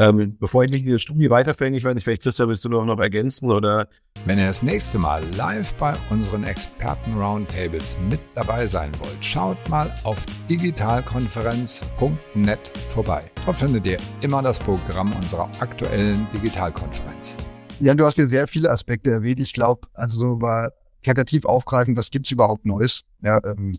Ähm, 0.00 0.34
bevor 0.40 0.64
ich 0.64 0.70
mich 0.70 0.80
in 0.80 0.86
die 0.86 0.98
Studie 0.98 1.28
weiterfänge, 1.28 1.76
ich 1.76 1.84
weiß 1.84 1.94
nicht, 1.94 2.04
vielleicht 2.04 2.22
Christa, 2.22 2.48
willst 2.48 2.64
du 2.64 2.70
noch, 2.70 2.86
noch 2.86 3.00
ergänzen 3.00 3.50
oder? 3.50 3.86
Wenn 4.24 4.38
ihr 4.38 4.46
das 4.46 4.62
nächste 4.62 4.96
Mal 4.96 5.22
live 5.36 5.74
bei 5.74 5.92
unseren 6.08 6.44
Experten-Roundtables 6.44 7.98
mit 8.08 8.20
dabei 8.34 8.66
sein 8.66 8.90
wollt, 8.98 9.22
schaut 9.22 9.58
mal 9.68 9.94
auf 10.04 10.24
digitalkonferenz.net 10.48 12.72
vorbei. 12.88 13.30
Dort 13.44 13.58
findet 13.58 13.86
ihr 13.86 13.98
immer 14.22 14.40
das 14.40 14.58
Programm 14.58 15.12
unserer 15.12 15.50
aktuellen 15.60 16.26
Digitalkonferenz. 16.32 17.36
Ja, 17.78 17.92
du 17.92 18.06
hast 18.06 18.14
hier 18.14 18.28
sehr 18.28 18.48
viele 18.48 18.70
Aspekte 18.70 19.10
erwähnt. 19.10 19.38
Ich 19.38 19.52
glaube, 19.52 19.86
also 19.92 20.18
so 20.18 20.36
mal 20.36 20.72
plakativ 21.02 21.44
aufgreifen, 21.44 21.94
was 21.94 22.10
gibt's 22.10 22.30
überhaupt 22.30 22.64
Neues? 22.64 23.02
Ja, 23.22 23.38
ähm, 23.44 23.76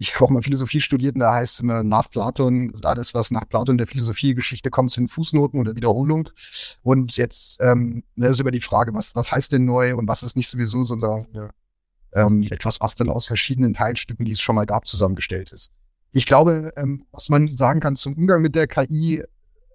ich 0.00 0.14
habe 0.14 0.24
auch 0.24 0.30
mal 0.30 0.42
Philosophie 0.42 0.80
studiert 0.80 1.14
und 1.14 1.20
da 1.20 1.34
heißt 1.34 1.54
es 1.54 1.60
immer 1.60 1.84
nach 1.84 2.10
Platon, 2.10 2.72
alles 2.84 3.12
was 3.12 3.30
nach 3.30 3.46
Platon 3.46 3.76
der 3.76 3.86
Philosophiegeschichte 3.86 4.70
kommt, 4.70 4.92
sind 4.92 5.08
Fußnoten 5.08 5.60
oder 5.60 5.76
Wiederholung. 5.76 6.30
Und 6.82 7.18
jetzt 7.18 7.58
ähm, 7.60 8.02
das 8.16 8.30
ist 8.30 8.40
über 8.40 8.50
die 8.50 8.62
Frage, 8.62 8.94
was, 8.94 9.14
was 9.14 9.30
heißt 9.30 9.52
denn 9.52 9.66
neu 9.66 9.94
und 9.94 10.08
was 10.08 10.22
ist 10.22 10.36
nicht 10.36 10.48
sowieso, 10.48 10.86
sondern 10.86 11.26
ja, 11.34 11.50
ähm, 12.14 12.42
etwas, 12.50 12.80
was 12.80 12.94
dann 12.94 13.10
aus 13.10 13.26
verschiedenen 13.26 13.74
Teilstücken, 13.74 14.24
die 14.24 14.32
es 14.32 14.40
schon 14.40 14.54
mal 14.54 14.64
gab, 14.64 14.86
zusammengestellt 14.86 15.52
ist. 15.52 15.70
Ich 16.12 16.24
glaube, 16.24 16.70
ähm, 16.76 17.04
was 17.12 17.28
man 17.28 17.46
sagen 17.54 17.80
kann 17.80 17.94
zum 17.94 18.14
Umgang 18.14 18.40
mit 18.40 18.54
der 18.54 18.68
KI, 18.68 19.22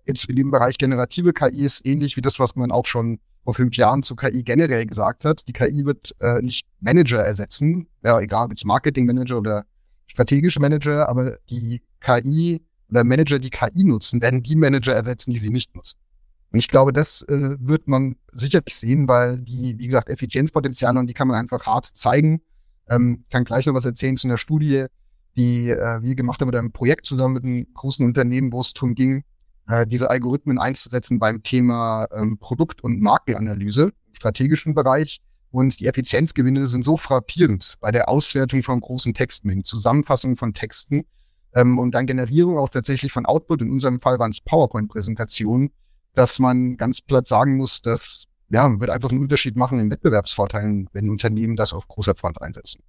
jetzt 0.08 0.28
in 0.28 0.36
dem 0.36 0.50
Bereich 0.50 0.80
generative 0.80 1.34
KI 1.34 1.66
ist 1.66 1.86
ähnlich 1.86 2.18
wie 2.18 2.22
das, 2.22 2.40
was 2.40 2.56
man 2.56 2.72
auch 2.72 2.88
schon 2.88 3.20
vor 3.44 3.54
fünf 3.54 3.78
Jahren 3.78 4.02
zu 4.02 4.16
KI 4.16 4.42
generell 4.42 4.88
gesagt 4.88 5.24
hat. 5.24 5.48
Die 5.48 5.54
KI 5.54 5.86
wird 5.86 6.16
äh, 6.20 6.42
nicht 6.42 6.68
Manager 6.80 7.24
ersetzen, 7.24 7.88
ja, 8.04 8.20
egal 8.20 8.48
ob 8.48 8.54
es 8.54 8.66
Marketing-Manager 8.66 9.38
oder 9.38 9.66
strategische 10.08 10.60
Manager, 10.60 11.10
aber 11.10 11.38
die 11.50 11.82
KI 12.00 12.62
oder 12.90 13.04
Manager, 13.04 13.40
die 13.40 13.50
KI 13.50 13.84
nutzen, 13.84 14.22
werden 14.22 14.44
die 14.44 14.56
Manager 14.56 14.94
ersetzen, 14.94 15.32
die 15.32 15.40
sie 15.40 15.50
nicht 15.50 15.76
nutzen. 15.76 15.98
Und 16.52 16.60
ich 16.60 16.68
glaube, 16.68 16.94
das 16.94 17.22
äh, 17.24 17.58
wird 17.60 17.88
man 17.88 18.16
sicherlich 18.32 18.76
sehen, 18.76 19.08
weil 19.08 19.40
die, 19.40 19.78
wie 19.78 19.88
gesagt, 19.88 20.10
Effizienzpotenziale 20.10 21.00
und 21.00 21.08
die 21.08 21.14
kann 21.14 21.28
man 21.28 21.38
einfach 21.38 21.66
hart 21.66 21.86
zeigen. 21.86 22.42
Ähm, 22.88 23.26
kann 23.32 23.44
gleich 23.44 23.66
noch 23.66 23.74
was 23.74 23.86
erzählen 23.86 24.16
zu 24.16 24.28
einer 24.28 24.38
Studie, 24.38 24.86
die 25.36 25.70
äh, 25.70 26.02
wir 26.02 26.16
gemacht 26.16 26.40
haben 26.40 26.48
mit 26.48 26.56
einem 26.56 26.72
Projekt 26.72 27.08
zusammen 27.08 27.34
mit 27.34 27.44
einem 27.44 27.68
großen 27.74 28.06
Unternehmen, 28.06 28.54
wo 28.54 28.62
es 28.62 28.74
darum 28.74 28.96
ging, 28.96 29.24
äh, 29.68 29.86
diese 29.88 30.10
Algorithmen 30.10 30.60
einzusetzen 30.60 31.20
beim 31.20 31.44
Thema 31.44 32.08
ähm, 32.12 32.38
Produkt- 32.38 32.84
und 32.84 33.02
Markenanalyse 33.02 33.92
im 34.08 34.14
strategischen 34.14 34.76
Bereich. 34.76 35.20
Und 35.56 35.80
die 35.80 35.88
Effizienzgewinne 35.88 36.68
sind 36.68 36.84
so 36.84 36.98
frappierend 36.98 37.76
bei 37.80 37.90
der 37.90 38.10
Auswertung 38.10 38.62
von 38.62 38.82
großen 38.82 39.14
Textmengen, 39.14 39.64
Zusammenfassung 39.64 40.36
von 40.36 40.54
Texten 40.54 41.06
ähm, 41.54 41.80
und 41.80 41.96
dann 41.96 42.08
Generierung 42.08 42.58
auch 42.58 42.68
tatsächlich 42.68 43.14
von 43.14 43.26
Output. 43.26 43.62
In 43.62 43.72
unserem 43.72 44.02
Fall 44.02 44.20
waren 44.20 44.32
es 44.32 44.42
PowerPoint-Präsentationen, 44.42 45.72
dass 46.14 46.40
man 46.40 46.76
ganz 46.76 47.00
platt 47.00 47.30
sagen 47.30 47.56
muss, 47.56 47.82
dass 47.82 48.26
ja, 48.50 48.70
wird 48.82 48.90
einfach 48.90 49.12
einen 49.12 49.22
Unterschied 49.22 49.56
machen 49.56 49.80
in 49.80 49.90
Wettbewerbsvorteilen, 49.90 50.90
wenn 50.92 51.10
Unternehmen 51.10 51.56
das 51.56 51.72
auf 51.72 51.88
großer 51.88 52.16
Front 52.16 52.42
einsetzen. 52.42 52.84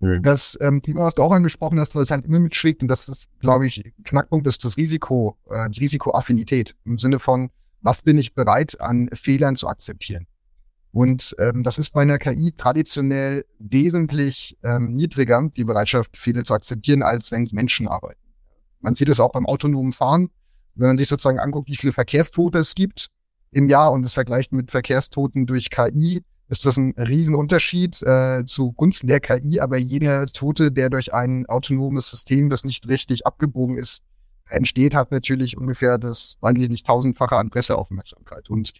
Mhm. 0.00 0.22
Das 0.22 0.58
ähm, 0.60 0.82
Thema, 0.82 1.04
was 1.04 1.14
du 1.14 1.22
auch 1.22 1.32
angesprochen 1.32 1.80
hast, 1.80 1.94
weil 1.94 2.02
es 2.02 2.10
halt 2.10 2.26
immer 2.26 2.38
mitschwingt 2.38 2.82
und 2.82 2.88
das 2.88 3.08
ist, 3.08 3.30
glaube 3.40 3.66
ich, 3.66 3.94
Knackpunkt 4.04 4.46
ist 4.46 4.62
das 4.62 4.76
Risiko, 4.76 5.38
äh, 5.48 5.70
die 5.70 5.80
Risikoaffinität 5.80 6.76
im 6.84 6.98
Sinne 6.98 7.18
von, 7.18 7.48
was 7.80 8.02
bin 8.02 8.18
ich 8.18 8.34
bereit 8.34 8.78
an 8.78 9.08
Fehlern 9.14 9.56
zu 9.56 9.68
akzeptieren? 9.68 10.26
Und 10.94 11.34
ähm, 11.40 11.64
das 11.64 11.78
ist 11.78 11.90
bei 11.90 12.02
einer 12.02 12.20
KI 12.20 12.52
traditionell 12.56 13.44
wesentlich 13.58 14.56
ähm, 14.62 14.94
niedriger, 14.94 15.50
die 15.56 15.64
Bereitschaft, 15.64 16.16
Fehler 16.16 16.44
zu 16.44 16.54
akzeptieren, 16.54 17.02
als 17.02 17.32
wenn 17.32 17.48
Menschen 17.50 17.88
arbeiten. 17.88 18.20
Man 18.78 18.94
sieht 18.94 19.08
es 19.08 19.18
auch 19.18 19.32
beim 19.32 19.44
autonomen 19.44 19.90
Fahren. 19.90 20.30
Wenn 20.76 20.86
man 20.86 20.98
sich 20.98 21.08
sozusagen 21.08 21.40
anguckt, 21.40 21.68
wie 21.68 21.74
viele 21.74 21.92
Verkehrstote 21.92 22.58
es 22.58 22.76
gibt 22.76 23.08
im 23.50 23.68
Jahr 23.68 23.90
und 23.90 24.04
es 24.04 24.14
vergleicht 24.14 24.52
mit 24.52 24.70
Verkehrstoten 24.70 25.46
durch 25.46 25.68
KI, 25.68 26.22
ist 26.48 26.64
das 26.64 26.76
ein 26.76 26.94
Riesenunterschied 26.96 28.00
äh, 28.04 28.44
zugunsten 28.46 29.08
der 29.08 29.18
KI. 29.18 29.58
Aber 29.58 29.76
jeder 29.76 30.26
Tote, 30.26 30.70
der 30.70 30.90
durch 30.90 31.12
ein 31.12 31.46
autonomes 31.46 32.08
System, 32.08 32.50
das 32.50 32.62
nicht 32.62 32.86
richtig 32.86 33.26
abgebogen 33.26 33.78
ist, 33.78 34.04
entsteht, 34.48 34.94
hat 34.94 35.10
natürlich 35.10 35.56
ungefähr 35.56 35.98
das, 35.98 36.36
weiß 36.40 36.54
ich 36.56 36.68
nicht, 36.68 36.86
tausendfache 36.86 37.34
an 37.34 37.50
Presseaufmerksamkeit. 37.50 38.48
Und 38.48 38.74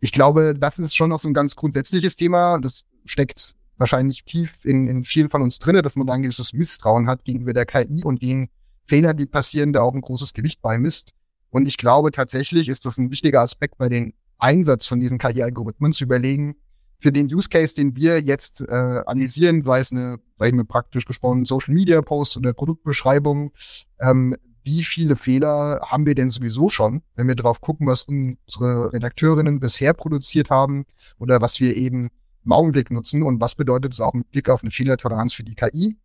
ich 0.00 0.12
glaube, 0.12 0.54
das 0.54 0.78
ist 0.78 0.94
schon 0.94 1.10
noch 1.10 1.20
so 1.20 1.28
ein 1.28 1.34
ganz 1.34 1.56
grundsätzliches 1.56 2.16
Thema. 2.16 2.58
Das 2.58 2.84
steckt 3.04 3.54
wahrscheinlich 3.78 4.24
tief 4.24 4.64
in, 4.64 4.88
in 4.88 5.04
vielen 5.04 5.30
von 5.30 5.42
uns 5.42 5.58
drinne, 5.58 5.82
dass 5.82 5.96
man 5.96 6.08
ein 6.08 6.22
gewisses 6.22 6.52
Misstrauen 6.52 7.08
hat 7.08 7.24
gegenüber 7.24 7.52
der 7.52 7.66
KI 7.66 8.02
und 8.04 8.22
den 8.22 8.48
Fehlern, 8.84 9.16
die 9.16 9.26
passieren, 9.26 9.72
da 9.72 9.82
auch 9.82 9.94
ein 9.94 10.00
großes 10.00 10.32
Gewicht 10.32 10.62
beimisst. 10.62 11.12
Und 11.50 11.68
ich 11.68 11.76
glaube 11.76 12.10
tatsächlich 12.10 12.68
ist 12.68 12.84
das 12.86 12.98
ein 12.98 13.10
wichtiger 13.10 13.40
Aspekt 13.40 13.78
bei 13.78 13.88
den 13.88 14.14
Einsatz 14.38 14.86
von 14.86 15.00
diesen 15.00 15.18
KI-Algorithmen 15.18 15.92
zu 15.92 16.04
überlegen, 16.04 16.56
für 16.98 17.12
den 17.12 17.32
Use 17.32 17.48
Case, 17.48 17.74
den 17.74 17.94
wir 17.94 18.20
jetzt 18.20 18.62
äh, 18.62 18.72
analysieren, 19.06 19.62
sei 19.62 19.80
es 19.80 19.92
eine, 19.92 20.18
sag 20.38 20.48
ich 20.48 20.54
mal 20.54 20.64
praktisch 20.64 21.04
gesprochen, 21.04 21.44
Social 21.44 21.74
Media 21.74 22.00
Post 22.00 22.36
oder 22.36 22.52
Produktbeschreibung, 22.52 23.52
ähm, 24.00 24.34
wie 24.66 24.82
viele 24.82 25.14
Fehler 25.14 25.80
haben 25.86 26.06
wir 26.06 26.16
denn 26.16 26.28
sowieso 26.28 26.68
schon, 26.68 27.02
wenn 27.14 27.28
wir 27.28 27.36
drauf 27.36 27.60
gucken, 27.60 27.86
was 27.86 28.02
unsere 28.02 28.92
Redakteurinnen 28.92 29.60
bisher 29.60 29.94
produziert 29.94 30.50
haben 30.50 30.84
oder 31.18 31.40
was 31.40 31.60
wir 31.60 31.76
eben 31.76 32.10
im 32.44 32.52
Augenblick 32.52 32.90
nutzen 32.90 33.22
und 33.22 33.40
was 33.40 33.54
bedeutet 33.54 33.92
es 33.92 34.00
auch 34.00 34.12
mit 34.12 34.30
Blick 34.30 34.48
auf 34.48 34.62
eine 34.62 34.72
Fehlertoleranz 34.72 35.34
für 35.34 35.44
die 35.44 35.54
KI. 35.54 35.96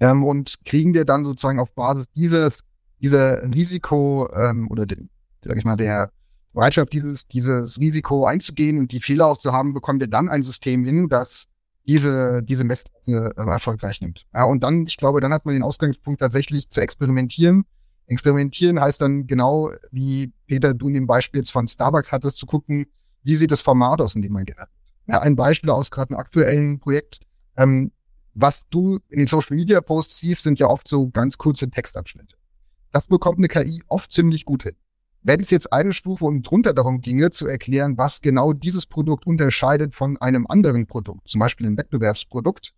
Ähm, 0.00 0.24
und 0.24 0.64
kriegen 0.64 0.94
wir 0.94 1.04
dann 1.04 1.24
sozusagen 1.24 1.60
auf 1.60 1.72
Basis 1.74 2.06
dieses, 2.14 2.60
dieser 3.00 3.42
Risiko 3.54 4.28
ähm, 4.34 4.68
oder 4.68 4.84
den, 4.84 5.08
sag 5.44 5.56
ich 5.56 5.64
mal, 5.64 5.76
der 5.76 6.10
Bereitschaft, 6.52 6.92
dieses, 6.92 7.28
dieses 7.28 7.78
Risiko 7.78 8.26
einzugehen 8.26 8.78
und 8.78 8.90
die 8.90 9.00
Fehler 9.00 9.26
auch 9.26 9.38
zu 9.38 9.52
haben, 9.52 9.74
bekommen 9.74 10.00
wir 10.00 10.08
dann 10.08 10.28
ein 10.28 10.42
System 10.42 10.84
hin, 10.84 11.08
das 11.08 11.46
diese, 11.86 12.42
diese 12.42 12.64
Messlatte 12.64 13.32
äh, 13.36 13.42
erfolgreich 13.42 14.00
nimmt. 14.00 14.26
Ja, 14.34 14.44
und 14.44 14.64
dann, 14.64 14.86
ich 14.86 14.96
glaube, 14.96 15.20
dann 15.20 15.32
hat 15.32 15.44
man 15.44 15.54
den 15.54 15.62
Ausgangspunkt 15.62 16.20
tatsächlich 16.20 16.68
zu 16.68 16.80
experimentieren 16.80 17.64
Experimentieren 18.06 18.80
heißt 18.80 19.00
dann 19.00 19.26
genau, 19.26 19.70
wie 19.90 20.32
Peter, 20.46 20.74
du 20.74 20.88
in 20.88 20.94
dem 20.94 21.06
Beispiel 21.06 21.40
jetzt 21.40 21.50
von 21.50 21.66
Starbucks 21.66 22.12
hattest, 22.12 22.38
zu 22.38 22.46
gucken, 22.46 22.86
wie 23.22 23.34
sieht 23.34 23.50
das 23.50 23.60
Format 23.60 24.00
aus, 24.00 24.14
in 24.14 24.22
dem 24.22 24.32
man 24.32 24.44
generiert. 24.44 24.70
Ja, 25.08 25.20
ein 25.20 25.36
Beispiel 25.36 25.70
aus 25.70 25.90
gerade 25.90 26.10
einem 26.10 26.20
aktuellen 26.20 26.78
Projekt. 26.78 27.20
Ähm, 27.56 27.92
was 28.34 28.64
du 28.70 28.98
in 29.08 29.18
den 29.18 29.26
Social 29.26 29.56
Media 29.56 29.80
Posts 29.80 30.18
siehst, 30.18 30.42
sind 30.42 30.58
ja 30.58 30.68
oft 30.68 30.88
so 30.88 31.08
ganz 31.08 31.38
kurze 31.38 31.70
Textabschnitte. 31.70 32.36
Das 32.92 33.06
bekommt 33.06 33.38
eine 33.38 33.48
KI 33.48 33.82
oft 33.88 34.12
ziemlich 34.12 34.44
gut 34.44 34.62
hin. 34.64 34.76
Wenn 35.22 35.40
es 35.40 35.50
jetzt 35.50 35.72
eine 35.72 35.92
Stufe 35.92 36.24
und 36.24 36.42
drunter 36.42 36.72
darum 36.72 37.00
ginge, 37.00 37.30
zu 37.30 37.46
erklären, 37.46 37.98
was 37.98 38.20
genau 38.20 38.52
dieses 38.52 38.86
Produkt 38.86 39.26
unterscheidet 39.26 39.94
von 39.94 40.16
einem 40.18 40.46
anderen 40.46 40.86
Produkt, 40.86 41.28
zum 41.28 41.40
Beispiel 41.40 41.66
ein 41.66 41.76
Wettbewerbsprodukt, 41.76 42.72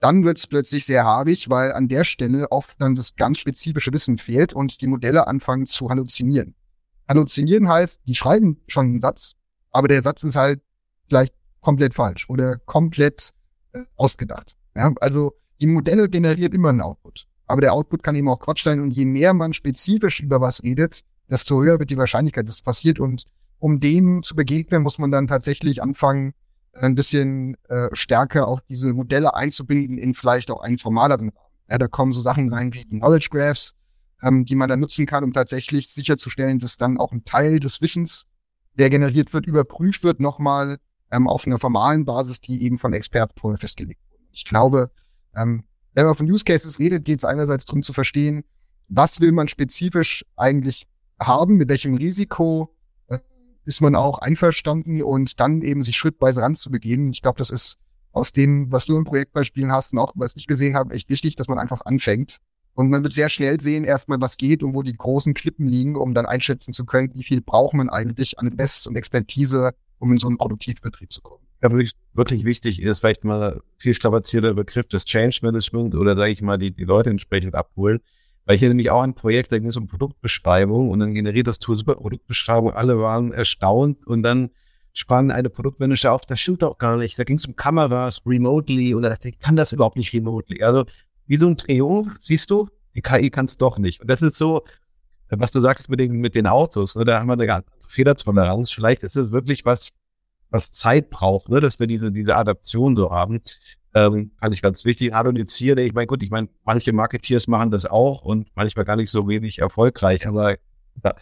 dann 0.00 0.24
wird 0.24 0.38
es 0.38 0.46
plötzlich 0.46 0.84
sehr 0.86 1.04
haarig, 1.04 1.50
weil 1.50 1.72
an 1.72 1.88
der 1.88 2.04
Stelle 2.04 2.50
oft 2.50 2.80
dann 2.80 2.94
das 2.94 3.16
ganz 3.16 3.38
spezifische 3.38 3.92
Wissen 3.92 4.18
fehlt 4.18 4.54
und 4.54 4.80
die 4.80 4.86
Modelle 4.86 5.26
anfangen 5.26 5.66
zu 5.66 5.90
halluzinieren. 5.90 6.54
Halluzinieren 7.08 7.68
heißt, 7.68 8.00
die 8.06 8.14
schreiben 8.14 8.60
schon 8.66 8.86
einen 8.86 9.00
Satz, 9.00 9.34
aber 9.70 9.88
der 9.88 10.02
Satz 10.02 10.22
ist 10.22 10.36
halt 10.36 10.62
vielleicht 11.08 11.34
komplett 11.60 11.94
falsch 11.94 12.28
oder 12.30 12.56
komplett 12.56 13.32
äh, 13.72 13.84
ausgedacht. 13.96 14.56
Ja, 14.74 14.92
also 15.00 15.34
die 15.60 15.66
Modelle 15.66 16.08
generieren 16.08 16.52
immer 16.52 16.70
einen 16.70 16.80
Output. 16.80 17.26
Aber 17.46 17.60
der 17.60 17.74
Output 17.74 18.02
kann 18.02 18.14
eben 18.14 18.28
auch 18.28 18.38
Quatsch 18.38 18.62
sein 18.62 18.80
und 18.80 18.92
je 18.92 19.04
mehr 19.04 19.34
man 19.34 19.52
spezifisch 19.52 20.20
über 20.20 20.40
was 20.40 20.62
redet, 20.62 21.00
desto 21.28 21.60
höher 21.60 21.78
wird 21.78 21.90
die 21.90 21.98
Wahrscheinlichkeit, 21.98 22.46
dass 22.46 22.56
es 22.56 22.62
passiert. 22.62 23.00
Und 23.00 23.24
um 23.58 23.80
dem 23.80 24.22
zu 24.22 24.34
begegnen, 24.34 24.82
muss 24.82 24.98
man 24.98 25.10
dann 25.10 25.26
tatsächlich 25.26 25.82
anfangen, 25.82 26.32
ein 26.72 26.94
bisschen 26.94 27.56
äh, 27.68 27.88
stärker 27.92 28.48
auch 28.48 28.60
diese 28.60 28.92
Modelle 28.92 29.34
einzubinden 29.34 29.98
in 29.98 30.14
vielleicht 30.14 30.50
auch 30.50 30.60
einen 30.60 30.78
formaleren 30.78 31.30
Rahmen. 31.30 31.46
Ja, 31.68 31.78
da 31.78 31.86
kommen 31.86 32.12
so 32.12 32.20
Sachen 32.20 32.52
rein 32.52 32.72
wie 32.74 32.84
die 32.84 32.98
Knowledge 32.98 33.28
Graphs, 33.30 33.74
ähm, 34.22 34.44
die 34.44 34.56
man 34.56 34.68
dann 34.68 34.80
nutzen 34.80 35.06
kann, 35.06 35.22
um 35.22 35.32
tatsächlich 35.32 35.88
sicherzustellen, 35.88 36.58
dass 36.58 36.76
dann 36.76 36.98
auch 36.98 37.12
ein 37.12 37.24
Teil 37.24 37.60
des 37.60 37.80
Wissens, 37.80 38.26
der 38.74 38.90
generiert 38.90 39.32
wird, 39.32 39.46
überprüft 39.46 40.02
wird 40.02 40.20
nochmal 40.20 40.78
ähm, 41.12 41.28
auf 41.28 41.46
einer 41.46 41.58
formalen 41.58 42.04
Basis, 42.04 42.40
die 42.40 42.62
eben 42.62 42.76
von 42.76 42.92
Experten 42.92 43.38
vorher 43.38 43.58
festgelegt 43.58 44.00
wurde. 44.10 44.24
Ich 44.32 44.44
glaube, 44.44 44.90
ähm, 45.36 45.64
wenn 45.94 46.06
man 46.06 46.14
von 46.14 46.30
Use 46.30 46.44
Cases 46.44 46.78
redet, 46.78 47.04
geht 47.04 47.20
es 47.20 47.24
einerseits 47.24 47.64
darum 47.64 47.82
zu 47.82 47.92
verstehen, 47.92 48.44
was 48.88 49.20
will 49.20 49.32
man 49.32 49.48
spezifisch 49.48 50.24
eigentlich 50.36 50.86
haben, 51.20 51.56
mit 51.56 51.68
welchem 51.68 51.94
Risiko 51.94 52.74
ist 53.64 53.80
man 53.80 53.94
auch 53.94 54.18
einverstanden 54.18 55.02
und 55.02 55.38
dann 55.40 55.62
eben 55.62 55.82
sich 55.82 55.96
schrittweise 55.96 56.42
ranzubegehen. 56.42 57.10
Ich 57.10 57.22
glaube, 57.22 57.38
das 57.38 57.50
ist 57.50 57.76
aus 58.12 58.32
dem, 58.32 58.72
was 58.72 58.86
du 58.86 58.96
im 58.96 59.04
Projektbeispielen 59.04 59.72
hast 59.72 59.92
und 59.92 59.98
auch 59.98 60.12
was 60.16 60.34
ich 60.36 60.46
gesehen 60.46 60.76
habe, 60.76 60.94
echt 60.94 61.08
wichtig, 61.08 61.36
dass 61.36 61.48
man 61.48 61.58
einfach 61.58 61.82
anfängt. 61.84 62.38
Und 62.74 62.88
man 62.88 63.02
wird 63.02 63.12
sehr 63.12 63.28
schnell 63.28 63.60
sehen, 63.60 63.84
erstmal, 63.84 64.20
was 64.20 64.36
geht 64.36 64.62
und 64.62 64.74
wo 64.74 64.82
die 64.82 64.96
großen 64.96 65.34
Klippen 65.34 65.66
liegen, 65.66 65.96
um 65.96 66.14
dann 66.14 66.26
einschätzen 66.26 66.72
zu 66.72 66.84
können, 66.84 67.10
wie 67.14 67.24
viel 67.24 67.40
braucht 67.40 67.74
man 67.74 67.90
eigentlich 67.90 68.38
an 68.38 68.46
Invest 68.46 68.86
und 68.86 68.96
Expertise, 68.96 69.72
um 69.98 70.12
in 70.12 70.18
so 70.18 70.28
einen 70.28 70.38
Produktivbetrieb 70.38 71.12
zu 71.12 71.20
kommen. 71.20 71.44
Ja, 71.62 71.70
wirklich, 71.70 71.92
wirklich 72.14 72.44
wichtig 72.44 72.80
ist 72.80 73.00
vielleicht 73.00 73.24
mal 73.24 73.60
viel 73.76 73.92
strapazierter 73.92 74.54
Begriff 74.54 74.88
des 74.88 75.04
Change 75.04 75.40
Management 75.42 75.94
oder 75.94 76.16
sage 76.16 76.30
ich 76.30 76.40
mal, 76.40 76.56
die, 76.56 76.70
die 76.70 76.84
Leute 76.84 77.10
entsprechend 77.10 77.54
abholen. 77.54 78.00
Weil 78.44 78.56
ich 78.56 78.60
hier 78.60 78.68
nämlich 78.68 78.90
auch 78.90 79.02
ein 79.02 79.14
Projekt, 79.14 79.52
da 79.52 79.58
ging 79.58 79.68
es 79.68 79.76
um 79.76 79.86
Produktbeschreibung 79.86 80.90
und 80.90 80.98
dann 81.00 81.14
generiert 81.14 81.46
das 81.46 81.58
Tool 81.58 81.76
super 81.76 81.94
Produktbeschreibung. 81.94 82.72
Alle 82.72 82.98
waren 82.98 83.32
erstaunt 83.32 84.06
und 84.06 84.22
dann 84.22 84.50
sprang 84.92 85.30
eine 85.30 85.50
Produktmanager 85.50 86.12
auf, 86.12 86.26
das 86.26 86.40
stimmt 86.40 86.62
doch 86.62 86.78
gar 86.78 86.96
nicht. 86.96 87.18
Da 87.18 87.24
ging 87.24 87.36
es 87.36 87.46
um 87.46 87.56
Kameras, 87.56 88.22
remotely 88.26 88.94
und 88.94 89.02
da 89.02 89.10
dachte 89.10 89.28
ich, 89.28 89.38
kann 89.38 89.56
das 89.56 89.72
überhaupt 89.72 89.96
nicht 89.96 90.12
remotely. 90.12 90.62
Also 90.62 90.84
wie 91.26 91.36
so 91.36 91.46
ein 91.46 91.56
Triumph, 91.56 92.16
siehst 92.20 92.50
du, 92.50 92.68
die 92.94 93.02
KI 93.02 93.30
kann 93.30 93.44
es 93.44 93.56
doch 93.56 93.78
nicht. 93.78 94.00
Und 94.00 94.10
das 94.10 94.20
ist 94.20 94.36
so, 94.36 94.64
was 95.28 95.52
du 95.52 95.60
sagst 95.60 95.88
mit 95.88 96.00
den, 96.00 96.12
mit 96.12 96.34
den 96.34 96.46
Autos, 96.46 96.96
ne, 96.96 97.04
da 97.04 97.20
haben 97.20 97.28
wir 97.28 97.34
eine 97.34 97.46
ganze 97.46 97.70
Fehlertoleranz. 97.86 98.72
Vielleicht 98.72 99.02
ist 99.02 99.16
es 99.16 99.30
wirklich 99.30 99.64
was, 99.64 99.90
was 100.50 100.72
Zeit 100.72 101.10
braucht, 101.10 101.48
ne, 101.48 101.60
dass 101.60 101.78
wir 101.78 101.86
diese, 101.86 102.10
diese 102.10 102.36
Adaption 102.36 102.96
so 102.96 103.10
haben. 103.10 103.40
Ähm, 103.94 104.30
fand 104.40 104.54
ich 104.54 104.62
ganz 104.62 104.84
wichtig. 104.84 105.12
Harmonisieren, 105.12 105.78
ich 105.78 105.92
meine, 105.92 106.06
gut, 106.06 106.22
ich 106.22 106.30
meine, 106.30 106.48
manche 106.64 106.92
Marketeers 106.92 107.48
machen 107.48 107.70
das 107.70 107.86
auch 107.86 108.22
und 108.22 108.48
manchmal 108.54 108.84
gar 108.84 108.96
nicht 108.96 109.10
so 109.10 109.26
wenig 109.26 109.58
erfolgreich, 109.58 110.26
aber 110.26 110.52
ja, 111.04 111.14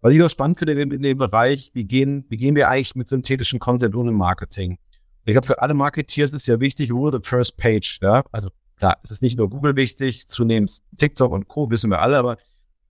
was 0.00 0.12
ich 0.12 0.18
noch 0.18 0.30
spannend 0.30 0.58
finde 0.58 0.72
in 0.72 0.78
dem, 0.78 0.92
in 0.92 1.02
dem 1.02 1.18
Bereich, 1.18 1.70
wie 1.74 1.84
gehen, 1.84 2.24
wie 2.28 2.36
gehen 2.36 2.56
wir 2.56 2.68
eigentlich 2.70 2.94
mit 2.94 3.08
synthetischen 3.08 3.58
Content 3.58 3.94
ohne 3.94 4.12
Marketing? 4.12 4.78
Ich 5.24 5.32
glaube, 5.32 5.46
für 5.46 5.60
alle 5.60 5.74
Marketeers 5.74 6.32
ist 6.32 6.46
ja 6.46 6.60
wichtig, 6.60 6.92
rule 6.92 7.12
the 7.12 7.26
first 7.28 7.56
page, 7.56 7.98
ja, 8.02 8.22
also 8.32 8.50
Klar, 8.76 8.98
es 9.02 9.10
ist 9.10 9.22
nicht 9.22 9.38
nur 9.38 9.48
Google 9.48 9.76
wichtig, 9.76 10.28
zunehmend 10.28 10.78
TikTok 10.96 11.32
und 11.32 11.48
Co. 11.48 11.70
wissen 11.70 11.90
wir 11.90 12.00
alle, 12.00 12.18
aber 12.18 12.36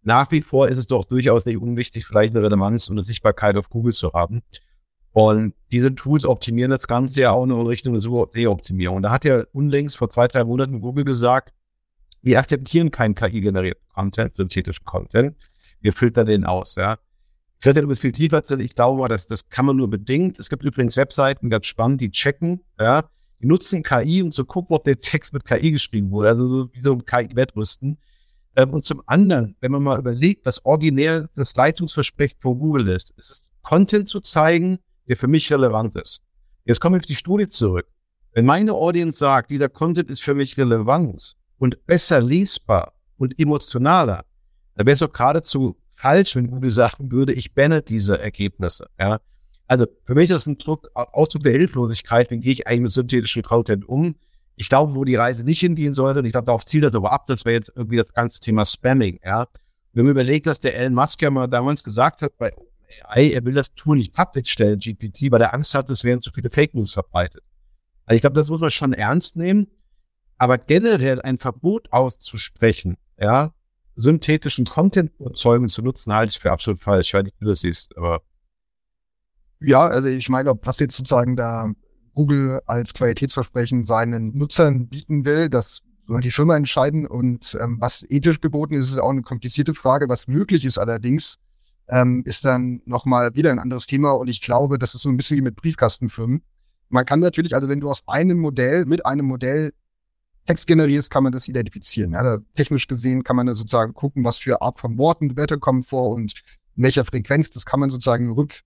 nach 0.03 0.31
wie 0.31 0.41
vor 0.41 0.69
ist 0.69 0.79
es 0.79 0.87
doch 0.87 1.05
durchaus 1.05 1.45
nicht 1.47 1.59
unwichtig, 1.59 2.07
vielleicht 2.07 2.35
eine 2.35 2.45
Relevanz 2.45 2.89
und 2.89 2.97
eine 2.97 3.05
Sichtbarkeit 3.05 3.57
auf 3.57 3.69
Google 3.69 3.93
zu 3.93 4.13
haben. 4.13 4.43
Und 5.15 5.55
diese 5.71 5.95
Tools 5.95 6.27
optimieren 6.27 6.73
das 6.73 6.89
Ganze 6.89 7.21
ja 7.21 7.31
auch 7.31 7.47
noch 7.47 7.61
in 7.61 7.69
Richtung 7.69 7.99
SEO-Optimierung. 8.01 9.01
Da 9.01 9.13
hat 9.13 9.25
ja 9.25 9.45
unlängst 9.53 9.97
vor 9.97 10.11
zwei, 10.11 10.27
drei 10.27 10.43
Monaten 10.43 10.81
Google 10.81 11.05
gesagt, 11.05 11.55
wir 12.21 12.41
akzeptieren 12.41 12.91
keinen 12.91 13.15
KI-generierten 13.15 13.87
Content, 13.95 14.35
synthetischen 14.35 14.85
Content. 14.85 15.37
Wir 15.81 15.93
filtern 15.93 16.27
den 16.27 16.45
aus, 16.45 16.75
ja. 16.75 16.99
Ich 17.61 17.67
werde 17.67 17.81
etwas 17.81 18.01
viel 18.01 18.11
tiefer 18.11 18.41
drin. 18.41 18.59
Ich 18.59 18.75
glaube, 18.75 19.09
das, 19.09 19.29
das 19.29 19.49
kann 19.49 19.67
man 19.67 19.77
nur 19.77 19.89
bedingt. 19.89 20.41
Es 20.41 20.49
gibt 20.49 20.65
übrigens 20.65 20.97
Webseiten, 20.97 21.49
ganz 21.49 21.67
spannend, 21.67 22.01
die 22.01 22.11
checken, 22.11 22.63
ja, 22.81 23.05
die 23.41 23.47
nutzen 23.47 23.85
KI, 23.85 24.21
um 24.21 24.33
zu 24.33 24.45
gucken, 24.45 24.75
ob 24.75 24.83
der 24.83 24.99
Text 24.99 25.33
mit 25.33 25.45
KI 25.45 25.71
geschrieben 25.71 26.11
wurde, 26.11 26.31
also 26.31 26.49
so 26.49 26.73
wie 26.73 26.81
so 26.81 26.93
ein 26.93 27.05
KI-Wettrüsten. 27.05 27.99
Ähm, 28.57 28.71
und 28.71 28.85
zum 28.85 29.01
anderen, 29.07 29.55
wenn 29.61 29.71
man 29.71 29.85
mal 29.85 30.01
überlegt, 30.01 30.45
was 30.45 30.65
originär 30.65 31.29
das 31.37 31.55
Leitungsversprechen 31.55 32.39
von 32.41 32.59
Google 32.59 32.89
ist, 32.89 33.13
ist 33.17 33.31
es 33.31 33.51
Content 33.63 34.09
zu 34.09 34.21
zeigen, 34.21 34.81
der 35.09 35.17
für 35.17 35.29
mich 35.29 35.53
relevant 35.53 35.95
ist. 35.97 36.21
Jetzt 36.65 36.81
komme 36.81 36.97
ich 36.97 37.03
auf 37.03 37.07
die 37.07 37.15
Studie 37.15 37.47
zurück. 37.47 37.87
Wenn 38.33 38.47
meine 38.47 38.73
Audience 38.73 39.19
sagt, 39.19 39.51
dieser 39.51 39.69
Content 39.69 40.11
ist 40.11 40.23
für 40.23 40.35
mich 40.35 40.57
relevant 40.57 41.37
und 41.59 41.87
besser 41.87 42.21
lesbar 42.21 42.95
und 43.17 43.39
emotionaler, 43.39 44.25
dann 44.75 44.87
wäre 44.87 44.95
es 44.95 45.03
auch 45.03 45.13
geradezu 45.13 45.77
falsch, 45.95 46.35
wenn 46.35 46.51
Google 46.51 46.71
sagen 46.71 47.13
würde, 47.13 47.33
ich 47.33 47.55
banne 47.55 47.83
diese 47.83 48.19
Ergebnisse. 48.19 48.89
Ja? 48.99 49.21
Also 49.67 49.87
für 50.05 50.15
mich 50.15 50.31
ist 50.31 50.37
das 50.37 50.47
ein 50.47 50.59
Druck, 50.59 50.91
Ausdruck 50.95 51.43
der 51.43 51.53
Hilflosigkeit, 51.53 52.31
wie 52.31 52.39
gehe 52.39 52.53
ich 52.53 52.67
eigentlich 52.67 52.81
mit 52.81 52.93
synthetischem 52.93 53.43
Content 53.43 53.89
um? 53.89 54.17
Ich 54.57 54.69
glaube, 54.69 54.95
wo 54.95 55.05
die 55.05 55.17
Reise 55.17 55.43
nicht 55.45 55.61
hingehen 55.61 55.95
sollte, 55.95 56.21
und 56.21 56.27
ich 56.27 56.33
glaube, 56.33 56.47
darauf 56.47 56.65
zielt 56.65 56.85
das 56.85 56.95
aber 56.95 57.13
ab, 57.13 57.27
das 57.27 57.45
wäre 57.45 57.55
jetzt 57.55 57.73
irgendwie 57.75 57.97
das 57.97 58.13
ganze 58.13 58.41
Thema 58.41 58.65
Spamming, 58.65 59.19
ja. 59.25 59.47
Wenn 59.93 60.07
man 60.07 60.13
überlegt, 60.13 60.47
dass 60.47 60.61
der 60.61 60.77
Elon 60.77 60.95
Musk 60.95 61.23
ja 61.23 61.31
mal 61.31 61.47
damals 61.47 61.85
gesagt 61.85 62.23
hat, 62.23 62.37
bei 62.37 62.53
AI, 63.03 63.31
er 63.31 63.45
will 63.45 63.55
das 63.55 63.75
Tool 63.75 63.97
nicht 63.97 64.13
public 64.13 64.49
stellen, 64.49 64.79
GPT, 64.79 65.31
weil 65.31 65.41
er 65.41 65.55
Angst 65.55 65.75
hat, 65.75 65.89
es 65.91 66.05
werden 66.05 66.21
zu 66.21 66.31
viele 66.31 66.51
Fake 66.51 66.75
News 66.75 66.93
verbreitet. 66.93 67.43
Also 68.07 68.17
ich 68.17 68.21
glaube, 68.21 68.35
das 68.35 68.51
muss 68.51 68.61
man 68.61 68.71
schon 68.71 68.93
ernst 68.93 69.37
nehmen. 69.37 69.67
Aber 70.37 70.59
generell 70.59 71.23
ein 71.23 71.39
Verbot 71.39 71.93
auszusprechen, 71.93 72.97
ja, 73.19 73.55
synthetischen 73.97 74.65
Content 74.65 75.13
erzeugen 75.21 75.69
zu 75.69 75.81
nutzen, 75.83 76.13
halte 76.13 76.31
ich 76.31 76.41
für 76.41 76.51
absolut 76.51 76.81
falsch. 76.81 77.09
Ich 77.09 77.15
weiß 77.15 77.25
nicht, 77.25 77.37
wie 77.39 77.45
du 77.45 77.51
das 77.51 77.61
siehst, 77.61 77.97
aber 77.97 78.23
ja, 79.61 79.87
also 79.87 80.09
ich 80.09 80.29
meine, 80.29 80.53
was 80.63 80.79
jetzt 80.81 80.97
sozusagen 80.97 81.37
da 81.37 81.73
Google 82.15 82.61
als 82.67 82.95
Qualitätsversprechen 82.95 83.85
seinen 83.85 84.37
Nutzern 84.37 84.89
bieten 84.89 85.25
will, 85.25 85.49
das 85.49 85.83
soll 86.07 86.21
die 86.21 86.31
Firma 86.31 86.57
entscheiden. 86.57 87.07
Und 87.07 87.57
ähm, 87.61 87.79
was 87.81 88.05
ethisch 88.09 88.41
geboten 88.41 88.75
ist, 88.75 88.91
ist 88.91 88.99
auch 88.99 89.11
eine 89.11 89.23
komplizierte 89.23 89.75
Frage. 89.75 90.09
Was 90.09 90.29
möglich 90.29 90.65
ist 90.65 90.79
allerdings, 90.79 91.37
ähm, 91.89 92.23
ist 92.25 92.45
dann 92.45 92.81
nochmal 92.85 93.35
wieder 93.35 93.51
ein 93.51 93.59
anderes 93.59 93.87
Thema. 93.87 94.13
Und 94.13 94.29
ich 94.29 94.41
glaube, 94.41 94.79
das 94.79 94.95
ist 94.95 95.03
so 95.03 95.09
ein 95.09 95.17
bisschen 95.17 95.37
wie 95.39 95.43
mit 95.43 95.57
Briefkastenfirmen. 95.57 96.43
Man 96.89 97.07
kann 97.07 97.21
natürlich, 97.21 97.55
also 97.55 97.69
wenn 97.69 97.81
du 97.81 97.91
aus 97.91 98.03
einem 98.07 98.39
Modell, 98.39 98.87
mit 98.87 99.05
einem 99.07 99.27
Modell 99.27 99.73
Text 100.47 100.67
generierst, 100.67 101.11
kann 101.11 101.23
man 101.23 101.33
das 101.33 101.49
identifizieren. 101.49 102.13
Ja, 102.13 102.23
da, 102.23 102.39
technisch 102.55 102.87
gesehen 102.87 103.25
kann 103.25 103.37
man 103.37 103.47
da 103.47 103.55
sozusagen 103.55 103.95
gucken, 103.95 104.25
was 104.25 104.39
für 104.39 104.61
Art 104.61 104.79
von 104.79 104.99
Worten 104.99 105.37
Wörter 105.37 105.59
kommen 105.59 105.83
vor 105.83 106.11
und 106.11 106.35
in 106.77 106.83
welcher 106.83 107.05
Frequenz. 107.05 107.51
Das 107.51 107.65
kann 107.65 107.81
man 107.81 107.91
sozusagen 107.91 108.31
rück 108.31 108.61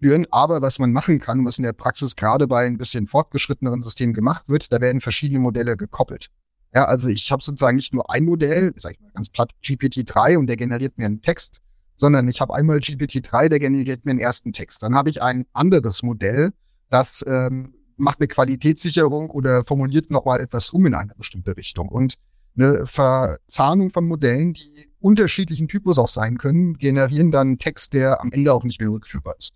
führen. 0.00 0.26
Aber 0.30 0.62
was 0.62 0.78
man 0.78 0.92
machen 0.92 1.18
kann, 1.18 1.44
was 1.44 1.58
in 1.58 1.64
der 1.64 1.72
Praxis 1.72 2.14
gerade 2.14 2.46
bei 2.46 2.66
ein 2.66 2.78
bisschen 2.78 3.06
fortgeschritteneren 3.06 3.82
Systemen 3.82 4.14
gemacht 4.14 4.48
wird, 4.48 4.72
da 4.72 4.80
werden 4.80 5.00
verschiedene 5.00 5.40
Modelle 5.40 5.76
gekoppelt. 5.76 6.28
Ja, 6.74 6.84
also 6.84 7.08
ich 7.08 7.30
habe 7.30 7.42
sozusagen 7.42 7.76
nicht 7.76 7.94
nur 7.94 8.10
ein 8.10 8.24
Modell, 8.24 8.72
sag 8.76 8.92
ich 8.92 9.00
mal 9.00 9.10
ganz 9.12 9.28
platt 9.28 9.52
GPT-3 9.62 10.36
und 10.36 10.46
der 10.46 10.56
generiert 10.56 10.98
mir 10.98 11.06
einen 11.06 11.22
Text, 11.22 11.60
sondern 11.96 12.28
ich 12.28 12.40
habe 12.40 12.54
einmal 12.54 12.78
GPT-3, 12.78 13.48
der 13.48 13.60
generiert 13.60 14.04
mir 14.04 14.12
einen 14.12 14.20
ersten 14.20 14.52
Text. 14.52 14.82
Dann 14.82 14.94
habe 14.94 15.10
ich 15.10 15.22
ein 15.22 15.46
anderes 15.52 16.02
Modell, 16.02 16.52
das 16.90 17.24
ähm, 17.26 17.74
macht 17.96 18.20
eine 18.20 18.28
Qualitätssicherung 18.28 19.30
oder 19.30 19.64
formuliert 19.64 20.10
nochmal 20.10 20.40
etwas 20.40 20.70
um 20.70 20.86
in 20.86 20.94
eine 20.94 21.14
bestimmte 21.14 21.56
Richtung. 21.56 21.88
Und 21.88 22.18
eine 22.56 22.86
Verzahnung 22.86 23.90
von 23.90 24.06
Modellen, 24.06 24.52
die 24.52 24.88
unterschiedlichen 25.00 25.68
Typus 25.68 25.98
auch 25.98 26.08
sein 26.08 26.38
können, 26.38 26.78
generieren 26.78 27.30
dann 27.30 27.48
einen 27.48 27.58
Text, 27.58 27.94
der 27.94 28.20
am 28.20 28.30
Ende 28.32 28.52
auch 28.52 28.64
nicht 28.64 28.80
mehr 28.80 28.90
rückführbar 28.90 29.34
ist. 29.38 29.54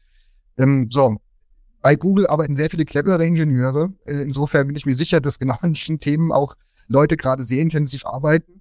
Ähm, 0.58 0.88
so, 0.90 1.16
bei 1.80 1.94
Google 1.94 2.26
arbeiten 2.26 2.56
sehr 2.56 2.70
viele 2.70 2.84
clevere 2.84 3.24
Ingenieure. 3.24 3.92
Äh, 4.04 4.22
insofern 4.22 4.66
bin 4.66 4.76
ich 4.76 4.86
mir 4.86 4.96
sicher, 4.96 5.20
dass 5.20 5.38
genau 5.38 5.56
an 5.60 5.72
diesen 5.72 6.00
Themen 6.00 6.32
auch 6.32 6.56
Leute 6.88 7.16
gerade 7.16 7.42
sehr 7.42 7.62
intensiv 7.62 8.04
arbeiten. 8.04 8.57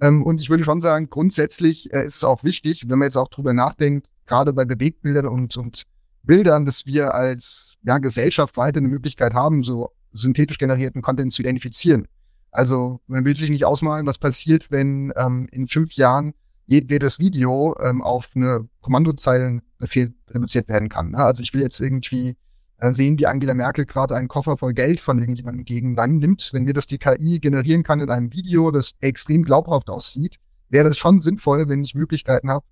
Ähm, 0.00 0.22
und 0.22 0.40
ich 0.40 0.50
würde 0.50 0.64
schon 0.64 0.82
sagen, 0.82 1.08
grundsätzlich 1.08 1.92
äh, 1.92 2.04
ist 2.04 2.16
es 2.16 2.24
auch 2.24 2.44
wichtig, 2.44 2.88
wenn 2.88 2.98
man 2.98 3.06
jetzt 3.06 3.16
auch 3.16 3.28
drüber 3.28 3.52
nachdenkt, 3.52 4.12
gerade 4.26 4.52
bei 4.52 4.64
Bewegbildern 4.64 5.26
und, 5.26 5.56
und 5.56 5.82
Bildern, 6.22 6.66
dass 6.66 6.86
wir 6.86 7.14
als 7.14 7.76
ja, 7.84 7.98
Gesellschaft 7.98 8.56
weiter 8.56 8.78
eine 8.78 8.88
Möglichkeit 8.88 9.34
haben, 9.34 9.62
so 9.62 9.90
synthetisch 10.12 10.58
generierten 10.58 11.02
Content 11.02 11.32
zu 11.32 11.42
identifizieren. 11.42 12.08
Also 12.50 13.00
man 13.06 13.24
will 13.24 13.36
sich 13.36 13.50
nicht 13.50 13.64
ausmalen, 13.64 14.06
was 14.06 14.18
passiert, 14.18 14.70
wenn 14.70 15.12
ähm, 15.16 15.46
in 15.52 15.68
fünf 15.68 15.92
Jahren 15.94 16.34
jedes 16.66 17.20
Video 17.20 17.76
ähm, 17.80 18.02
auf 18.02 18.30
eine 18.34 18.68
Kommandozeilenbefehl 18.80 20.14
reduziert 20.30 20.68
werden 20.68 20.88
kann. 20.88 21.10
Ne? 21.12 21.18
Also 21.18 21.42
ich 21.42 21.54
will 21.54 21.60
jetzt 21.60 21.80
irgendwie 21.80 22.36
sehen, 22.80 23.18
wie 23.18 23.26
Angela 23.26 23.54
Merkel 23.54 23.86
gerade 23.86 24.14
einen 24.14 24.28
Koffer 24.28 24.56
voll 24.56 24.74
Geld 24.74 25.00
von 25.00 25.18
irgendjemandem 25.18 25.64
gegen 25.64 25.96
dann 25.96 26.18
nimmt. 26.18 26.50
Wenn 26.52 26.64
mir 26.64 26.74
das 26.74 26.86
die 26.86 26.98
KI 26.98 27.40
generieren 27.40 27.82
kann 27.82 28.00
in 28.00 28.10
einem 28.10 28.32
Video, 28.32 28.70
das 28.70 28.94
extrem 29.00 29.44
glaubhaft 29.44 29.88
aussieht, 29.88 30.36
wäre 30.68 30.88
das 30.88 30.98
schon 30.98 31.22
sinnvoll, 31.22 31.68
wenn 31.68 31.82
ich 31.82 31.94
Möglichkeiten 31.94 32.50
habe, 32.50 32.66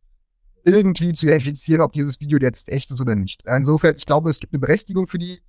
irgendwie 0.64 1.12
zu 1.12 1.26
identifizieren, 1.26 1.80
ob 1.80 1.92
dieses 1.92 2.20
Video 2.20 2.38
jetzt 2.38 2.68
echt 2.68 2.90
ist 2.90 3.00
oder 3.00 3.14
nicht. 3.14 3.42
Insofern, 3.46 3.94
ich 3.96 4.06
glaube, 4.06 4.30
es 4.30 4.40
gibt 4.40 4.52
eine 4.52 4.60
Berechtigung 4.60 5.06
für 5.06 5.18
die 5.18 5.40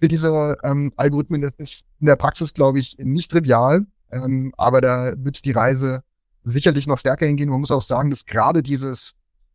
für 0.00 0.08
diese 0.08 0.58
ähm, 0.62 0.92
Algorithmen. 0.96 1.40
Das 1.40 1.54
ist 1.54 1.84
in 2.00 2.06
der 2.06 2.16
Praxis, 2.16 2.52
glaube 2.52 2.78
ich, 2.78 2.96
nicht 2.98 3.30
trivial, 3.30 3.86
ähm, 4.10 4.52
aber 4.56 4.80
da 4.80 5.14
wird 5.16 5.44
die 5.44 5.52
Reise 5.52 6.02
sicherlich 6.42 6.86
noch 6.86 6.98
stärker 6.98 7.26
hingehen. 7.26 7.48
Man 7.48 7.60
muss 7.60 7.70
auch 7.70 7.82
sagen, 7.82 8.10
dass 8.10 8.26
gerade 8.26 8.62
dieses 8.62 9.14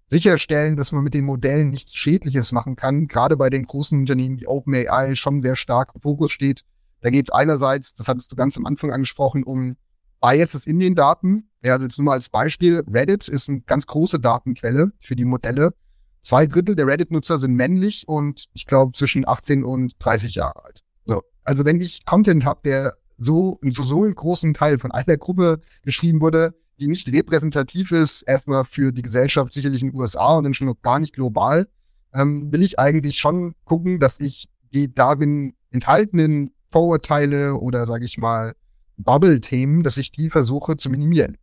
Sicherstellen, 0.10 0.76
dass 0.76 0.92
man 0.92 1.04
mit 1.04 1.14
den 1.14 1.26
Modellen 1.26 1.70
nichts 1.70 1.96
Schädliches 1.96 2.52
machen 2.52 2.76
kann, 2.76 3.08
gerade 3.08 3.38
bei 3.38 3.52
den 3.52 3.66
großen 3.66 4.00
Unternehmen 4.00 4.40
wie 4.40 4.48
OpenAI 4.48 5.14
schon 5.16 5.44
sehr 5.44 5.56
stark 5.56 5.92
im 5.94 6.02
Fokus 6.02 6.32
steht. 6.32 6.64
Da 7.02 7.12
geht 7.12 7.26
es 7.28 7.30
einerseits, 7.30 7.94
das 7.94 8.08
hattest 8.08 8.32
du 8.32 8.36
ganz 8.36 8.58
am 8.58 8.66
Anfang 8.66 8.92
angesprochen, 8.92 9.44
um 9.44 9.78
Biases 10.20 10.66
in 10.66 10.80
den 10.80 10.96
Daten. 10.96 11.50
Ja, 11.64 11.74
also 11.74 11.86
jetzt 11.86 11.98
nur 12.00 12.06
mal 12.06 12.14
als 12.14 12.30
Beispiel, 12.30 12.84
Reddit 12.92 13.28
ist 13.28 13.50
eine 13.50 13.62
ganz 13.62 13.86
große 13.86 14.20
Datenquelle 14.20 14.92
für 15.00 15.16
die 15.16 15.26
Modelle. 15.26 15.74
Zwei 16.22 16.48
Drittel 16.48 16.76
der 16.76 16.88
Reddit-Nutzer 16.88 17.40
sind 17.40 17.54
männlich 17.54 18.08
und 18.08 18.46
ich 18.54 18.66
glaube 18.66 18.94
zwischen 18.98 19.28
18 19.28 19.64
und 19.64 19.94
30 20.00 20.36
Jahre 20.36 20.66
alt. 20.66 20.84
So. 21.06 21.22
Also 21.44 21.66
wenn 21.66 21.80
ich 21.80 22.06
Content 22.06 22.46
habe, 22.46 22.62
der 22.66 22.96
so, 23.20 23.60
so, 23.62 23.84
so 23.84 24.04
einen 24.04 24.16
großen 24.16 24.54
Teil 24.54 24.80
von 24.80 24.92
einer 24.92 25.18
Gruppe 25.18 25.62
geschrieben 25.84 26.20
wurde, 26.20 26.56
die 26.80 26.88
nicht 26.88 27.12
repräsentativ 27.12 27.92
ist, 27.92 28.22
erstmal 28.24 28.66
für 28.66 28.92
die 28.92 29.02
Gesellschaft 29.02 29.54
sicherlich 29.54 29.82
in 29.82 29.92
den 29.92 30.00
USA 30.00 30.38
und 30.38 30.44
dann 30.44 30.54
schon 30.54 30.68
noch 30.68 30.82
gar 30.82 31.00
nicht 31.00 31.14
global, 31.14 31.68
ähm, 32.14 32.52
will 32.52 32.64
ich 32.64 32.80
eigentlich 32.80 33.20
schon 33.20 33.56
gucken, 33.66 34.00
dass 34.00 34.20
ich 34.20 34.50
die 34.74 34.94
darin 34.94 35.54
enthaltenen 35.72 36.52
Vorurteile 36.72 37.56
oder 37.56 37.86
sage 37.86 38.06
ich 38.06 38.18
mal 38.18 38.54
Bubble-Themen, 38.98 39.84
dass 39.84 39.98
ich 39.98 40.12
die 40.12 40.30
versuche 40.30 40.78
zu 40.78 40.90
minimieren. 40.90 41.38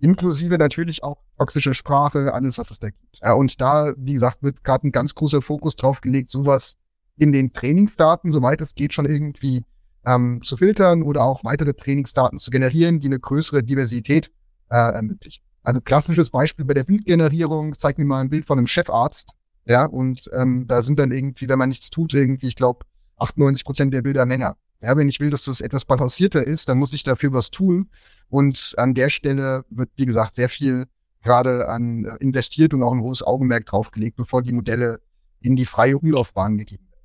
Inklusive 0.00 0.58
natürlich 0.58 1.02
auch 1.02 1.18
toxische 1.38 1.74
Sprache, 1.74 2.32
alles, 2.34 2.58
was 2.58 2.70
es 2.70 2.78
da 2.78 2.90
gibt. 2.90 3.20
Ja, 3.20 3.34
und 3.34 3.60
da, 3.60 3.92
wie 3.96 4.14
gesagt, 4.14 4.42
wird 4.42 4.64
gerade 4.64 4.88
ein 4.88 4.92
ganz 4.92 5.14
großer 5.14 5.40
Fokus 5.40 5.76
drauf 5.76 6.00
gelegt, 6.00 6.30
sowas 6.30 6.76
in 7.16 7.32
den 7.32 7.52
Trainingsdaten, 7.52 8.32
soweit 8.32 8.60
es 8.60 8.74
geht, 8.74 8.92
schon 8.92 9.06
irgendwie 9.06 9.64
ähm, 10.04 10.40
zu 10.42 10.56
filtern 10.56 11.02
oder 11.02 11.22
auch 11.22 11.44
weitere 11.44 11.74
Trainingsdaten 11.74 12.38
zu 12.38 12.50
generieren, 12.50 13.00
die 13.00 13.06
eine 13.06 13.20
größere 13.20 13.62
Diversität 13.62 14.30
äh, 14.70 14.76
ermöglichen. 14.76 15.44
Also 15.62 15.80
klassisches 15.80 16.30
Beispiel 16.30 16.64
bei 16.64 16.74
der 16.74 16.84
Bildgenerierung, 16.84 17.78
zeig 17.78 17.98
mir 17.98 18.04
mal 18.04 18.20
ein 18.20 18.30
Bild 18.30 18.44
von 18.44 18.58
einem 18.58 18.66
Chefarzt, 18.66 19.34
ja, 19.66 19.86
und 19.86 20.28
ähm, 20.34 20.66
da 20.66 20.82
sind 20.82 20.98
dann 20.98 21.10
irgendwie, 21.10 21.48
wenn 21.48 21.58
man 21.58 21.70
nichts 21.70 21.90
tut, 21.90 22.12
irgendwie, 22.12 22.48
ich 22.48 22.56
glaube, 22.56 22.84
98 23.16 23.64
Prozent 23.64 23.94
der 23.94 24.02
Bilder 24.02 24.26
Männer. 24.26 24.56
Ja, 24.82 24.96
wenn 24.96 25.08
ich 25.08 25.20
will, 25.20 25.30
dass 25.30 25.44
das 25.44 25.62
etwas 25.62 25.86
balancierter 25.86 26.46
ist, 26.46 26.68
dann 26.68 26.78
muss 26.78 26.92
ich 26.92 27.02
dafür 27.02 27.32
was 27.32 27.50
tun. 27.50 27.88
Und 28.28 28.74
an 28.76 28.92
der 28.92 29.08
Stelle 29.08 29.64
wird, 29.70 29.88
wie 29.96 30.04
gesagt, 30.04 30.36
sehr 30.36 30.50
viel 30.50 30.86
gerade 31.22 31.68
an 31.68 32.04
äh, 32.04 32.16
investiert 32.20 32.74
und 32.74 32.82
auch 32.82 32.92
ein 32.92 33.00
hohes 33.00 33.22
Augenmerk 33.22 33.64
draufgelegt, 33.64 34.16
bevor 34.16 34.42
die 34.42 34.52
Modelle 34.52 35.00
in 35.40 35.56
die 35.56 35.64
freie 35.64 35.96
Umlaufbahn 35.96 36.58
gegeben 36.58 36.84
werden. 36.90 37.00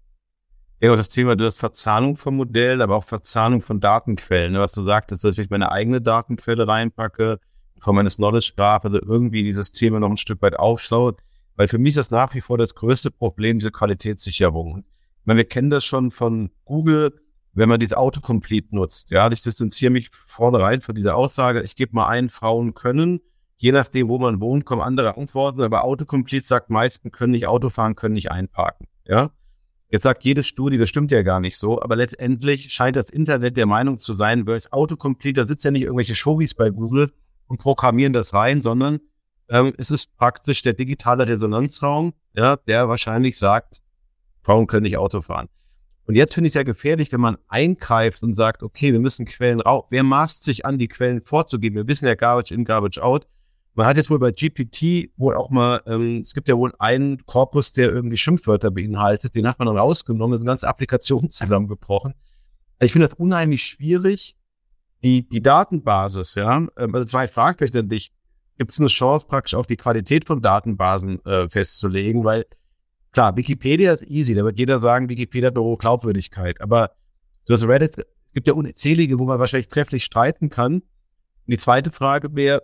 Ja, 0.82 0.96
das 0.96 1.10
Thema, 1.10 1.38
du 1.38 1.46
hast 1.46 1.60
Verzahnung 1.60 2.18
von 2.18 2.36
Modellen, 2.36 2.82
aber 2.82 2.96
auch 2.96 3.04
Verzahnung 3.04 3.62
von 3.62 3.80
Datenquellen. 3.80 4.54
Ne? 4.54 4.60
Was 4.60 4.74
du 4.74 4.82
sagtest, 4.82 5.24
dass 5.24 5.38
ich 5.38 5.50
meine 5.50 5.72
eigene 5.72 6.02
Datenquelle 6.02 6.68
reinpacke, 6.68 7.40
von 7.82 7.96
meines 7.96 8.18
Knowledge 8.18 8.54
Graph, 8.56 8.86
also 8.86 9.00
irgendwie 9.02 9.44
dieses 9.44 9.72
Thema 9.72 10.00
noch 10.00 10.10
ein 10.10 10.18
Stück 10.18 10.42
weit 10.42 10.58
aufschaut. 10.58 11.20
Weil 11.56 11.68
für 11.68 11.78
mich 11.78 11.90
ist 11.90 11.98
das 11.98 12.12
nach 12.12 12.34
wie 12.36 12.42
vor 12.42 12.58
das 12.58 12.74
größte 12.74 13.12
Problem, 13.12 13.60
diese 13.60 13.72
Qualitätssicherung. 13.72 14.86
Ich 14.88 15.26
meine, 15.26 15.40
wir 15.40 15.46
kennen 15.46 15.70
das 15.70 15.84
schon 15.84 16.12
von 16.12 16.52
Google, 16.64 17.14
wenn 17.54 17.68
man 17.68 17.80
diese 17.80 17.98
Autocomplete 17.98 18.74
nutzt. 18.74 19.12
Ja, 19.12 19.30
ich 19.30 19.42
distanziere 19.42 19.92
mich 19.92 20.10
vornherein 20.12 20.82
von 20.82 20.96
dieser 20.96 21.16
Aussage. 21.16 21.62
Ich 21.62 21.76
gebe 21.76 21.94
mal 21.94 22.08
ein, 22.08 22.30
Frauen 22.30 22.74
können. 22.76 23.20
Je 23.58 23.74
nachdem, 23.74 24.08
wo 24.08 24.18
man 24.18 24.40
wohnt, 24.40 24.64
kommen 24.64 24.82
andere 24.82 25.18
Antworten. 25.18 25.62
Aber 25.62 25.84
Autocomplete 25.84 26.46
sagt 26.46 26.70
meisten 26.70 27.12
können 27.12 27.32
nicht 27.32 27.48
Auto 27.48 27.70
fahren, 27.70 27.96
können 27.96 28.14
nicht 28.14 28.32
einparken. 28.32 28.88
Ja. 29.06 29.32
Jetzt 29.92 30.04
sagt 30.04 30.24
jede 30.24 30.44
Studie, 30.44 30.78
das 30.78 30.88
stimmt 30.88 31.12
ja 31.12 31.24
gar 31.24 31.40
nicht 31.40 31.58
so, 31.58 31.82
aber 31.82 31.96
letztendlich 31.96 32.72
scheint 32.72 32.96
das 32.96 33.10
Internet 33.10 33.58
der 33.58 33.66
Meinung 33.66 33.98
zu 33.98 34.14
sein, 34.14 34.46
weil 34.46 34.56
es 34.56 34.72
Autocomplete, 34.72 35.42
da 35.42 35.48
sitzt 35.48 35.66
ja 35.66 35.72
nicht 35.72 35.82
irgendwelche 35.82 36.14
Showbies 36.14 36.54
bei 36.54 36.70
Google 36.70 37.12
und 37.50 37.60
programmieren 37.60 38.14
das 38.14 38.34
rein, 38.34 38.62
sondern 38.62 39.00
ähm, 39.50 39.74
es 39.78 39.92
ist 39.92 40.16
praktisch 40.16 40.62
der 40.62 40.74
digitale 40.74 41.28
Resonanzraum, 41.28 42.14
ja, 42.34 42.56
der 42.56 42.88
wahrscheinlich 42.88 43.38
sagt, 43.38 43.82
Frauen 44.42 44.68
können 44.68 44.84
nicht 44.84 44.98
Auto 44.98 45.22
fahren. 45.22 45.50
Und 46.06 46.16
jetzt 46.16 46.34
finde 46.34 46.48
ich 46.48 46.52
es 46.52 46.56
ja 46.56 46.64
gefährlich, 46.64 47.12
wenn 47.12 47.22
man 47.22 47.38
eingreift 47.48 48.24
und 48.24 48.34
sagt, 48.34 48.64
okay, 48.64 48.94
wir 48.94 49.00
müssen 49.00 49.26
Quellen 49.26 49.62
raus. 49.62 49.86
Wer 49.90 50.04
maßt 50.04 50.44
sich 50.44 50.66
an, 50.66 50.80
die 50.80 50.88
Quellen 50.88 51.22
vorzugeben? 51.24 51.76
Wir 51.76 51.88
wissen 51.88 52.08
ja 52.08 52.16
Garbage 52.16 52.52
in, 52.52 52.66
Garbage 52.66 53.00
out. 53.00 53.28
Man 53.76 53.86
hat 53.86 53.98
jetzt 53.98 54.10
wohl 54.10 54.20
bei 54.20 54.32
GPT 54.32 55.12
wohl 55.18 55.36
auch 55.36 55.50
mal, 55.52 55.82
ähm, 55.86 56.22
es 56.22 56.34
gibt 56.34 56.48
ja 56.48 56.58
wohl 56.58 56.74
einen 56.80 57.24
Korpus, 57.26 57.74
der 57.74 57.90
irgendwie 57.90 58.18
Schimpfwörter 58.18 58.72
beinhaltet. 58.72 59.36
Den 59.36 59.48
hat 59.48 59.60
man 59.60 59.68
dann 59.68 59.78
rausgenommen, 59.78 60.36
ist 60.36 60.42
eine 60.42 60.48
ganze 60.50 60.68
Applikation 60.68 61.30
zusammengebrochen. 61.30 62.14
Also 62.80 62.86
ich 62.86 62.92
finde 62.92 63.08
das 63.08 63.18
unheimlich 63.18 63.64
schwierig. 63.64 64.36
Die, 65.04 65.28
die 65.28 65.42
Datenbasis, 65.42 66.36
ja, 66.36 66.58
ähm, 66.58 66.94
also 66.94 67.06
zwei 67.06 67.28
Fragen 67.28 67.64
euch 67.64 67.72
dann 67.72 67.90
dich. 67.90 68.12
Gibt 68.58 68.72
es 68.72 68.80
eine 68.80 68.90
Chance, 68.90 69.26
praktisch 69.26 69.56
auf 69.56 69.68
die 69.68 69.78
Qualität 69.78 70.26
von 70.26 70.42
Datenbasen 70.42 71.24
äh, 71.24 71.48
festzulegen? 71.48 72.26
Weil 72.26 72.46
Klar, 73.12 73.36
Wikipedia 73.36 73.94
ist 73.94 74.04
easy, 74.04 74.36
da 74.36 74.44
wird 74.44 74.60
jeder 74.60 74.80
sagen, 74.80 75.10
Wikipedia 75.10 75.48
hat 75.48 75.56
eine 75.56 75.64
hohe 75.64 75.78
Glaubwürdigkeit. 75.78 76.62
Aber 76.62 76.92
du 77.46 77.54
hast 77.54 77.64
Reddit, 77.64 77.98
es 77.98 78.34
gibt 78.34 78.48
ja 78.48 78.54
unzählige, 78.54 79.18
wo 79.18 79.26
man 79.26 79.40
wahrscheinlich 79.40 79.68
trefflich 79.68 80.04
streiten 80.04 80.50
kann. 80.50 80.74
Und 80.74 80.84
die 81.48 81.58
zweite 81.58 81.92
Frage 81.92 82.36
wäre, 82.36 82.62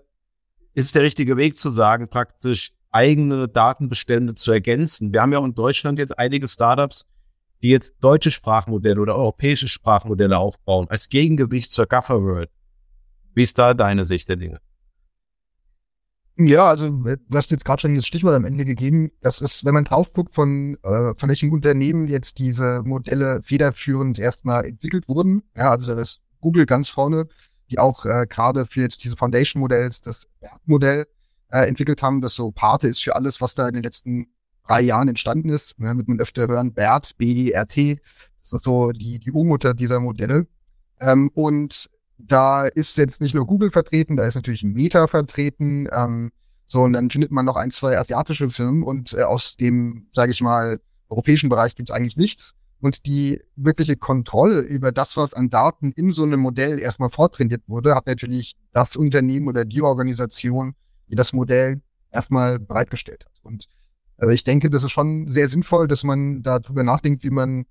ist 0.74 0.86
es 0.86 0.92
der 0.92 1.02
richtige 1.02 1.38
Weg 1.38 1.58
zu 1.58 1.72
sagen, 1.72 2.10
praktisch 2.10 2.74
eigene 2.92 3.48
Datenbestände 3.48 4.36
zu 4.36 4.52
ergänzen? 4.52 5.12
Wir 5.12 5.22
haben 5.22 5.34
ja 5.34 5.40
auch 5.40 5.46
in 5.46 5.56
Deutschland 5.56 5.98
jetzt 5.98 6.18
einige 6.20 6.48
Startups, 6.48 7.10
die 7.62 7.70
jetzt 7.70 7.96
deutsche 8.02 8.32
Sprachmodelle 8.32 9.00
oder 9.00 9.16
europäische 9.16 9.68
Sprachmodelle 9.68 10.38
aufbauen, 10.38 10.88
als 10.90 11.10
Gegengewicht 11.10 11.72
zur 11.72 11.86
Gaffer 11.86 12.22
World. 12.22 12.50
Wie 13.34 13.44
ist 13.44 13.58
da 13.58 13.74
deine 13.74 14.06
Sicht 14.06 14.30
der 14.30 14.38
Dinge? 14.38 14.62
Ja, 16.38 16.68
also 16.68 16.90
du 16.90 17.18
hast 17.34 17.52
jetzt 17.52 17.64
gerade 17.64 17.82
schon 17.82 17.96
das 17.96 18.06
Stichwort 18.06 18.36
am 18.36 18.44
Ende 18.44 18.66
gegeben. 18.66 19.12
Das 19.22 19.40
ist, 19.40 19.64
wenn 19.64 19.74
man 19.74 19.86
drauf 19.86 20.12
guckt, 20.12 20.36
von, 20.36 20.78
äh, 20.84 21.14
von 21.18 21.30
welchen 21.30 21.52
Unternehmen 21.52 22.08
jetzt 22.08 22.40
diese 22.40 22.82
Modelle 22.84 23.42
federführend 23.42 24.20
erstmal 24.20 24.66
entwickelt 24.66 25.08
wurden. 25.08 25.44
Ja, 25.56 25.72
also 25.72 25.96
da 25.96 26.02
ist 26.02 26.22
Google 26.42 26.66
ganz 26.66 26.90
vorne, 26.90 27.28
die 27.72 27.80
auch 27.80 28.06
äh, 28.06 28.28
gerade 28.30 28.66
für 28.66 28.82
jetzt 28.82 29.06
diese 29.06 29.16
Foundation-Modells 29.16 30.02
das 30.02 30.28
modell 30.66 31.08
äh, 31.52 31.68
entwickelt 31.68 32.04
haben, 32.04 32.20
das 32.20 32.36
so 32.36 32.52
Pate 32.52 32.90
ist 32.90 33.02
für 33.02 33.16
alles, 33.16 33.40
was 33.40 33.56
da 33.56 33.68
in 33.70 33.76
den 33.76 33.84
letzten 33.84 34.28
drei 34.68 34.82
Jahren 34.82 35.08
entstanden 35.08 35.50
ist. 35.50 35.76
Ja, 35.80 35.94
mit 35.94 36.08
man 36.08 36.20
öfter 36.20 36.48
hören, 36.48 36.74
BERT, 36.74 37.18
B-E-R-T, 37.18 38.00
das 38.42 38.54
ist 38.54 38.64
so 38.64 38.92
die, 38.92 39.20
die 39.20 39.32
U-Mutter 39.32 39.74
dieser 39.74 40.00
Modelle. 40.00 40.48
Ähm, 41.00 41.30
und 41.34 41.90
da 42.18 42.66
ist 42.66 42.98
jetzt 42.98 43.22
nicht 43.22 43.36
nur 43.36 43.46
Google 43.46 43.72
vertreten, 43.72 44.16
da 44.16 44.26
ist 44.26 44.36
natürlich 44.36 44.64
Meta 44.64 45.08
vertreten. 45.08 45.88
Ähm, 45.92 46.32
so, 46.66 46.84
und 46.84 46.94
dann 46.94 47.10
findet 47.10 47.32
man 47.32 47.46
noch 47.46 47.58
ein, 47.58 47.72
zwei 47.72 47.98
asiatische 47.98 48.50
Firmen 48.50 48.84
und 48.84 49.14
äh, 49.14 49.24
aus 49.24 49.56
dem, 49.58 50.08
sage 50.14 50.32
ich 50.32 50.42
mal, 50.42 50.80
europäischen 51.10 51.50
Bereich 51.50 51.76
gibt 51.76 51.90
es 51.90 51.96
eigentlich 51.96 52.18
nichts. 52.18 52.56
Und 52.82 53.06
die 53.06 53.42
wirkliche 53.56 53.96
Kontrolle 53.96 54.60
über 54.60 54.92
das, 54.92 55.18
was 55.18 55.34
an 55.34 55.50
Daten 55.50 55.92
in 55.94 56.12
so 56.12 56.24
einem 56.24 56.40
Modell 56.40 56.80
erstmal 56.80 57.10
vortrainiert 57.10 57.64
wurde, 57.68 57.96
hat 57.96 58.06
natürlich 58.06 58.56
das 58.74 58.96
Unternehmen 58.96 59.48
oder 59.48 59.66
die 59.66 59.82
Organisation, 59.82 60.76
die 61.10 61.16
das 61.16 61.34
Modell 61.34 61.82
erstmal 62.12 62.60
bereitgestellt 62.60 63.26
hat. 63.26 63.34
Und 63.44 63.68
also 64.18 64.32
ich 64.34 64.44
denke, 64.44 64.70
das 64.70 64.84
ist 64.84 64.92
schon 64.92 65.30
sehr 65.30 65.50
sinnvoll, 65.50 65.88
dass 65.88 66.04
man 66.04 66.44
darüber 66.44 66.84
nachdenkt, 66.84 67.24
wie 67.24 67.30
man 67.30 67.66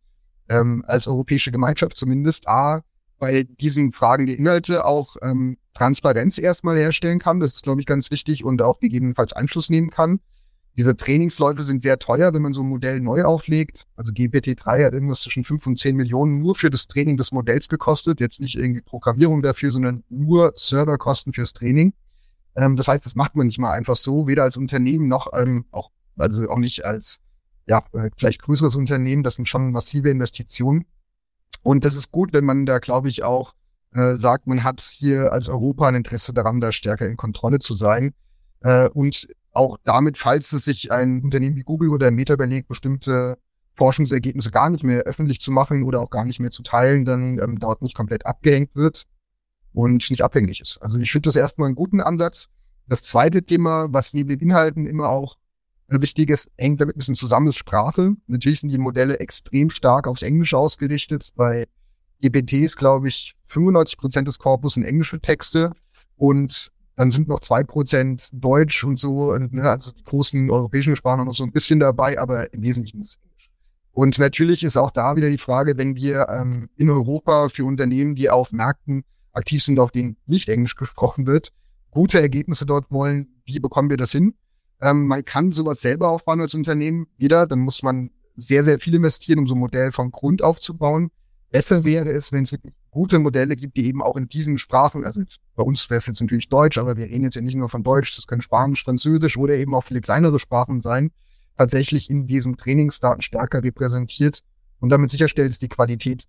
ähm, 0.49 0.85
als 0.87 1.09
europäische 1.09 1.53
Gemeinschaft 1.53 1.97
zumindest 1.97 2.49
A, 2.49 2.83
bei 3.19 3.45
diesen 3.45 3.93
Fragen 3.93 4.27
der 4.27 4.39
Inhalte 4.39 4.85
auch 4.85 5.17
ähm, 5.23 5.57
Transparenz 5.73 6.37
erstmal 6.37 6.77
herstellen 6.77 7.19
kann. 7.19 7.41
Das 7.41 7.55
ist, 7.55 7.63
glaube 7.63 7.81
ich, 7.81 7.87
ganz 7.87 8.11
wichtig 8.11 8.45
und 8.45 8.61
auch 8.61 8.81
gegebenenfalls 8.81 9.33
Einfluss 9.33 9.71
nehmen 9.71 9.91
kann. 9.91 10.21
Diese 10.77 10.97
Trainingsläufe 10.97 11.63
sind 11.63 11.83
sehr 11.83 12.01
teuer, 12.01 12.35
wenn 12.35 12.43
man 12.43 12.53
so 12.53 12.63
ein 12.63 12.69
Modell 12.69 13.01
neu 13.01 13.23
auflegt. 13.23 13.85
Also 13.95 14.13
GPT-3 14.13 14.85
hat 14.85 14.93
irgendwas 14.93 15.23
zwischen 15.23 15.45
5 15.45 15.69
und 15.69 15.79
10 15.79 15.95
Millionen 15.95 16.41
nur 16.41 16.57
für 16.57 16.69
das 16.69 16.89
Training 16.89 17.17
des 17.17 17.31
Modells 17.31 17.69
gekostet. 17.69 18.21
Jetzt 18.21 18.41
nicht 18.41 18.57
irgendwie 18.57 18.83
Programmierung 18.83 19.41
dafür, 19.41 19.71
sondern 19.71 20.03
nur 20.09 20.53
Serverkosten 20.57 21.33
fürs 21.33 21.53
Training. 21.53 21.95
Ähm, 22.57 22.77
das 22.77 22.89
heißt, 22.89 23.07
das 23.07 23.15
macht 23.15 23.37
man 23.37 23.47
nicht 23.47 23.59
mal 23.59 23.71
einfach 23.71 23.97
so, 23.97 24.27
weder 24.27 24.43
als 24.43 24.57
Unternehmen 24.57 25.07
noch 25.07 25.29
ähm, 25.33 25.65
auch, 25.71 25.91
also 26.17 26.49
auch 26.49 26.59
nicht 26.59 26.85
als 26.85 27.21
ja, 27.67 27.85
äh, 27.93 28.11
vielleicht 28.17 28.43
größeres 28.43 28.77
Unternehmen. 28.77 29.23
Das 29.23 29.35
sind 29.35 29.49
schon 29.49 29.73
massive 29.73 30.11
Investitionen. 30.11 30.87
Und 31.63 31.85
das 31.85 31.97
ist 31.97 32.13
gut, 32.13 32.33
wenn 32.33 32.45
man 32.45 32.67
da, 32.67 32.79
glaube 32.79 33.09
ich, 33.09 33.25
auch 33.25 33.55
äh, 33.95 34.17
sagt, 34.17 34.47
man 34.47 34.65
hat 34.65 34.81
hier 34.81 35.33
als 35.33 35.49
Europa 35.49 35.89
ein 35.89 35.95
Interesse 35.95 36.35
daran, 36.35 36.61
da 36.61 36.73
stärker 36.73 37.07
in 37.07 37.17
Kontrolle 37.17 37.59
zu 37.59 37.75
sein. 37.75 38.13
Äh, 38.61 38.89
und 38.91 39.29
auch 39.53 39.79
damit, 39.85 40.19
falls 40.19 40.53
es 40.53 40.65
sich 40.65 40.93
ein 40.93 41.23
Unternehmen 41.23 41.57
wie 41.57 41.63
Google 41.63 41.91
oder 41.91 42.11
Meta 42.11 42.35
überlegt, 42.35 42.69
bestimmte 42.69 43.39
Forschungsergebnisse 43.75 44.51
gar 44.51 44.71
nicht 44.71 44.85
mehr 44.85 45.03
öffentlich 45.03 45.41
zu 45.41 45.51
machen 45.51 45.85
oder 45.85 46.01
auch 46.01 46.11
gar 46.11 46.25
nicht 46.25 46.41
mehr 46.41 46.51
zu 46.51 46.63
teilen, 46.63 47.05
dann 47.05 47.39
ähm, 47.39 47.59
dort 47.59 47.83
nicht 47.83 47.95
komplett 47.95 48.27
abgehängt 48.27 48.75
wird 48.75 49.05
und 49.73 50.09
nicht 50.11 50.23
abhängig 50.23 50.61
ist. 50.61 50.79
Also 50.83 50.99
ich 50.99 51.11
finde 51.11 51.29
das 51.29 51.37
erstmal 51.37 51.67
einen 51.67 51.75
guten 51.75 52.01
Ansatz. 52.01 52.51
Das 52.87 53.03
zweite 53.03 53.43
Thema, 53.43 53.87
was 53.91 54.13
neben 54.13 54.29
den 54.29 54.41
Inhalten 54.41 54.87
immer 54.87 55.09
auch 55.09 55.37
Wichtiges 55.89 56.51
hängt 56.57 56.81
damit 56.81 56.97
ein 56.97 56.99
bisschen 56.99 57.15
zusammen, 57.15 57.49
ist 57.49 57.57
Sprache. 57.57 58.15
Natürlich 58.27 58.61
sind 58.61 58.71
die 58.71 58.79
Modelle 58.79 59.19
extrem 59.19 59.71
stark 59.71 60.07
aufs 60.07 60.23
Englische 60.23 60.57
ausgerichtet. 60.57 61.31
Bei 61.37 61.67
GPT 62.23 62.55
ist, 62.55 62.77
glaube 62.77 63.09
ich, 63.09 63.35
95 63.45 63.99
Prozent 63.99 64.29
des 64.29 64.39
Korpus 64.39 64.75
sind 64.75 64.85
englische 64.85 65.21
Texte 65.21 65.73
und 66.17 66.73
dann 66.97 67.11
sind 67.11 67.29
noch 67.29 67.41
zwei 67.41 67.65
Prozent 67.65 68.31
Deutsch 68.33 68.85
und 68.85 68.99
so, 68.99 69.37
ne, 69.37 69.63
also 69.63 69.91
die 69.93 70.05
großen 70.05 70.51
europäischen 70.51 70.97
Sprachen 70.97 71.27
noch 71.27 71.35
so 71.35 71.45
ein 71.45 71.53
bisschen 71.53 71.81
dabei, 71.81 72.19
aber 72.19 72.53
im 72.55 72.63
Wesentlichen 72.63 73.01
ist 73.01 73.19
Englisch. 73.23 73.51
Und 73.91 74.19
natürlich 74.19 74.63
ist 74.63 74.77
auch 74.77 74.91
da 74.91 75.17
wieder 75.17 75.29
die 75.29 75.39
Frage, 75.39 75.77
wenn 75.77 75.97
wir 75.97 76.29
ähm, 76.29 76.69
in 76.77 76.91
Europa 76.91 77.49
für 77.49 77.65
Unternehmen, 77.65 78.15
die 78.15 78.31
auf 78.31 78.53
Märkten 78.53 79.05
aktiv 79.33 79.63
sind, 79.63 79.79
auf 79.81 79.91
denen 79.91 80.17
nicht 80.27 80.49
Englisch 80.49 80.77
gesprochen 80.77 81.27
wird, 81.27 81.51
gute 81.91 82.21
Ergebnisse 82.21 82.67
dort 82.67 82.91
wollen, 82.91 83.29
wie 83.45 83.61
bekommen 83.61 83.91
wir 83.91 83.97
das 83.97 84.13
hin? 84.13 84.35
Ähm, 84.85 85.07
man 85.07 85.25
kann 85.25 85.51
sowas 85.51 85.81
selber 85.81 86.11
aufbauen 86.11 86.43
als 86.43 86.55
Unternehmen 86.55 87.07
wieder. 87.17 87.47
Dann 87.47 87.61
muss 87.61 87.83
man 87.83 88.11
sehr, 88.37 88.65
sehr 88.65 88.79
viel 88.79 88.95
investieren, 88.95 89.39
um 89.39 89.47
so 89.47 89.55
ein 89.55 89.61
Modell 89.61 89.93
von 89.93 90.11
Grund 90.11 90.43
aufzubauen. 90.43 91.11
Besser 91.51 91.85
wäre 91.85 92.11
es, 92.11 92.33
wenn 92.33 92.45
es 92.45 92.53
wirklich 92.53 92.75
gute 92.91 93.19
Modelle 93.19 93.57
gibt, 93.57 93.77
die 93.77 93.87
eben 93.87 94.03
auch 94.03 94.17
in 94.17 94.29
diesen 94.29 94.59
Sprachen, 94.59 95.05
also 95.05 95.21
jetzt, 95.21 95.39
bei 95.57 95.63
uns 95.63 95.89
wäre 95.89 95.99
es 95.99 96.07
jetzt 96.07 96.21
natürlich 96.21 96.49
Deutsch, 96.49 96.79
aber 96.79 96.97
wir 96.97 97.07
reden 97.07 97.25
jetzt 97.25 97.37
ja 97.37 97.43
nicht 97.43 97.55
nur 97.55 97.69
von 97.69 97.83
Deutsch, 97.83 98.17
das 98.17 98.27
können 98.27 98.43
Spanisch, 98.43 98.85
Französisch 98.85 99.37
oder 99.37 99.57
eben 99.57 99.75
auch 99.75 99.83
viele 99.83 100.01
kleinere 100.01 100.39
Sprachen 100.39 100.81
sein, 100.81 101.13
tatsächlich 101.57 102.11
in 102.11 102.27
diesem 102.27 102.57
Trainingsdaten 102.57 103.23
stärker 103.23 103.63
repräsentiert 103.63 104.41
und 104.81 104.91
damit 104.91 105.11
sicherstellt, 105.11 105.51
dass 105.51 105.59
die 105.59 105.69
Qualität 105.69 106.25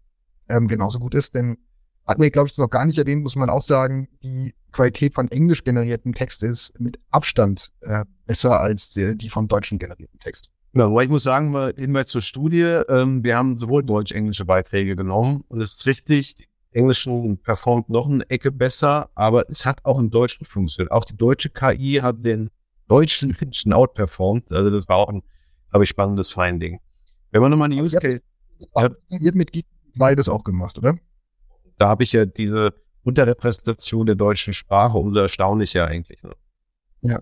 ähm, 0.47 0.67
genauso 0.67 0.99
gut 0.99 1.15
ist. 1.15 1.35
Denn 1.35 1.57
hat 2.05 2.19
mir, 2.19 2.31
glaube 2.31 2.49
ich, 2.49 2.57
noch 2.57 2.69
gar 2.69 2.85
nicht 2.85 2.97
erwähnt, 2.97 3.23
muss 3.23 3.35
man 3.35 3.49
auch 3.49 3.63
sagen, 3.63 4.07
die 4.23 4.53
Qualität 4.71 5.13
von 5.13 5.29
englisch 5.29 5.63
generierten 5.63 6.13
Text 6.13 6.43
ist 6.43 6.79
mit 6.79 6.99
Abstand 7.09 7.71
äh, 7.81 8.05
besser 8.25 8.59
als 8.59 8.89
die, 8.89 9.17
die 9.17 9.29
von 9.29 9.47
deutschen 9.47 9.79
generierten 9.79 10.19
Text. 10.19 10.49
Ja, 10.73 10.85
aber 10.85 11.03
ich 11.03 11.09
muss 11.09 11.23
sagen, 11.23 11.51
mal 11.51 11.73
Hinweis 11.77 12.07
zur 12.07 12.21
Studie, 12.21 12.81
ähm, 12.89 13.23
wir 13.23 13.37
haben 13.37 13.57
sowohl 13.57 13.83
deutsch-englische 13.83 14.45
Beiträge 14.45 14.95
genommen 14.95 15.43
und 15.47 15.61
es 15.61 15.75
ist 15.75 15.85
richtig, 15.87 16.35
die 16.35 16.47
englischen 16.71 17.37
performt 17.37 17.89
noch 17.89 18.07
eine 18.07 18.29
Ecke 18.29 18.51
besser, 18.51 19.09
aber 19.15 19.49
es 19.49 19.65
hat 19.65 19.79
auch 19.85 19.99
im 19.99 20.09
Deutschen 20.09 20.45
funktioniert. 20.45 20.91
Auch 20.91 21.05
die 21.05 21.15
deutsche 21.15 21.49
KI 21.49 21.99
hat 22.01 22.25
den 22.25 22.49
deutschen 22.87 23.35
Menschen 23.39 23.71
outperformed, 23.71 24.51
also 24.51 24.69
das 24.69 24.89
war 24.89 24.97
auch 24.97 25.09
ein, 25.09 25.23
glaube 25.69 25.85
ich, 25.85 25.89
spannendes 25.89 26.31
Finding. 26.31 26.79
Wenn 27.31 27.41
man 27.41 27.51
nochmal 27.51 27.71
eine 27.71 27.81
Use 27.81 27.97
Case... 27.97 28.21
Ihr 28.59 28.83
habt 28.83 29.35
mit 29.35 29.51
beides 29.97 30.29
auch 30.29 30.43
gemacht, 30.43 30.77
oder? 30.77 30.97
da 31.77 31.87
habe 31.87 32.03
ich 32.03 32.13
ja 32.13 32.25
diese 32.25 32.73
Unterrepräsentation 33.03 34.05
der 34.05 34.15
deutschen 34.15 34.53
Sprache, 34.53 34.97
umso 34.97 35.19
erstaunlicher 35.19 35.87
eigentlich. 35.87 36.21
Ne? 36.23 36.31
Ja. 37.01 37.19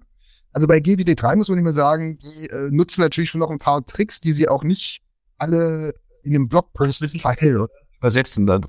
Also 0.54 0.68
bei 0.68 0.78
GWD3 0.78 1.36
muss 1.36 1.49
man 1.49 1.58
nicht 1.58 1.64
mehr 1.64 1.74
sagen, 1.74 2.18
die 2.18 2.49
äh, 2.49 2.70
nutzen 2.72 3.01
natürlich 3.01 3.30
schon 3.30 3.39
noch 3.39 3.49
ein 3.49 3.60
paar 3.60 3.86
Tricks, 3.86 4.22
die 4.22 4.34
sie 4.34 4.47
auch 4.47 4.64
nicht 4.64 5.01
alle 5.38 5.95
in 6.22 6.34
dem 6.34 6.47
Blogpost 6.47 7.04
teilen. 7.20 7.68
Übersetzen 7.99 8.45
dann. 8.45 8.66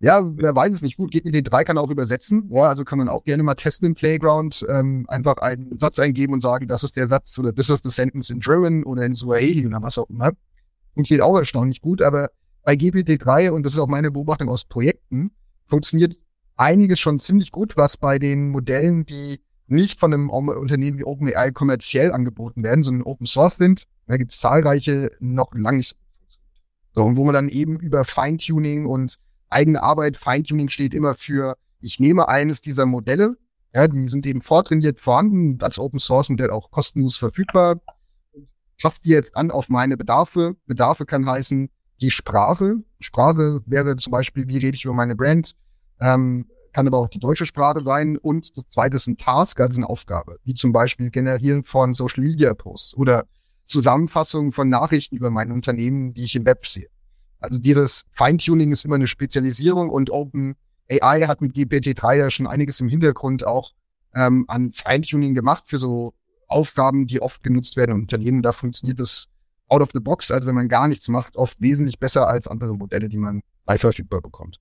Ja, 0.00 0.22
wer 0.36 0.54
weiß 0.54 0.72
es 0.72 0.82
nicht 0.82 0.96
gut. 0.96 1.12
GPD3 1.12 1.64
kann 1.64 1.78
auch 1.78 1.90
übersetzen. 1.90 2.48
Ja, 2.50 2.62
also 2.62 2.84
kann 2.84 2.98
man 2.98 3.08
auch 3.08 3.24
gerne 3.24 3.42
mal 3.42 3.54
testen 3.54 3.86
im 3.86 3.94
Playground. 3.94 4.64
Ähm, 4.68 5.06
einfach 5.08 5.38
einen 5.38 5.78
Satz 5.78 5.98
eingeben 5.98 6.34
und 6.34 6.40
sagen, 6.40 6.68
das 6.68 6.82
ist 6.84 6.96
der 6.96 7.06
Satz 7.06 7.38
oder 7.38 7.54
this 7.54 7.70
is 7.70 7.80
the 7.82 7.90
sentence 7.90 8.30
in 8.30 8.40
German 8.40 8.84
oder 8.84 9.04
in 9.04 9.16
Swahili 9.16 9.66
oder 9.66 9.82
was 9.82 9.98
auch 9.98 10.08
immer. 10.10 10.32
Funktioniert 10.94 11.24
auch 11.24 11.38
erstaunlich 11.38 11.80
gut, 11.80 12.02
aber 12.02 12.28
bei 12.64 12.74
GPT-3, 12.74 13.50
und 13.50 13.64
das 13.64 13.74
ist 13.74 13.78
auch 13.78 13.88
meine 13.88 14.10
Beobachtung 14.10 14.48
aus 14.48 14.64
Projekten, 14.64 15.32
funktioniert 15.64 16.16
einiges 16.56 17.00
schon 17.00 17.18
ziemlich 17.18 17.50
gut, 17.50 17.76
was 17.76 17.96
bei 17.96 18.18
den 18.18 18.50
Modellen, 18.50 19.04
die 19.06 19.40
nicht 19.66 19.98
von 19.98 20.12
einem 20.12 20.30
Unternehmen 20.30 20.98
wie 20.98 21.04
OpenAI 21.04 21.50
kommerziell 21.52 22.12
angeboten 22.12 22.62
werden, 22.62 22.82
sondern 22.82 23.04
Open 23.04 23.26
Source 23.26 23.56
sind. 23.56 23.84
Da 24.06 24.16
gibt 24.16 24.32
es 24.32 24.40
zahlreiche 24.40 25.10
noch 25.20 25.54
lange 25.54 25.78
nicht 25.78 25.96
so. 26.94 27.02
Und 27.02 27.16
wo 27.16 27.24
man 27.24 27.34
dann 27.34 27.48
eben 27.48 27.78
über 27.80 28.04
Feintuning 28.04 28.86
und 28.86 29.18
eigene 29.50 29.82
Arbeit, 29.82 30.16
Feintuning 30.16 30.68
steht 30.68 30.94
immer 30.94 31.14
für, 31.14 31.56
ich 31.80 31.98
nehme 31.98 32.28
eines 32.28 32.60
dieser 32.60 32.86
Modelle, 32.86 33.36
ja, 33.74 33.88
die 33.88 34.08
sind 34.08 34.24
eben 34.26 34.40
vortrainiert 34.40 35.00
vorhanden, 35.00 35.58
als 35.60 35.78
Open 35.78 35.98
Source 35.98 36.28
Modell 36.28 36.50
auch 36.50 36.70
kostenlos 36.70 37.16
verfügbar, 37.16 37.80
passe 38.80 39.02
die 39.02 39.10
jetzt 39.10 39.36
an 39.36 39.50
auf 39.50 39.68
meine 39.68 39.96
Bedarfe. 39.96 40.56
Bedarfe 40.66 41.06
kann 41.06 41.28
heißen, 41.28 41.68
die 42.00 42.10
Sprache. 42.10 42.76
Sprache 43.00 43.62
wäre 43.66 43.96
zum 43.96 44.12
Beispiel, 44.12 44.46
wie 44.48 44.58
rede 44.58 44.76
ich 44.76 44.84
über 44.84 44.94
meine 44.94 45.16
Brand, 45.16 45.56
ähm, 46.00 46.46
kann 46.74 46.86
aber 46.86 46.98
auch 46.98 47.08
die 47.08 47.20
deutsche 47.20 47.46
Sprache 47.46 47.82
sein. 47.82 48.18
Und 48.18 48.56
das 48.58 48.68
zweite 48.68 48.96
ist 48.96 49.06
ein 49.06 49.16
Task, 49.16 49.60
also 49.60 49.76
eine 49.78 49.88
Aufgabe, 49.88 50.38
wie 50.44 50.54
zum 50.54 50.72
Beispiel 50.72 51.10
Generieren 51.10 51.64
von 51.64 51.94
Social 51.94 52.22
Media 52.22 52.52
Posts 52.52 52.96
oder 52.96 53.24
Zusammenfassung 53.64 54.52
von 54.52 54.68
Nachrichten 54.68 55.16
über 55.16 55.30
mein 55.30 55.50
Unternehmen, 55.50 56.12
die 56.12 56.24
ich 56.24 56.36
im 56.36 56.44
Web 56.44 56.66
sehe. 56.66 56.88
Also 57.38 57.58
dieses 57.58 58.06
Feintuning 58.12 58.72
ist 58.72 58.84
immer 58.84 58.96
eine 58.96 59.06
Spezialisierung 59.06 59.88
und 59.88 60.10
Open 60.10 60.56
AI 60.90 61.22
hat 61.22 61.40
mit 61.40 61.54
GPT-3 61.54 62.16
ja 62.16 62.30
schon 62.30 62.46
einiges 62.46 62.80
im 62.80 62.88
Hintergrund 62.88 63.46
auch 63.46 63.72
ähm, 64.14 64.44
an 64.48 64.70
Feintuning 64.70 65.34
gemacht 65.34 65.64
für 65.66 65.78
so 65.78 66.12
Aufgaben, 66.48 67.06
die 67.06 67.22
oft 67.22 67.42
genutzt 67.42 67.76
werden 67.76 67.92
in 67.92 68.02
Unternehmen. 68.02 68.42
Da 68.42 68.52
funktioniert 68.52 69.00
das 69.00 69.28
out 69.68 69.80
of 69.80 69.90
the 69.92 70.00
box, 70.00 70.30
also 70.30 70.46
wenn 70.46 70.54
man 70.54 70.68
gar 70.68 70.88
nichts 70.88 71.08
macht, 71.08 71.36
oft 71.36 71.60
wesentlich 71.60 71.98
besser 71.98 72.28
als 72.28 72.48
andere 72.48 72.76
Modelle, 72.76 73.08
die 73.08 73.16
man 73.16 73.40
bei 73.64 73.78
verfügbar 73.78 74.20
bekommt. 74.20 74.60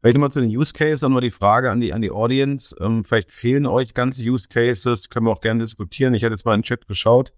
Vielleicht 0.00 0.14
nochmal 0.16 0.30
zu 0.30 0.40
den 0.40 0.50
Use 0.50 0.72
Cases, 0.72 1.00
dann 1.00 1.12
mal 1.12 1.20
die 1.20 1.30
Frage 1.30 1.70
an 1.70 1.80
die, 1.80 1.92
an 1.92 2.02
die 2.02 2.10
Audience. 2.10 2.76
Ähm, 2.80 3.04
vielleicht 3.04 3.32
fehlen 3.32 3.66
euch 3.66 3.94
ganze 3.94 4.22
Use 4.22 4.48
Cases, 4.48 5.08
können 5.08 5.26
wir 5.26 5.32
auch 5.32 5.40
gerne 5.40 5.64
diskutieren. 5.64 6.14
Ich 6.14 6.22
hatte 6.22 6.34
jetzt 6.34 6.44
mal 6.44 6.54
in 6.54 6.60
den 6.60 6.64
Chat 6.64 6.86
geschaut. 6.86 7.32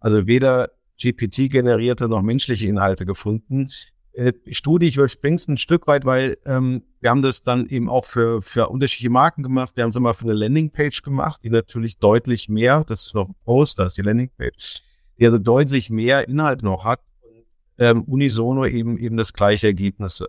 Also 0.00 0.26
weder 0.26 0.70
GPT-generierte 1.00 2.08
noch 2.08 2.22
menschliche 2.22 2.66
Inhalte 2.66 3.06
gefunden. 3.06 3.68
Äh, 4.12 4.32
Studie, 4.50 4.86
ich 4.86 4.96
überspringe 4.96 5.40
ein 5.48 5.56
Stück 5.56 5.86
weit, 5.86 6.04
weil 6.04 6.36
ähm, 6.44 6.82
wir 7.00 7.10
haben 7.10 7.22
das 7.22 7.42
dann 7.42 7.66
eben 7.66 7.88
auch 7.88 8.04
für, 8.04 8.42
für 8.42 8.68
unterschiedliche 8.68 9.10
Marken 9.10 9.42
gemacht. 9.42 9.76
Wir 9.76 9.84
haben 9.84 9.90
es 9.90 9.98
mal 9.98 10.14
für 10.14 10.24
eine 10.24 10.34
Landingpage 10.34 11.02
gemacht, 11.02 11.42
die 11.44 11.50
natürlich 11.50 11.98
deutlich 11.98 12.48
mehr, 12.48 12.84
das 12.84 13.06
ist 13.06 13.14
noch 13.14 13.28
ein 13.28 13.34
Post, 13.44 13.78
da 13.78 13.86
ist 13.86 13.96
die 13.96 14.02
Landingpage, 14.02 14.82
die 15.18 15.26
also 15.26 15.38
deutlich 15.38 15.90
mehr 15.90 16.28
Inhalt 16.28 16.62
noch 16.62 16.84
hat 16.84 17.00
und 17.22 17.44
ähm, 17.78 18.02
unisono 18.02 18.66
eben 18.66 18.98
eben 18.98 19.16
das 19.16 19.32
gleiche 19.32 19.68
Ergebnisse. 19.68 20.26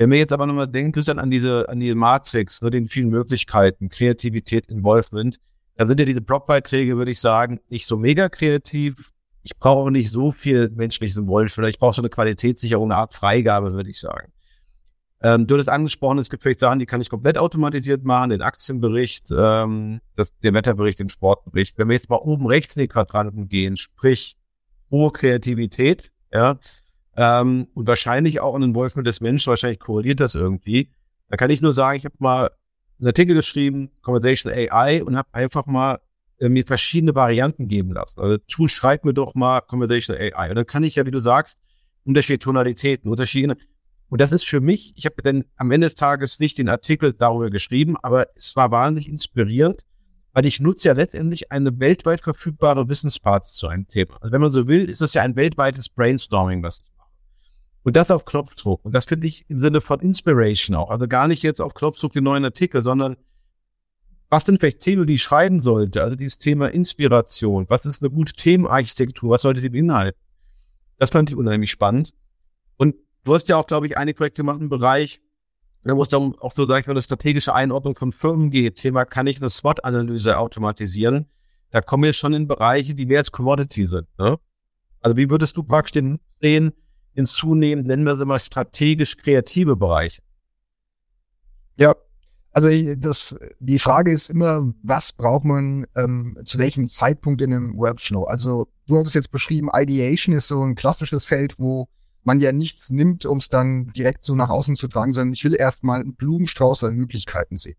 Wenn 0.00 0.10
wir 0.10 0.16
jetzt 0.16 0.32
aber 0.32 0.46
nochmal 0.46 0.66
denken, 0.66 0.92
Christian, 0.92 1.18
an 1.18 1.30
diese, 1.30 1.68
an 1.68 1.78
die 1.78 1.94
Matrix, 1.94 2.62
ne, 2.62 2.70
den 2.70 2.88
vielen 2.88 3.10
Möglichkeiten, 3.10 3.90
Kreativität, 3.90 4.70
Involvement, 4.70 5.36
da 5.76 5.86
sind 5.86 6.00
ja 6.00 6.06
diese 6.06 6.22
Blogbeiträge, 6.22 6.96
würde 6.96 7.10
ich 7.10 7.20
sagen, 7.20 7.60
nicht 7.68 7.84
so 7.84 7.98
mega 7.98 8.30
kreativ. 8.30 9.10
Ich 9.42 9.58
brauche 9.58 9.80
auch 9.80 9.90
nicht 9.90 10.10
so 10.10 10.32
viel 10.32 10.70
menschliches 10.70 11.18
Involvement. 11.18 11.68
Ich 11.68 11.78
brauche 11.78 11.94
so 11.94 12.00
eine 12.00 12.08
Qualitätssicherung, 12.08 12.90
eine 12.90 12.98
Art 12.98 13.12
Freigabe, 13.12 13.72
würde 13.72 13.90
ich 13.90 14.00
sagen. 14.00 14.32
Ähm, 15.22 15.46
du 15.46 15.58
hast 15.58 15.68
angesprochen, 15.68 16.16
es 16.16 16.30
gibt 16.30 16.44
vielleicht 16.44 16.60
Sachen, 16.60 16.78
die 16.78 16.86
kann 16.86 17.02
ich 17.02 17.10
komplett 17.10 17.36
automatisiert 17.36 18.02
machen, 18.02 18.30
den 18.30 18.40
Aktienbericht, 18.40 19.26
ähm, 19.36 20.00
das, 20.16 20.34
den 20.38 20.54
Wetterbericht, 20.54 20.98
den 20.98 21.10
Sportbericht. 21.10 21.76
Wenn 21.76 21.88
wir 21.88 21.96
jetzt 21.96 22.08
mal 22.08 22.16
oben 22.16 22.46
rechts 22.46 22.74
in 22.74 22.80
die 22.80 22.88
Quadranten 22.88 23.48
gehen, 23.48 23.76
sprich 23.76 24.38
hohe 24.90 25.12
Kreativität, 25.12 26.10
ja, 26.32 26.58
ähm, 27.16 27.68
und 27.74 27.86
wahrscheinlich 27.86 28.40
auch 28.40 28.54
ein 28.54 28.62
Involvement 28.62 29.06
des 29.06 29.20
Menschen, 29.20 29.50
wahrscheinlich 29.50 29.80
korreliert 29.80 30.20
das 30.20 30.34
irgendwie. 30.34 30.90
Da 31.28 31.36
kann 31.36 31.50
ich 31.50 31.60
nur 31.60 31.72
sagen, 31.72 31.98
ich 31.98 32.04
habe 32.04 32.16
mal 32.18 32.50
einen 32.98 33.08
Artikel 33.08 33.34
geschrieben, 33.34 33.90
Conversation 34.02 34.52
AI, 34.52 35.02
und 35.02 35.16
habe 35.16 35.28
einfach 35.32 35.66
mal 35.66 36.00
äh, 36.38 36.48
mir 36.48 36.64
verschiedene 36.64 37.14
Varianten 37.14 37.68
geben 37.68 37.92
lassen. 37.92 38.20
Also 38.20 38.38
tu, 38.48 38.68
schreib 38.68 39.04
mir 39.04 39.14
doch 39.14 39.34
mal 39.34 39.60
Conversation 39.60 40.16
AI. 40.16 40.50
Und 40.50 40.56
dann 40.56 40.66
kann 40.66 40.84
ich 40.84 40.96
ja, 40.96 41.06
wie 41.06 41.10
du 41.10 41.20
sagst, 41.20 41.60
unterschiedliche 42.04 42.40
Tonalitäten, 42.40 43.10
unterschiedliche 43.10 43.56
und 44.10 44.20
das 44.20 44.32
ist 44.32 44.44
für 44.44 44.60
mich, 44.60 44.92
ich 44.96 45.06
habe 45.06 45.22
dann 45.22 45.44
am 45.56 45.70
Ende 45.70 45.86
des 45.86 45.94
Tages 45.94 46.40
nicht 46.40 46.58
den 46.58 46.68
Artikel 46.68 47.14
darüber 47.14 47.48
geschrieben, 47.48 47.96
aber 48.02 48.26
es 48.34 48.56
war 48.56 48.72
wahnsinnig 48.72 49.08
inspirierend, 49.08 49.84
weil 50.32 50.46
ich 50.46 50.60
nutze 50.60 50.88
ja 50.88 50.94
letztendlich 50.94 51.52
eine 51.52 51.78
weltweit 51.78 52.20
verfügbare 52.20 52.88
Wissensparty 52.88 53.48
zu 53.48 53.68
einem 53.68 53.86
Thema. 53.86 54.18
Also 54.20 54.32
wenn 54.32 54.40
man 54.40 54.50
so 54.50 54.66
will, 54.66 54.90
ist 54.90 55.00
das 55.00 55.14
ja 55.14 55.22
ein 55.22 55.36
weltweites 55.36 55.88
Brainstorming, 55.88 56.60
was 56.62 56.80
ich 56.80 56.90
mache. 56.96 56.99
Und 57.82 57.96
das 57.96 58.10
auf 58.10 58.24
Knopfdruck. 58.24 58.84
Und 58.84 58.94
das 58.94 59.06
finde 59.06 59.26
ich 59.26 59.48
im 59.48 59.60
Sinne 59.60 59.80
von 59.80 60.00
Inspiration 60.00 60.76
auch. 60.76 60.90
Also 60.90 61.08
gar 61.08 61.28
nicht 61.28 61.42
jetzt 61.42 61.60
auf 61.60 61.74
Knopfdruck 61.74 62.12
den 62.12 62.24
neuen 62.24 62.44
Artikel, 62.44 62.84
sondern 62.84 63.16
was 64.28 64.44
sind 64.44 64.60
vielleicht 64.60 64.80
Themen, 64.80 65.06
die 65.06 65.14
ich 65.14 65.22
schreiben 65.22 65.60
sollte? 65.60 66.02
Also 66.02 66.14
dieses 66.14 66.38
Thema 66.38 66.68
Inspiration. 66.68 67.66
Was 67.68 67.86
ist 67.86 68.02
eine 68.02 68.10
gute 68.10 68.34
Themenarchitektur? 68.34 69.30
Was 69.30 69.42
sollte 69.42 69.60
die 69.60 69.70
beinhalten? 69.70 70.18
Das 70.98 71.10
fand 71.10 71.30
ich 71.30 71.36
unheimlich 71.36 71.70
spannend. 71.70 72.12
Und 72.76 72.94
Du 73.24 73.34
hast 73.34 73.48
ja 73.48 73.56
auch, 73.56 73.66
glaube 73.66 73.86
ich, 73.86 73.98
einige 73.98 74.16
Projekte 74.16 74.42
gemacht 74.42 74.60
im 74.60 74.68
Bereich, 74.68 75.20
wo 75.84 76.02
es 76.02 76.08
dann 76.08 76.34
auch 76.38 76.52
so, 76.52 76.66
sag 76.66 76.80
ich 76.80 76.86
mal, 76.86 76.92
eine 76.92 77.02
strategische 77.02 77.54
Einordnung 77.54 77.94
von 77.94 78.12
Firmen 78.12 78.50
geht. 78.50 78.76
Thema, 78.76 79.04
kann 79.04 79.26
ich 79.26 79.40
eine 79.40 79.50
SWOT-Analyse 79.50 80.38
automatisieren? 80.38 81.26
Da 81.70 81.80
kommen 81.80 82.04
wir 82.04 82.12
schon 82.12 82.32
in 82.32 82.48
Bereiche, 82.48 82.94
die 82.94 83.06
mehr 83.06 83.18
als 83.18 83.30
Commodity 83.30 83.86
sind. 83.86 84.06
Ne? 84.18 84.38
Also 85.00 85.16
wie 85.16 85.28
würdest 85.30 85.56
du 85.56 85.62
praktisch 85.62 85.92
den 85.92 86.18
sehen 86.40 86.72
in 87.14 87.26
zunehmend, 87.26 87.86
nennen 87.86 88.04
wir 88.04 88.16
sie 88.16 88.24
mal, 88.24 88.38
strategisch 88.38 89.16
kreative 89.16 89.76
Bereiche? 89.76 90.22
Ja, 91.76 91.94
also 92.52 92.68
das, 92.96 93.36
die 93.60 93.78
Frage 93.78 94.10
ist 94.10 94.28
immer, 94.28 94.72
was 94.82 95.12
braucht 95.12 95.44
man 95.44 95.86
ähm, 95.96 96.36
zu 96.44 96.58
welchem 96.58 96.88
Zeitpunkt 96.88 97.40
in 97.42 97.54
einem 97.54 97.76
Workflow? 97.76 98.24
Also 98.24 98.68
du 98.86 98.98
hast 98.98 99.08
es 99.08 99.14
jetzt 99.14 99.30
beschrieben, 99.30 99.70
Ideation 99.72 100.34
ist 100.34 100.48
so 100.48 100.62
ein 100.62 100.74
klassisches 100.74 101.26
Feld, 101.26 101.58
wo 101.58 101.88
man 102.22 102.40
ja 102.40 102.52
nichts 102.52 102.90
nimmt, 102.90 103.24
um 103.24 103.38
es 103.38 103.48
dann 103.48 103.92
direkt 103.92 104.24
so 104.24 104.34
nach 104.34 104.50
außen 104.50 104.76
zu 104.76 104.88
tragen, 104.88 105.12
sondern 105.12 105.32
ich 105.32 105.44
will 105.44 105.54
erstmal 105.54 106.00
einen 106.00 106.14
Blumenstrauß 106.14 106.84
an 106.84 106.96
Möglichkeiten 106.96 107.56
sehen. 107.56 107.76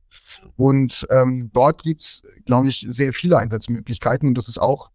Und 0.55 1.05
ähm, 1.11 1.51
dort 1.53 1.83
gibt's, 1.83 2.23
glaube 2.45 2.69
ich, 2.69 2.87
sehr 2.89 3.13
viele 3.13 3.37
Einsatzmöglichkeiten. 3.37 4.27
Und 4.27 4.37
das 4.37 4.47
ist 4.47 4.59
auch, 4.59 4.89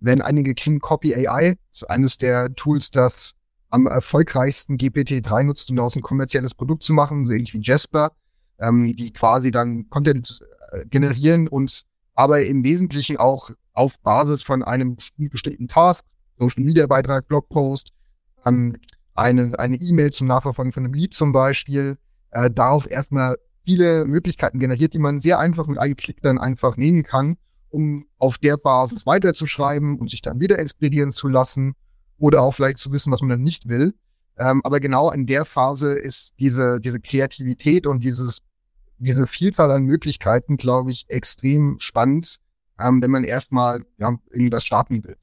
wenn 0.00 0.20
einige 0.20 0.54
kennen, 0.54 0.80
Copy 0.80 1.14
AI, 1.14 1.56
ist 1.70 1.88
eines 1.88 2.18
der 2.18 2.54
Tools, 2.54 2.90
das 2.90 3.34
am 3.72 3.86
erfolgreichsten 3.86 4.76
GPT-3 4.76 5.44
nutzt, 5.44 5.70
um 5.70 5.76
daraus 5.76 5.96
ein 5.96 6.02
kommerzielles 6.02 6.54
Produkt 6.54 6.84
zu 6.84 6.92
machen, 6.92 7.26
so 7.26 7.32
ähnlich 7.32 7.54
wie 7.54 7.62
Jasper, 7.62 8.12
ähm, 8.60 8.94
die 8.94 9.12
quasi 9.12 9.50
dann 9.50 9.88
Content 9.88 10.40
äh, 10.72 10.84
generieren 10.86 11.48
und 11.48 11.82
aber 12.14 12.44
im 12.44 12.62
Wesentlichen 12.64 13.16
auch 13.16 13.50
auf 13.72 13.98
Basis 14.00 14.42
von 14.42 14.62
einem 14.62 14.96
bestimmten 14.96 15.68
Task, 15.68 16.04
Social 16.38 16.62
Media 16.62 16.86
Beitrag, 16.86 17.26
Blogpost, 17.28 17.92
ähm, 18.44 18.76
eine 19.14 19.58
eine 19.58 19.76
E-Mail 19.76 20.12
zum 20.12 20.26
Nachverfolgen 20.26 20.72
von 20.72 20.84
einem 20.84 20.92
Lied 20.92 21.14
zum 21.14 21.32
Beispiel, 21.32 21.96
äh, 22.30 22.50
darauf 22.50 22.90
erstmal 22.90 23.36
viele 23.64 24.04
Möglichkeiten 24.04 24.58
generiert, 24.58 24.92
die 24.92 24.98
man 24.98 25.18
sehr 25.18 25.38
einfach 25.38 25.66
mit 25.66 25.78
einem 25.78 25.96
Klick 25.96 26.20
dann 26.20 26.36
einfach 26.36 26.76
nehmen 26.76 27.04
kann, 27.04 27.38
um 27.70 28.04
auf 28.18 28.36
der 28.36 28.58
Basis 28.58 29.06
weiterzuschreiben 29.06 29.98
und 29.98 30.10
sich 30.10 30.20
dann 30.20 30.40
wieder 30.40 30.58
inspirieren 30.58 31.10
zu 31.10 31.28
lassen 31.28 31.74
oder 32.22 32.42
auch 32.42 32.52
vielleicht 32.52 32.78
zu 32.78 32.92
wissen, 32.92 33.12
was 33.12 33.20
man 33.20 33.30
dann 33.30 33.42
nicht 33.42 33.68
will. 33.68 33.94
Ähm, 34.38 34.60
aber 34.62 34.78
genau 34.78 35.10
in 35.10 35.26
der 35.26 35.44
Phase 35.44 35.92
ist 35.92 36.34
diese, 36.38 36.78
diese 36.80 37.00
Kreativität 37.00 37.84
und 37.84 38.04
dieses, 38.04 38.42
diese 38.98 39.26
Vielzahl 39.26 39.72
an 39.72 39.82
Möglichkeiten, 39.82 40.56
glaube 40.56 40.92
ich, 40.92 41.04
extrem 41.08 41.76
spannend, 41.80 42.38
ähm, 42.78 43.02
wenn 43.02 43.10
man 43.10 43.24
erstmal 43.24 43.84
ja, 43.98 44.16
irgendwas 44.30 44.64
starten 44.64 45.02
will. 45.02 45.16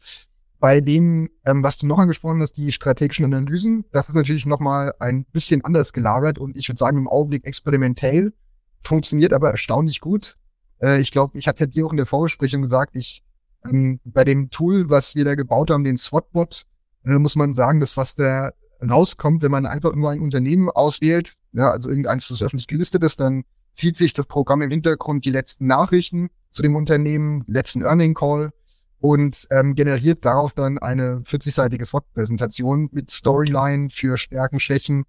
Bei 0.59 0.81
dem, 0.81 1.29
ähm, 1.45 1.63
was 1.63 1.77
du 1.77 1.87
noch 1.87 1.99
angesprochen 1.99 2.41
hast, 2.41 2.57
die 2.57 2.73
strategischen 2.73 3.23
Analysen, 3.23 3.85
das 3.93 4.09
ist 4.09 4.15
natürlich 4.15 4.45
nochmal 4.45 4.91
ein 4.99 5.23
bisschen 5.31 5.63
anders 5.63 5.93
gelagert 5.93 6.37
und 6.37 6.57
ich 6.57 6.67
würde 6.67 6.79
sagen 6.79 6.97
im 6.97 7.07
Augenblick 7.07 7.45
experimentell, 7.47 8.33
funktioniert 8.83 9.31
aber 9.31 9.51
erstaunlich 9.51 10.01
gut. 10.01 10.35
Äh, 10.81 10.99
ich 10.99 11.11
glaube, 11.11 11.39
ich 11.39 11.47
hatte 11.47 11.65
dir 11.69 11.85
auch 11.85 11.91
in 11.91 11.97
der 11.97 12.05
Vorbesprechung 12.05 12.61
gesagt, 12.61 12.97
ich 12.97 13.23
ähm, 13.63 14.01
bei 14.03 14.25
dem 14.25 14.49
Tool, 14.49 14.89
was 14.89 15.15
wir 15.15 15.23
da 15.23 15.35
gebaut 15.35 15.71
haben, 15.71 15.85
den 15.85 15.97
SWOT-Bot, 15.97 16.65
äh, 17.05 17.17
muss 17.17 17.35
man 17.35 17.53
sagen, 17.53 17.79
das, 17.79 17.97
was 17.97 18.15
da 18.15 18.51
rauskommt, 18.81 19.41
wenn 19.41 19.51
man 19.51 19.65
einfach 19.65 19.93
nur 19.95 20.09
ein 20.09 20.21
Unternehmen 20.21 20.69
auswählt, 20.69 21.35
ja, 21.53 21.71
also 21.71 21.89
irgendeins, 21.89 22.27
das 22.29 22.41
öffentlich 22.41 22.67
gelistet 22.67 23.03
ist, 23.03 23.19
dann 23.19 23.43
zieht 23.73 23.97
sich 23.97 24.13
das 24.13 24.25
Programm 24.25 24.61
im 24.61 24.71
Hintergrund 24.71 25.25
die 25.25 25.31
letzten 25.31 25.67
Nachrichten 25.67 26.29
zu 26.51 26.61
dem 26.61 26.75
Unternehmen, 26.75 27.43
letzten 27.47 27.81
Earning 27.81 28.13
Call 28.13 28.51
und 28.99 29.47
ähm, 29.51 29.75
generiert 29.75 30.25
darauf 30.25 30.53
dann 30.53 30.77
eine 30.77 31.21
40-seitige 31.21 31.85
SWOT-Präsentation 31.85 32.89
mit 32.91 33.11
Storyline 33.11 33.89
für 33.89 34.17
Stärken, 34.17 34.59
Schwächen. 34.59 35.05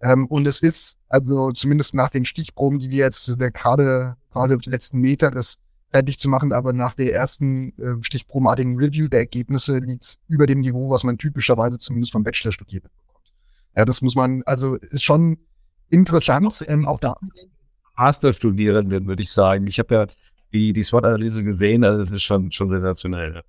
Ähm, 0.00 0.26
und 0.26 0.46
es 0.46 0.60
ist, 0.60 0.98
also 1.08 1.52
zumindest 1.52 1.94
nach 1.94 2.10
den 2.10 2.24
Stichproben, 2.24 2.78
die 2.78 2.90
wir 2.90 3.04
jetzt 3.04 3.38
gerade 3.38 4.16
quasi 4.32 4.54
auf 4.54 4.62
die 4.62 4.70
letzten 4.70 4.98
Meter 4.98 5.30
das 5.30 5.58
fertig 5.94 6.18
zu 6.18 6.28
machen, 6.28 6.52
aber 6.52 6.72
nach 6.72 6.94
der 6.94 7.14
ersten 7.14 7.68
äh, 7.78 8.02
stichprobenartigen 8.02 8.76
Review 8.76 9.06
der 9.06 9.20
Ergebnisse 9.20 9.78
liegt 9.78 10.02
es 10.02 10.18
über 10.26 10.44
dem 10.48 10.58
Niveau, 10.58 10.90
was 10.90 11.04
man 11.04 11.18
typischerweise 11.18 11.78
zumindest 11.78 12.10
vom 12.10 12.24
Bachelor 12.24 12.50
studiert 12.50 12.82
bekommt. 12.82 13.32
Ja, 13.76 13.84
das 13.84 14.02
muss 14.02 14.16
man, 14.16 14.42
also 14.44 14.74
ist 14.74 15.04
schon 15.04 15.38
interessant, 15.90 16.64
ähm, 16.66 16.88
auch 16.88 16.98
da. 16.98 17.14
Masterstudierenden, 17.96 19.06
würde 19.06 19.22
ich 19.22 19.30
sagen. 19.30 19.68
Ich 19.68 19.78
habe 19.78 19.94
ja 19.94 20.06
die, 20.52 20.72
die 20.72 20.82
SWOT-Analyse 20.82 21.44
gesehen, 21.44 21.84
also 21.84 22.04
das 22.04 22.12
ist 22.12 22.24
schon, 22.24 22.50
schon 22.50 22.70
sensationell. 22.70 23.36
Ja. 23.36 23.42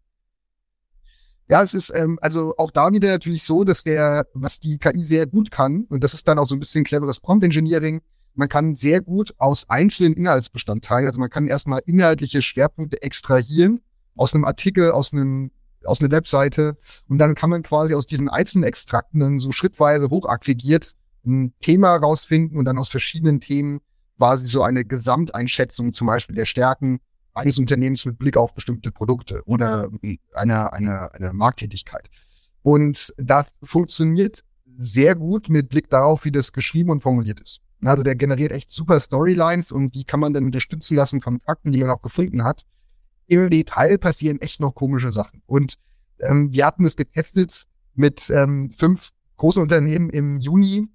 Ja, 1.48 1.64
es 1.64 1.74
ist 1.74 1.92
ähm, 1.96 2.20
also 2.22 2.54
auch 2.58 2.70
da 2.70 2.92
wieder 2.92 3.08
natürlich 3.08 3.42
so, 3.42 3.64
dass 3.64 3.84
der, 3.84 4.28
was 4.36 4.60
die 4.60 4.78
KI 4.78 5.02
sehr 5.02 5.26
gut 5.26 5.50
kann, 5.50 5.86
und 5.90 6.04
das 6.04 6.14
ist 6.14 6.28
dann 6.28 6.38
auch 6.38 6.46
so 6.46 6.56
ein 6.56 6.60
bisschen 6.60 6.84
cleveres 6.84 7.20
Prompt 7.20 7.44
Engineering, 7.44 8.02
man 8.36 8.50
kann 8.50 8.76
sehr 8.76 9.02
gut 9.02 9.34
aus 9.38 9.70
einzelnen 9.70 10.14
Inhaltsbestandteilen, 10.14 11.08
also 11.08 11.20
man 11.20 11.30
kann 11.30 11.48
erstmal 11.48 11.82
inhaltliche 11.86 12.42
Schwerpunkte 12.42 13.02
extrahieren 13.02 13.82
aus 14.16 14.34
einem 14.34 14.46
Artikel, 14.46 14.92
aus 14.92 15.14
einem 15.14 15.52
aus 15.84 16.02
einer 16.02 16.10
Webseite 16.10 16.78
und 17.08 17.20
dann 17.20 17.36
kann 17.36 17.52
man 17.52 17.62
quasi 17.62 17.94
aus 17.94 18.08
diesen 18.08 18.28
einzelnen 18.28 18.64
Extrakten 18.64 19.20
dann 19.20 19.40
so 19.40 19.52
schrittweise 19.52 20.10
hochaggregiert 20.10 20.94
ein 21.26 21.54
Thema 21.60 21.96
rausfinden 21.96 22.58
und 22.58 22.66
dann 22.66 22.78
aus 22.78 22.90
verschiedenen 22.90 23.40
Themen 23.40 23.82
quasi 24.18 24.46
so 24.46 24.64
eine 24.64 24.86
Gesamteinschätzung 24.86 25.94
zum 25.94 26.08
Beispiel 26.08 26.36
der 26.36 26.46
Stärken 26.46 27.00
eines 27.34 27.58
Unternehmens 27.58 28.06
mit 28.06 28.18
Blick 28.18 28.38
auf 28.38 28.54
bestimmte 28.54 28.92
Produkte 28.92 29.44
oder 29.46 29.90
einer, 30.34 30.72
einer, 30.74 31.14
einer 31.14 31.34
Markttätigkeit. 31.34 32.10
Und 32.62 33.14
das 33.18 33.48
funktioniert 33.62 34.42
sehr 34.78 35.16
gut 35.16 35.50
mit 35.50 35.70
Blick 35.70 35.90
darauf, 35.90 36.26
wie 36.26 36.32
das 36.32 36.54
geschrieben 36.54 36.92
und 36.92 37.02
formuliert 37.02 37.40
ist. 37.40 37.62
Also 37.84 38.04
der 38.04 38.16
generiert 38.16 38.52
echt 38.52 38.72
super 38.72 39.00
Storylines 39.00 39.72
und 39.72 39.96
die 39.96 40.06
kann 40.06 40.20
man 40.20 40.34
dann 40.34 40.46
unterstützen 40.46 40.96
lassen 40.96 41.22
von 41.22 41.40
Fakten, 41.40 41.72
die 41.72 41.80
man 41.80 41.90
auch 41.90 42.02
gefunden 42.02 42.44
hat. 42.44 42.64
Im 43.28 43.50
Detail 43.50 43.98
passieren 43.98 44.40
echt 44.42 44.60
noch 44.60 44.74
komische 44.74 45.12
Sachen. 45.12 45.42
Und 45.46 45.76
ähm, 46.20 46.52
wir 46.52 46.66
hatten 46.66 46.86
es 46.86 46.96
getestet 46.96 47.66
mit 47.94 48.30
ähm, 48.30 48.72
fünf 48.78 49.10
großen 49.38 49.62
Unternehmen 49.62 50.10
im 50.10 50.40
Juni 50.40 50.90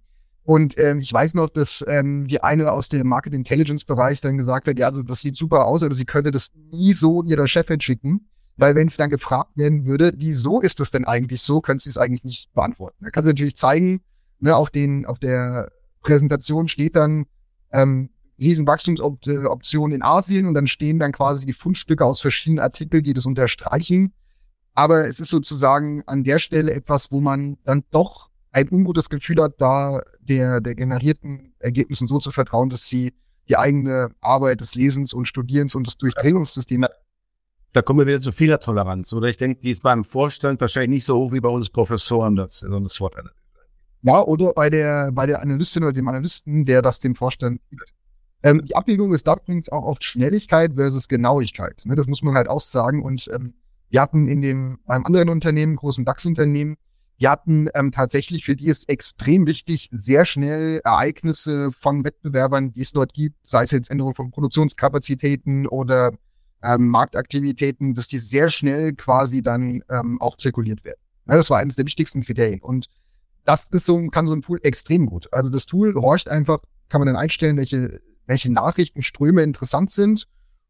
und 0.51 0.79
ähm, 0.79 0.99
ich 0.99 1.13
weiß 1.13 1.35
noch, 1.35 1.49
dass 1.49 1.85
ähm, 1.87 2.27
die 2.27 2.43
eine 2.43 2.73
aus 2.73 2.89
dem 2.89 3.07
Market 3.07 3.35
Intelligence 3.35 3.85
Bereich 3.85 4.21
dann 4.21 4.39
gesagt 4.39 4.67
hat, 4.67 4.81
ja, 4.81 4.89
also 4.89 5.05
das 5.05 5.21
sieht 5.21 5.37
super 5.37 5.67
aus, 5.67 5.85
aber 5.85 5.95
sie 5.95 6.05
könnte 6.05 6.33
das 6.33 6.53
nie 6.73 6.93
so 6.93 7.23
ihrer 7.23 7.47
Chefin 7.47 7.81
schicken, 7.81 8.29
weil 8.57 8.75
wenn 8.75 8.89
es 8.89 8.97
dann 8.97 9.11
gefragt 9.11 9.57
werden 9.57 9.85
würde, 9.87 10.13
wieso 10.17 10.61
ist 10.61 10.81
das 10.81 10.91
denn 10.91 11.05
eigentlich 11.05 11.43
so, 11.43 11.61
könnte 11.61 11.85
sie 11.85 11.91
es 11.91 11.99
eigentlich 11.99 12.25
nicht 12.25 12.53
beantworten. 12.53 12.97
Da 13.05 13.11
kann 13.11 13.23
sie 13.23 13.31
natürlich 13.31 13.57
zeigen, 13.57 14.01
ne, 14.41 14.57
auf 14.57 14.71
den, 14.71 15.07
auf 15.07 15.19
der 15.21 15.71
Präsentation 16.03 16.69
steht 16.69 16.97
dann 16.97 17.27
ähm, 17.73 18.11
Riesenwachstumsoption 18.39 19.93
in 19.93 20.03
Asien 20.03 20.47
und 20.47 20.55
dann 20.55 20.67
stehen 20.67 20.99
dann 20.99 21.13
quasi 21.13 21.47
die 21.47 21.53
Fundstücke 21.53 22.05
aus 22.05 22.21
verschiedenen 22.21 22.61
Artikeln, 22.61 23.03
die 23.03 23.13
das 23.13 23.27
unterstreichen. 23.27 24.15
Aber 24.75 25.07
es 25.07 25.21
ist 25.21 25.31
sozusagen 25.31 26.03
an 26.07 26.25
der 26.25 26.39
Stelle 26.39 26.73
etwas, 26.73 27.13
wo 27.13 27.21
man 27.21 27.59
dann 27.65 27.85
doch 27.91 28.31
ein 28.53 28.69
ungutes 28.71 29.11
Gefühl 29.11 29.43
hat, 29.43 29.61
da 29.61 30.01
der, 30.21 30.61
der 30.61 30.75
generierten 30.75 31.55
Ergebnissen 31.59 32.09
so 32.09 32.19
zu 32.19 32.31
vertrauen, 32.31 32.71
dass 32.71 32.87
sie 32.87 33.13
die 33.49 33.57
eigene 33.57 34.11
Arbeit 34.21 34.61
des 34.61 34.75
Lesens 34.75 35.13
und 35.13 35.27
Studierens 35.27 35.75
und 35.75 35.87
des 35.87 35.99
Durchdringungssystems 35.99 36.89
da 37.73 37.83
kommen 37.83 38.01
wir 38.01 38.07
wieder 38.07 38.21
zu 38.21 38.33
Fehlertoleranz. 38.33 39.13
Oder 39.13 39.29
ich 39.29 39.37
denke, 39.37 39.61
die 39.61 39.71
ist 39.71 39.83
beim 39.83 40.05
Vorstand 40.05 40.61
wahrscheinlich 40.61 40.91
nicht 40.91 41.05
so 41.05 41.19
hoch 41.19 41.33
wie 41.33 41.41
bei 41.41 41.49
uns 41.49 41.71
Professoren, 41.71 42.35
das 42.35 42.61
so 42.61 42.75
eine 42.75 42.89
SWOT-Analyse. 42.89 43.40
Ja, 44.03 44.23
oder 44.23 44.53
bei 44.55 44.71
der, 44.71 45.13
bei 45.13 45.27
der 45.27 45.43
Analystin 45.43 45.85
oder 45.85 45.93
dem 45.93 46.09
Analysten, 46.09 46.65
der 46.65 46.83
das 46.83 47.01
dem 47.01 47.15
Vorstand 47.15 47.61
gibt. 47.69 47.93
Ähm, 48.43 48.63
die 48.65 48.75
Abwägung 48.75 49.13
ist 49.13 49.27
da 49.27 49.35
übrigens 49.35 49.69
auch 49.69 49.85
oft 49.85 50.03
Schnelligkeit 50.05 50.75
versus 50.75 51.09
Genauigkeit. 51.09 51.83
Ne? 51.85 51.97
Das 51.97 52.07
muss 52.07 52.23
man 52.23 52.35
halt 52.35 52.49
aussagen. 52.49 53.03
Und 53.03 53.29
ähm, 53.35 53.55
wir 53.91 54.01
hatten 54.01 54.29
in 54.29 54.41
dem, 54.41 54.79
beim 54.87 55.05
anderen 55.05 55.29
Unternehmen, 55.29 55.77
großen 55.77 56.05
DAX-Unternehmen, 56.05 56.77
die 57.21 57.29
hatten 57.29 57.69
ähm, 57.75 57.93
tatsächlich, 57.93 58.47
für 58.47 58.57
die 58.57 58.67
ist 58.67 58.89
extrem 58.89 59.47
wichtig, 59.47 59.91
sehr 59.93 60.25
schnell 60.25 60.81
Ereignisse 60.85 61.71
von 61.71 62.03
Wettbewerbern, 62.03 62.73
die 62.73 62.81
es 62.81 62.93
dort 62.93 63.13
gibt, 63.13 63.37
sei 63.47 63.65
es 63.65 63.73
jetzt 63.73 63.91
Änderung 63.91 64.15
von 64.15 64.31
Produktionskapazitäten 64.31 65.67
oder 65.67 66.13
ähm, 66.63 66.89
Marktaktivitäten, 66.89 67.95
dass 67.95 68.09
die 68.09 68.19
sehr 68.19 68.49
schnell 68.49 68.95
quasi 68.95 69.43
dann 69.43 69.83
ähm, 69.91 70.19
auch 70.21 70.39
zirkuliert 70.39 70.83
werden. 70.85 71.01
Ja, 71.29 71.37
das 71.37 71.51
war 71.51 71.59
eines 71.59 71.77
der 71.77 71.85
wichtigsten 71.85 72.23
Kriterien. 72.23 72.63
Und 72.63 72.87
das 73.45 73.69
ist 73.71 73.87
so, 73.87 74.07
kann 74.09 74.27
so 74.27 74.35
ein 74.35 74.43
Tool 74.43 74.61
extrem 74.63 75.07
gut. 75.07 75.33
Also 75.33 75.51
das 75.51 75.67
Tool 75.67 75.95
horcht 75.95 76.29
einfach, 76.29 76.61
kann 76.89 77.01
man 77.01 77.07
dann 77.07 77.17
einstellen, 77.17 77.57
welche, 77.57 78.01
welche 78.27 78.53
Nachrichtenströme 78.53 79.43
interessant 79.43 79.91
sind. 79.91 80.27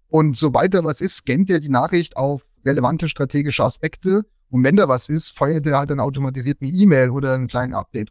Und 0.08 0.36
sobald 0.36 0.74
da 0.74 0.84
was 0.84 1.00
ist, 1.00 1.16
scannt 1.16 1.50
er 1.50 1.60
die 1.60 1.68
Nachricht 1.68 2.16
auf 2.16 2.46
relevante 2.64 3.08
strategische 3.08 3.64
Aspekte 3.64 4.24
und 4.50 4.64
wenn 4.64 4.76
da 4.76 4.88
was 4.88 5.08
ist, 5.08 5.36
feuert 5.36 5.66
er 5.66 5.78
halt 5.78 5.90
dann 5.90 6.00
automatisiert 6.00 6.58
eine 6.60 6.70
E-Mail 6.70 7.10
oder 7.10 7.34
einen 7.34 7.46
kleinen 7.46 7.74
Update 7.74 8.10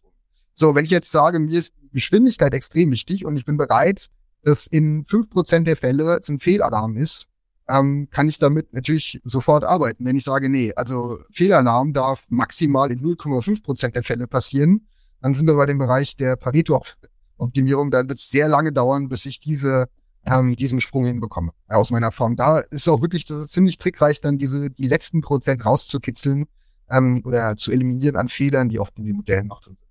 So, 0.53 0.73
wenn 0.73 0.85
ich 0.85 0.91
jetzt 0.91 1.11
sage, 1.11 1.39
mir 1.39 1.57
ist 1.57 1.73
Geschwindigkeit 1.91 2.53
extrem 2.53 2.91
wichtig 2.91 3.25
und 3.25 3.35
ich 3.37 3.45
bin 3.45 3.57
bereit, 3.57 4.07
dass 4.43 4.65
in 4.65 5.05
fünf 5.05 5.29
Prozent 5.29 5.67
der 5.67 5.75
Fälle 5.75 6.17
es 6.19 6.29
ein 6.29 6.39
Fehlalarm 6.39 6.95
ist, 6.95 7.27
ähm, 7.69 8.09
kann 8.09 8.27
ich 8.27 8.39
damit 8.39 8.73
natürlich 8.73 9.21
sofort 9.23 9.63
arbeiten. 9.63 10.03
Wenn 10.03 10.17
ich 10.17 10.23
sage, 10.23 10.49
nee, 10.49 10.73
also 10.75 11.19
Fehlalarm 11.31 11.93
darf 11.93 12.25
maximal 12.29 12.91
in 12.91 12.99
0,5 12.99 13.63
Prozent 13.63 13.95
der 13.95 14.03
Fälle 14.03 14.27
passieren, 14.27 14.87
dann 15.21 15.33
sind 15.33 15.47
wir 15.47 15.55
bei 15.55 15.65
dem 15.65 15.77
Bereich 15.77 16.17
der 16.17 16.35
Pareto-Optimierung. 16.35 17.91
Dann 17.91 18.09
wird 18.09 18.19
es 18.19 18.29
sehr 18.29 18.47
lange 18.47 18.73
dauern, 18.73 19.07
bis 19.07 19.25
ich 19.25 19.39
diese 19.39 19.87
ähm, 20.25 20.55
diesen 20.55 20.81
Sprung 20.81 21.05
hinbekomme, 21.05 21.51
aus 21.67 21.91
meiner 21.91 22.11
Form. 22.11 22.35
Da 22.35 22.59
ist 22.59 22.89
auch 22.89 23.01
wirklich 23.01 23.25
ziemlich 23.25 23.77
trickreich, 23.77 24.21
dann 24.21 24.37
diese, 24.37 24.69
die 24.69 24.87
letzten 24.87 25.21
Prozent 25.21 25.65
rauszukitzeln 25.65 26.45
ähm, 26.89 27.21
oder 27.25 27.55
zu 27.55 27.71
eliminieren 27.71 28.15
an 28.15 28.27
Fehlern, 28.27 28.69
die 28.69 28.79
oft 28.79 28.97
in 28.97 29.05
den 29.05 29.15
Modellen 29.15 29.47
noch 29.47 29.61
drin 29.61 29.77
sind. 29.79 29.89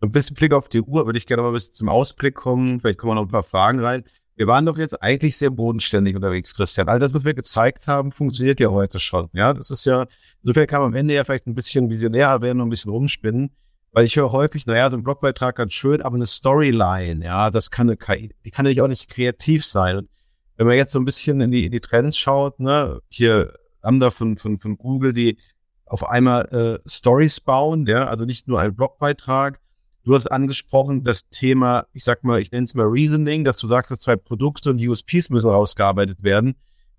Ein 0.00 0.10
bisschen 0.10 0.34
Blick 0.34 0.52
auf 0.52 0.68
die 0.68 0.80
Uhr, 0.80 1.06
würde 1.06 1.18
ich 1.18 1.26
gerne 1.26 1.42
mal 1.42 1.50
ein 1.50 1.54
bisschen 1.54 1.74
zum 1.74 1.88
Ausblick 1.88 2.34
kommen. 2.34 2.80
Vielleicht 2.80 2.98
kommen 2.98 3.14
noch 3.14 3.22
ein 3.22 3.28
paar 3.28 3.44
Fragen 3.44 3.78
rein. 3.78 4.02
Wir 4.34 4.46
waren 4.46 4.64
doch 4.64 4.78
jetzt 4.78 5.02
eigentlich 5.02 5.36
sehr 5.36 5.50
bodenständig 5.50 6.16
unterwegs, 6.16 6.54
Christian. 6.54 6.88
All 6.88 6.98
das, 6.98 7.12
was 7.12 7.24
wir 7.24 7.34
gezeigt 7.34 7.86
haben, 7.86 8.12
funktioniert 8.12 8.60
ja 8.60 8.70
heute 8.70 8.98
schon. 8.98 9.28
Ja, 9.32 9.52
das 9.52 9.70
ist 9.70 9.84
ja, 9.84 10.06
insofern 10.42 10.66
kann 10.66 10.80
man 10.80 10.92
am 10.92 10.96
Ende 10.96 11.14
ja 11.14 11.24
vielleicht 11.24 11.46
ein 11.46 11.54
bisschen 11.54 11.90
visionärer 11.90 12.40
werden 12.40 12.60
und 12.60 12.68
ein 12.68 12.70
bisschen 12.70 12.92
rumspinnen. 12.92 13.50
Weil 13.94 14.06
ich 14.06 14.16
höre 14.16 14.32
häufig, 14.32 14.66
naja, 14.66 14.90
so 14.90 14.96
ein 14.96 15.02
Blogbeitrag 15.02 15.56
ganz 15.56 15.74
schön, 15.74 16.00
aber 16.00 16.16
eine 16.16 16.24
Storyline, 16.24 17.22
ja, 17.22 17.50
das 17.50 17.70
kann 17.70 17.90
eine 17.90 17.98
KI, 17.98 18.34
die 18.42 18.50
kann 18.50 18.64
ja 18.66 18.82
auch 18.82 18.88
nicht 18.88 19.10
kreativ 19.10 19.66
sein. 19.66 19.98
Und 19.98 20.08
wenn 20.56 20.66
man 20.66 20.76
jetzt 20.76 20.92
so 20.92 20.98
ein 20.98 21.04
bisschen 21.04 21.42
in 21.42 21.50
die, 21.50 21.66
in 21.66 21.72
die 21.72 21.80
Trends 21.80 22.16
schaut, 22.16 22.58
ne, 22.58 23.00
hier 23.10 23.52
haben 23.82 24.00
da 24.00 24.10
von, 24.10 24.38
von, 24.38 24.58
von 24.58 24.78
Google, 24.78 25.12
die 25.12 25.36
auf 25.84 26.08
einmal 26.08 26.46
äh, 26.84 26.88
Stories 26.88 27.40
bauen, 27.40 27.86
ja, 27.86 28.06
also 28.06 28.24
nicht 28.24 28.48
nur 28.48 28.60
ein 28.60 28.74
Blogbeitrag. 28.74 29.60
Du 30.04 30.14
hast 30.14 30.26
angesprochen 30.26 31.04
das 31.04 31.28
Thema, 31.28 31.86
ich 31.92 32.02
sag 32.02 32.24
mal, 32.24 32.40
ich 32.40 32.50
nenne 32.50 32.64
es 32.64 32.74
mal 32.74 32.86
Reasoning, 32.86 33.44
dass 33.44 33.56
du 33.58 33.66
sagst, 33.66 33.90
dass 33.90 34.00
zwei 34.00 34.16
Produkte 34.16 34.70
und 34.70 34.80
USPs 34.80 35.30
müssen 35.30 35.48
rausgearbeitet 35.48 36.22
werden. 36.24 36.54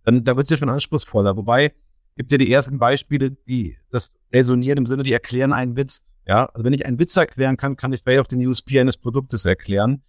Dann, 0.05 0.23
da 0.23 0.35
wird 0.37 0.45
es 0.45 0.51
ja 0.51 0.57
schon 0.57 0.69
anspruchsvoller. 0.69 1.35
Wobei, 1.35 1.73
gibt 2.15 2.31
ja 2.31 2.37
die 2.37 2.51
ersten 2.51 2.77
Beispiele, 2.77 3.31
die 3.31 3.75
das 3.89 4.11
resonieren 4.31 4.77
im 4.77 4.85
Sinne, 4.85 5.03
die 5.03 5.13
erklären 5.13 5.53
einen 5.53 5.75
Witz. 5.75 6.01
Ja, 6.25 6.45
also 6.45 6.63
wenn 6.63 6.73
ich 6.73 6.85
einen 6.85 6.99
Witz 6.99 7.15
erklären 7.17 7.57
kann, 7.57 7.75
kann 7.75 7.91
ich 7.91 8.03
gleich 8.03 8.19
auch 8.19 8.27
den 8.27 8.45
USP 8.45 8.79
eines 8.79 8.97
Produktes 8.97 9.45
erklären. 9.45 10.01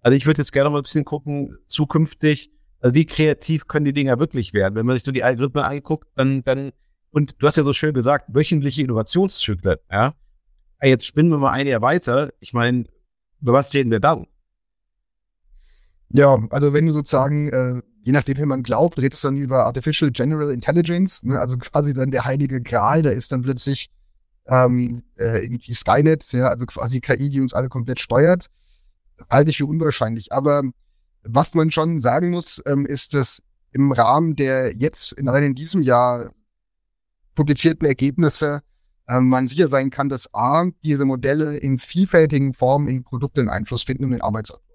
Also 0.00 0.16
ich 0.16 0.26
würde 0.26 0.42
jetzt 0.42 0.52
gerne 0.52 0.70
mal 0.70 0.78
ein 0.78 0.82
bisschen 0.84 1.04
gucken, 1.04 1.56
zukünftig, 1.66 2.52
Also 2.78 2.94
wie 2.94 3.06
kreativ 3.06 3.66
können 3.66 3.86
die 3.86 3.92
Dinger 3.92 4.20
wirklich 4.20 4.52
werden? 4.52 4.76
Wenn 4.76 4.86
man 4.86 4.94
sich 4.94 5.04
so 5.04 5.10
die 5.10 5.24
Algorithmen 5.24 5.64
anguckt, 5.64 6.08
dann, 6.14 6.44
dann, 6.44 6.70
und 7.10 7.34
du 7.38 7.46
hast 7.46 7.56
ja 7.56 7.64
so 7.64 7.72
schön 7.72 7.94
gesagt, 7.94 8.26
wöchentliche 8.32 8.82
Innovationszyklen, 8.82 9.78
ja. 9.90 10.14
Jetzt 10.82 11.06
spinnen 11.06 11.30
wir 11.30 11.38
mal 11.38 11.52
ein 11.52 11.66
Jahr 11.66 11.80
weiter. 11.80 12.30
Ich 12.40 12.52
meine, 12.52 12.84
über 13.40 13.52
was 13.52 13.72
reden 13.72 13.90
wir 13.90 14.00
dann? 14.00 14.26
Ja, 16.10 16.38
also 16.50 16.72
wenn 16.72 16.86
du 16.86 16.92
sozusagen, 16.92 17.48
äh, 17.48 17.82
je 18.02 18.12
nachdem, 18.12 18.36
wie 18.36 18.44
man 18.44 18.62
glaubt, 18.62 18.98
redet 18.98 19.14
es 19.14 19.20
dann 19.20 19.36
über 19.36 19.66
Artificial 19.66 20.10
General 20.10 20.50
Intelligence, 20.50 21.22
ne? 21.22 21.38
also 21.40 21.56
quasi 21.58 21.94
dann 21.94 22.10
der 22.10 22.24
heilige 22.24 22.60
Gral, 22.60 23.02
da 23.02 23.10
ist 23.10 23.32
dann 23.32 23.42
plötzlich 23.42 23.90
ähm, 24.46 25.02
äh, 25.16 25.44
irgendwie 25.44 25.74
Skynet, 25.74 26.32
ja, 26.32 26.48
also 26.48 26.66
quasi 26.66 27.00
KI, 27.00 27.30
die 27.30 27.40
uns 27.40 27.54
alle 27.54 27.68
komplett 27.68 28.00
steuert. 28.00 28.46
Das 29.16 29.28
halte 29.30 29.50
ich 29.50 29.56
für 29.56 29.66
unwahrscheinlich. 29.66 30.32
Aber 30.32 30.62
was 31.22 31.54
man 31.54 31.70
schon 31.70 31.98
sagen 31.98 32.30
muss, 32.30 32.62
ähm, 32.66 32.86
ist, 32.86 33.14
dass 33.14 33.42
im 33.72 33.92
Rahmen 33.92 34.36
der 34.36 34.74
jetzt 34.76 35.12
in, 35.12 35.26
in 35.26 35.54
diesem 35.54 35.82
Jahr 35.82 36.30
publizierten 37.34 37.86
Ergebnisse 37.86 38.62
man 39.06 39.46
sicher 39.46 39.68
sein 39.68 39.90
kann, 39.90 40.08
dass 40.08 40.34
A, 40.34 40.68
diese 40.84 41.04
Modelle 41.04 41.56
in 41.56 41.78
vielfältigen 41.78 42.54
Formen 42.54 42.88
in 42.88 43.04
Produkten 43.04 43.48
Einfluss 43.48 43.84
finden 43.84 44.04
und 44.04 44.12
in 44.12 44.20
Arbeitsabläufen. 44.20 44.66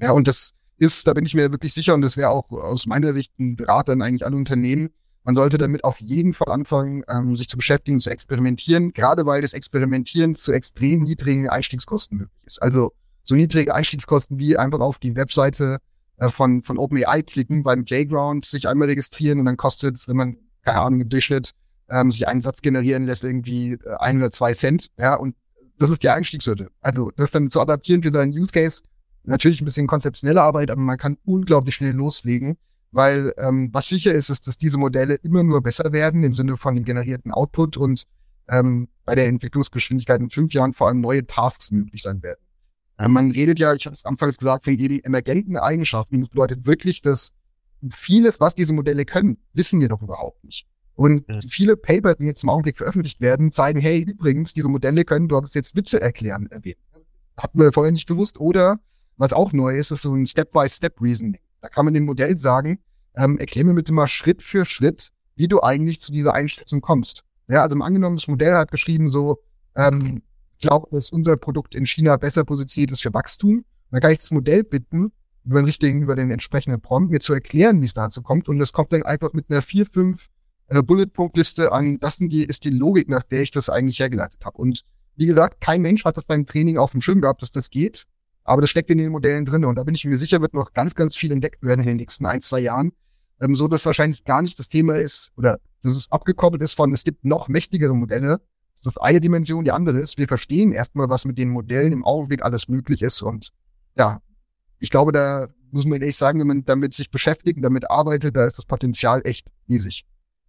Ja, 0.00 0.12
und 0.12 0.26
das 0.26 0.54
ist, 0.78 1.06
da 1.06 1.14
bin 1.14 1.24
ich 1.24 1.34
mir 1.34 1.52
wirklich 1.52 1.72
sicher, 1.72 1.94
und 1.94 2.02
das 2.02 2.16
wäre 2.16 2.30
auch 2.30 2.50
aus 2.50 2.86
meiner 2.86 3.12
Sicht 3.12 3.38
ein 3.38 3.56
Berater 3.56 3.92
an 3.92 4.02
eigentlich 4.02 4.26
alle 4.26 4.36
Unternehmen, 4.36 4.90
man 5.26 5.34
sollte 5.34 5.58
damit 5.58 5.82
auf 5.82 6.00
jeden 6.00 6.34
Fall 6.34 6.52
anfangen, 6.52 7.02
ähm, 7.08 7.36
sich 7.36 7.48
zu 7.48 7.56
beschäftigen, 7.56 7.98
zu 7.98 8.10
experimentieren, 8.10 8.92
gerade 8.92 9.26
weil 9.26 9.42
das 9.42 9.54
Experimentieren 9.54 10.36
zu 10.36 10.52
extrem 10.52 11.02
niedrigen 11.02 11.48
Einstiegskosten 11.48 12.18
möglich 12.18 12.46
ist. 12.46 12.62
Also 12.62 12.92
so 13.24 13.34
niedrige 13.34 13.74
Einstiegskosten 13.74 14.38
wie 14.38 14.56
einfach 14.56 14.78
auf 14.78 15.00
die 15.00 15.16
Webseite 15.16 15.78
äh, 16.18 16.28
von, 16.28 16.62
von 16.62 16.78
OpenAI 16.78 17.22
klicken, 17.22 17.64
beim 17.64 17.84
Playground 17.84 18.44
sich 18.44 18.68
einmal 18.68 18.86
registrieren 18.86 19.40
und 19.40 19.46
dann 19.46 19.56
kostet 19.56 19.96
es, 19.96 20.06
wenn 20.06 20.16
man, 20.16 20.36
keine 20.62 20.80
Ahnung, 20.80 21.00
im 21.00 21.08
Durchschnitt 21.08 21.50
ähm, 21.90 22.10
sich 22.10 22.26
einen 22.28 22.42
Satz 22.42 22.62
generieren 22.62 23.04
lässt, 23.04 23.24
irgendwie 23.24 23.72
äh, 23.72 23.96
ein 23.98 24.18
oder 24.18 24.30
zwei 24.30 24.54
Cent. 24.54 24.88
Ja, 24.98 25.14
und 25.14 25.34
das 25.78 25.90
ist 25.90 26.02
die 26.02 26.10
Einstiegshürde. 26.10 26.70
Also 26.80 27.10
das 27.16 27.30
dann 27.30 27.50
zu 27.50 27.60
adaptieren 27.60 28.02
für 28.02 28.12
seinen 28.12 28.32
Use 28.32 28.52
Case, 28.52 28.82
natürlich 29.24 29.60
ein 29.60 29.64
bisschen 29.66 29.86
konzeptionelle 29.86 30.42
Arbeit, 30.42 30.70
aber 30.70 30.80
man 30.80 30.98
kann 30.98 31.18
unglaublich 31.24 31.74
schnell 31.74 31.92
loslegen 31.92 32.56
weil 32.96 33.34
ähm, 33.36 33.68
was 33.72 33.88
sicher 33.88 34.14
ist, 34.14 34.30
ist, 34.30 34.46
dass 34.46 34.56
diese 34.56 34.78
Modelle 34.78 35.16
immer 35.16 35.42
nur 35.42 35.62
besser 35.62 35.92
werden 35.92 36.22
im 36.24 36.34
Sinne 36.34 36.56
von 36.56 36.74
dem 36.74 36.84
generierten 36.84 37.30
Output 37.30 37.76
und 37.76 38.04
ähm, 38.48 38.88
bei 39.04 39.14
der 39.14 39.26
Entwicklungsgeschwindigkeit 39.26 40.20
in 40.20 40.30
fünf 40.30 40.54
Jahren 40.54 40.72
vor 40.72 40.88
allem 40.88 41.00
neue 41.00 41.26
Tasks 41.26 41.70
möglich 41.70 42.02
sein 42.02 42.22
werden. 42.22 42.40
Ähm, 42.98 43.12
man 43.12 43.30
redet 43.30 43.58
ja, 43.58 43.74
ich 43.74 43.84
habe 43.84 43.94
es 43.94 44.06
anfangs 44.06 44.38
gesagt, 44.38 44.64
von 44.64 44.78
eben 44.78 45.00
emergenten 45.00 45.58
Eigenschaften. 45.58 46.20
Das 46.20 46.30
bedeutet 46.30 46.64
wirklich, 46.64 47.02
dass 47.02 47.34
vieles, 47.90 48.40
was 48.40 48.54
diese 48.54 48.72
Modelle 48.72 49.04
können, 49.04 49.38
wissen 49.52 49.80
wir 49.80 49.88
doch 49.88 50.00
überhaupt 50.00 50.42
nicht. 50.44 50.66
Und 50.96 51.24
ja. 51.28 51.38
viele 51.46 51.76
Paper, 51.76 52.14
die 52.14 52.24
jetzt 52.24 52.42
im 52.42 52.48
Augenblick 52.48 52.78
veröffentlicht 52.78 53.20
werden, 53.20 53.52
zeigen, 53.52 53.80
hey, 53.80 54.00
übrigens, 54.00 54.54
diese 54.54 54.68
Modelle 54.68 55.04
können 55.04 55.28
dort 55.28 55.54
jetzt 55.54 55.76
Witze 55.76 56.00
erklären 56.00 56.46
erwähnen. 56.50 56.80
Hatten 57.36 57.60
wir 57.60 57.70
vorher 57.70 57.92
nicht 57.92 58.08
gewusst. 58.08 58.40
Oder, 58.40 58.80
was 59.18 59.32
auch 59.32 59.52
neu 59.52 59.76
ist, 59.76 59.90
ist 59.90 60.02
so 60.02 60.14
ein 60.14 60.26
Step-by-Step-Reasoning. 60.26 61.38
Da 61.60 61.68
kann 61.68 61.84
man 61.84 61.94
dem 61.94 62.06
Modell 62.06 62.38
sagen, 62.38 62.78
ähm, 63.14 63.38
erklär 63.38 63.64
mir 63.64 63.74
bitte 63.74 63.92
mal 63.92 64.06
Schritt 64.06 64.42
für 64.42 64.64
Schritt, 64.64 65.08
wie 65.36 65.48
du 65.48 65.62
eigentlich 65.62 66.00
zu 66.00 66.12
dieser 66.12 66.32
Einschätzung 66.32 66.80
kommst. 66.80 67.22
Ja, 67.48 67.62
also 67.62 67.76
im 67.76 67.82
angenommen, 67.82 68.16
das 68.16 68.26
Modell 68.26 68.54
hat 68.54 68.70
geschrieben 68.70 69.10
so, 69.10 69.38
ähm, 69.76 70.22
ich 70.58 70.66
glaube, 70.66 70.88
dass 70.90 71.10
unser 71.10 71.36
Produkt 71.36 71.74
in 71.74 71.86
China 71.86 72.16
besser 72.16 72.44
positioniert 72.44 72.92
ist 72.92 73.02
für 73.02 73.12
Wachstum. 73.12 73.64
dann 73.90 74.00
kann 74.00 74.12
ich 74.12 74.18
das 74.18 74.30
Modell 74.30 74.64
bitten, 74.64 75.12
über 75.44 75.60
den 75.60 75.66
richtigen, 75.66 76.02
über 76.02 76.16
den 76.16 76.30
entsprechenden 76.30 76.80
Prompt, 76.80 77.10
mir 77.10 77.20
zu 77.20 77.34
erklären, 77.34 77.80
wie 77.82 77.84
es 77.84 77.94
dazu 77.94 78.22
kommt. 78.22 78.48
Und 78.48 78.58
das 78.58 78.72
kommt 78.72 78.92
dann 78.92 79.02
einfach 79.02 79.32
mit 79.32 79.50
einer 79.50 79.62
vier, 79.62 79.86
fünf 79.86 80.26
äh, 80.68 80.82
Bullet-Punkt-Liste 80.82 81.72
an. 81.72 81.98
Das 81.98 82.16
sind 82.16 82.30
die, 82.30 82.44
ist 82.44 82.64
die 82.64 82.70
Logik, 82.70 83.08
nach 83.08 83.22
der 83.22 83.42
ich 83.42 83.50
das 83.50 83.68
eigentlich 83.68 83.98
hergeleitet 83.98 84.44
habe. 84.44 84.58
Und 84.58 84.82
wie 85.16 85.26
gesagt, 85.26 85.60
kein 85.60 85.82
Mensch 85.82 86.04
hat 86.04 86.16
das 86.16 86.24
beim 86.24 86.46
Training 86.46 86.78
auf 86.78 86.92
dem 86.92 87.00
Schirm 87.00 87.20
gehabt, 87.20 87.42
dass 87.42 87.50
das 87.50 87.70
geht. 87.70 88.04
Aber 88.44 88.60
das 88.60 88.70
steckt 88.70 88.90
in 88.90 88.98
den 88.98 89.10
Modellen 89.10 89.44
drin. 89.44 89.64
Und 89.64 89.76
da 89.76 89.84
bin 89.84 89.94
ich 89.94 90.04
mir 90.04 90.18
sicher, 90.18 90.40
wird 90.40 90.54
noch 90.54 90.72
ganz, 90.72 90.94
ganz 90.94 91.16
viel 91.16 91.32
entdeckt 91.32 91.62
werden 91.62 91.80
in 91.80 91.86
den 91.86 91.96
nächsten 91.96 92.26
ein, 92.26 92.42
zwei 92.42 92.60
Jahren 92.60 92.92
ähm, 93.40 93.54
so 93.54 93.68
dass 93.68 93.86
wahrscheinlich 93.86 94.24
gar 94.24 94.42
nicht 94.42 94.58
das 94.58 94.68
Thema 94.68 94.96
ist 94.96 95.32
oder 95.36 95.58
dass 95.82 95.96
es 95.96 96.10
abgekoppelt 96.10 96.62
ist 96.62 96.74
von, 96.74 96.92
es 96.92 97.04
gibt 97.04 97.24
noch 97.24 97.48
mächtigere 97.48 97.94
Modelle. 97.94 98.40
Das 98.74 98.86
ist 98.86 99.00
eine 99.00 99.20
Dimension, 99.20 99.64
die 99.64 99.72
andere 99.72 99.98
ist, 99.98 100.18
wir 100.18 100.28
verstehen 100.28 100.72
erstmal, 100.72 101.08
was 101.08 101.24
mit 101.24 101.38
den 101.38 101.50
Modellen 101.50 101.92
im 101.92 102.04
Augenblick 102.04 102.42
alles 102.42 102.68
möglich 102.68 103.02
ist. 103.02 103.22
Und 103.22 103.52
ja, 103.96 104.20
ich 104.78 104.90
glaube, 104.90 105.12
da 105.12 105.48
muss 105.70 105.84
man 105.86 106.00
ehrlich 106.00 106.16
sagen, 106.16 106.40
wenn 106.40 106.46
man 106.46 106.64
damit 106.64 106.94
sich 106.94 107.10
beschäftigt, 107.10 107.64
damit 107.64 107.90
arbeitet, 107.90 108.36
da 108.36 108.46
ist 108.46 108.58
das 108.58 108.66
Potenzial 108.66 109.22
echt 109.24 109.50
riesig. 109.68 110.04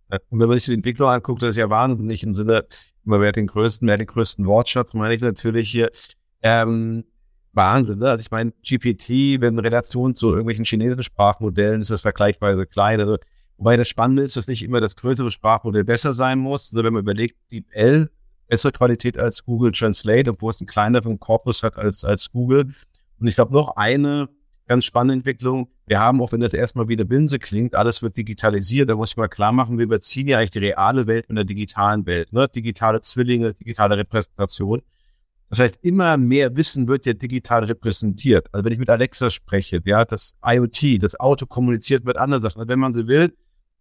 Und 0.09 0.39
wenn 0.39 0.47
man 0.47 0.57
sich 0.57 0.65
die 0.65 0.73
Entwicklung 0.73 1.09
anguckt, 1.09 1.41
das 1.41 1.51
ist 1.51 1.57
ja 1.57 1.69
wahnsinnig 1.69 2.23
im 2.23 2.33
Sinne, 2.35 2.65
immer 3.05 3.19
wer 3.19 3.31
den 3.31 3.47
größten, 3.47 3.87
wer 3.87 3.97
den 3.97 4.07
größten 4.07 4.45
Wortschatz, 4.45 4.93
meine 4.93 5.13
ich 5.13 5.21
natürlich 5.21 5.69
hier. 5.69 5.89
Ähm, 6.41 7.03
Wahnsinn. 7.57 7.99
Ne? 7.99 8.09
Also 8.09 8.21
ich 8.21 8.31
meine, 8.31 8.51
GPT, 8.63 9.41
wenn 9.41 9.55
in 9.55 9.59
Relation 9.59 10.15
zu 10.15 10.29
irgendwelchen 10.29 10.63
chinesischen 10.63 11.03
Sprachmodellen 11.03 11.81
ist 11.81 11.91
das 11.91 12.01
vergleichsweise 12.01 12.65
klein. 12.65 13.01
Also, 13.01 13.17
wobei 13.57 13.75
das 13.75 13.89
Spannende 13.89 14.23
ist, 14.23 14.37
dass 14.37 14.47
nicht 14.47 14.63
immer 14.63 14.79
das 14.79 14.95
größere 14.95 15.31
Sprachmodell 15.31 15.83
besser 15.83 16.13
sein 16.13 16.39
muss. 16.39 16.71
Also 16.71 16.83
wenn 16.83 16.93
man 16.93 17.01
überlegt, 17.01 17.35
die 17.51 17.65
L 17.71 18.09
bessere 18.47 18.71
Qualität 18.71 19.17
als 19.17 19.43
Google 19.43 19.73
Translate, 19.73 20.29
obwohl 20.29 20.51
es 20.51 20.61
einen 20.61 20.67
kleineren 20.67 21.19
Korpus 21.19 21.63
hat 21.63 21.77
als, 21.77 22.05
als 22.05 22.31
Google. 22.31 22.69
Und 23.19 23.27
ich 23.27 23.35
glaube, 23.35 23.53
noch 23.53 23.75
eine 23.75 24.29
ganz 24.67 24.85
spannende 24.85 25.15
Entwicklung. 25.15 25.69
Wir 25.87 26.01
haben, 26.01 26.21
auch 26.21 26.33
wenn 26.33 26.41
das 26.41 26.53
erstmal 26.53 26.89
wieder 26.89 27.05
Binse 27.05 27.39
klingt, 27.39 27.73
alles 27.73 28.01
wird 28.01 28.17
digitalisiert. 28.17 28.89
Da 28.89 28.95
muss 28.95 29.11
ich 29.11 29.17
mal 29.17 29.29
klar 29.29 29.53
machen, 29.53 29.77
wir 29.77 29.85
überziehen 29.85 30.27
ja 30.27 30.37
eigentlich 30.37 30.49
die 30.49 30.59
reale 30.59 31.07
Welt 31.07 31.29
mit 31.29 31.37
der 31.37 31.45
digitalen 31.45 32.05
Welt. 32.05 32.33
Ne? 32.33 32.47
Digitale 32.49 32.99
Zwillinge, 32.99 33.53
digitale 33.53 33.97
Repräsentation. 33.97 34.81
Das 35.49 35.59
heißt, 35.59 35.79
immer 35.83 36.17
mehr 36.17 36.53
Wissen 36.57 36.89
wird 36.89 37.05
ja 37.05 37.13
digital 37.13 37.63
repräsentiert. 37.63 38.49
Also 38.51 38.65
wenn 38.65 38.73
ich 38.73 38.79
mit 38.79 38.89
Alexa 38.89 39.29
spreche, 39.29 39.81
ja, 39.85 40.03
das 40.03 40.35
IoT, 40.45 41.01
das 41.01 41.17
Auto 41.17 41.45
kommuniziert 41.45 42.03
mit 42.03 42.17
anderen 42.17 42.43
Sachen. 42.43 42.59
Also 42.59 42.67
wenn 42.67 42.79
man 42.79 42.93
so 42.93 43.07
will, 43.07 43.33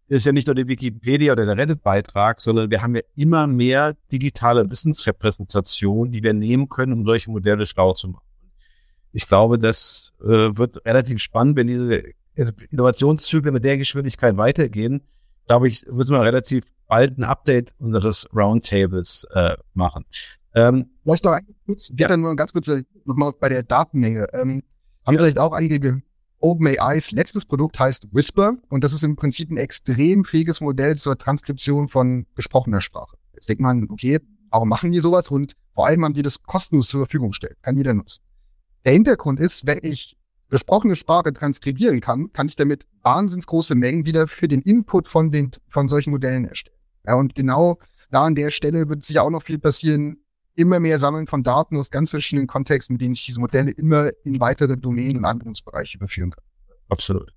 ist 0.07 0.25
ja 0.25 0.31
nicht 0.31 0.47
nur 0.47 0.55
die 0.55 0.65
Wikipedia 0.65 1.33
oder 1.33 1.45
der 1.45 1.57
Reddit-Beitrag, 1.57 2.39
sondern 2.39 2.71
wir 2.71 2.81
haben 2.81 2.95
ja 2.95 3.01
immer 3.15 3.47
mehr 3.47 3.97
digitale 4.13 4.71
Wissensrepräsentation, 4.71 6.09
die 6.11 6.23
wir 6.23 6.33
nehmen 6.33 6.69
können, 6.69 6.93
um 6.93 7.05
solche 7.05 7.29
Modelle 7.29 7.65
schlau 7.65 7.91
zu 7.91 8.07
machen. 8.07 8.26
Ich 9.13 9.27
glaube, 9.27 9.57
das 9.57 10.13
äh, 10.21 10.55
wird 10.57 10.85
relativ 10.85 11.19
spannend, 11.19 11.57
wenn 11.57 11.67
diese 11.67 12.03
Innovationszyklen 12.69 13.53
mit 13.53 13.63
der 13.63 13.77
Geschwindigkeit 13.77 14.37
weitergehen. 14.37 15.01
Glaube 15.47 15.67
ich, 15.67 15.85
müssen 15.91 16.11
wir 16.11 16.21
relativ 16.21 16.65
bald 16.87 17.17
ein 17.17 17.23
Update 17.23 17.73
unseres 17.79 18.27
Roundtables 18.35 19.27
äh, 19.33 19.55
machen. 19.73 20.05
Ähm, 20.53 20.89
Vielleicht 21.03 21.25
noch 21.25 21.39
kurz, 21.65 21.91
ja. 21.95 22.07
dann 22.07 22.21
nur 22.21 22.35
ganz 22.35 22.53
kurz 22.53 22.69
nochmal 23.05 23.33
bei 23.39 23.49
der 23.49 23.63
Datenmenge. 23.63 24.27
Ähm, 24.33 24.63
haben 25.05 25.15
ja. 25.15 25.21
vielleicht 25.21 25.39
auch 25.39 25.53
einige 25.53 26.01
OpenAIs 26.39 27.11
letztes 27.11 27.45
Produkt 27.45 27.79
heißt 27.79 28.09
Whisper 28.13 28.53
und 28.69 28.83
das 28.83 28.93
ist 28.93 29.03
im 29.03 29.15
Prinzip 29.15 29.49
ein 29.49 29.57
extrem 29.57 30.23
fähiges 30.23 30.61
Modell 30.61 30.95
zur 30.97 31.17
Transkription 31.17 31.87
von 31.87 32.27
gesprochener 32.35 32.81
Sprache. 32.81 33.17
Jetzt 33.33 33.49
denkt 33.49 33.61
man, 33.61 33.87
okay, 33.89 34.19
warum 34.51 34.69
machen 34.69 34.91
die 34.91 34.99
sowas? 34.99 35.29
Und 35.31 35.53
vor 35.73 35.87
allem 35.87 36.03
haben 36.03 36.13
die 36.13 36.21
das 36.21 36.43
kostenlos 36.43 36.89
zur 36.89 37.01
Verfügung 37.01 37.29
gestellt. 37.29 37.57
Kann 37.61 37.77
jeder 37.77 37.93
nutzen. 37.93 38.21
Der 38.87 38.93
Hintergrund 38.93 39.41
ist, 39.41 39.67
wenn 39.67 39.79
ich 39.81 40.15
gesprochene 40.49 40.95
Sprache 40.95 41.33
transkribieren 41.33 41.99
kann, 41.99 42.31
kann 42.31 42.47
ich 42.47 42.55
damit 42.55 42.87
wahnsinns 43.03 43.45
große 43.45 43.75
Mengen 43.75 44.05
wieder 44.05 44.27
für 44.27 44.47
den 44.47 44.61
Input 44.61 45.09
von 45.09 45.29
den, 45.29 45.51
von 45.67 45.89
solchen 45.89 46.11
Modellen 46.11 46.45
erstellen. 46.45 46.77
Ja, 47.05 47.15
und 47.15 47.35
genau 47.35 47.79
da 48.11 48.23
an 48.23 48.33
der 48.33 48.49
Stelle 48.49 48.87
wird 48.87 49.03
sicher 49.03 49.23
auch 49.23 49.29
noch 49.29 49.43
viel 49.43 49.59
passieren, 49.59 50.23
immer 50.55 50.79
mehr 50.79 50.99
Sammeln 50.99 51.27
von 51.27 51.43
Daten 51.43 51.75
aus 51.75 51.91
ganz 51.91 52.11
verschiedenen 52.11 52.47
Kontexten, 52.47 52.93
in 52.93 52.99
denen 52.99 53.13
ich 53.15 53.25
diese 53.25 53.41
Modelle 53.41 53.71
immer 53.71 54.09
in 54.23 54.39
weitere 54.39 54.77
Domänen 54.77 55.17
und 55.17 55.25
Anwendungsbereiche 55.25 55.97
überführen 55.97 56.31
kann. 56.31 56.45
Absolut. 56.87 57.33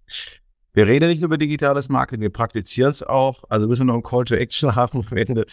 Wir 0.73 0.87
reden 0.87 1.09
nicht 1.09 1.21
über 1.21 1.37
digitales 1.37 1.89
Marketing, 1.89 2.23
wir 2.23 2.31
praktizieren 2.31 2.93
es 2.93 3.03
auch. 3.03 3.43
Also 3.49 3.67
müssen 3.67 3.89
wir 3.89 3.93
noch 3.93 3.97
ein 3.97 4.05
Call 4.05 4.25
to 4.25 4.37
Action 4.37 4.73
haben 4.77 5.05
am. 5.05 5.45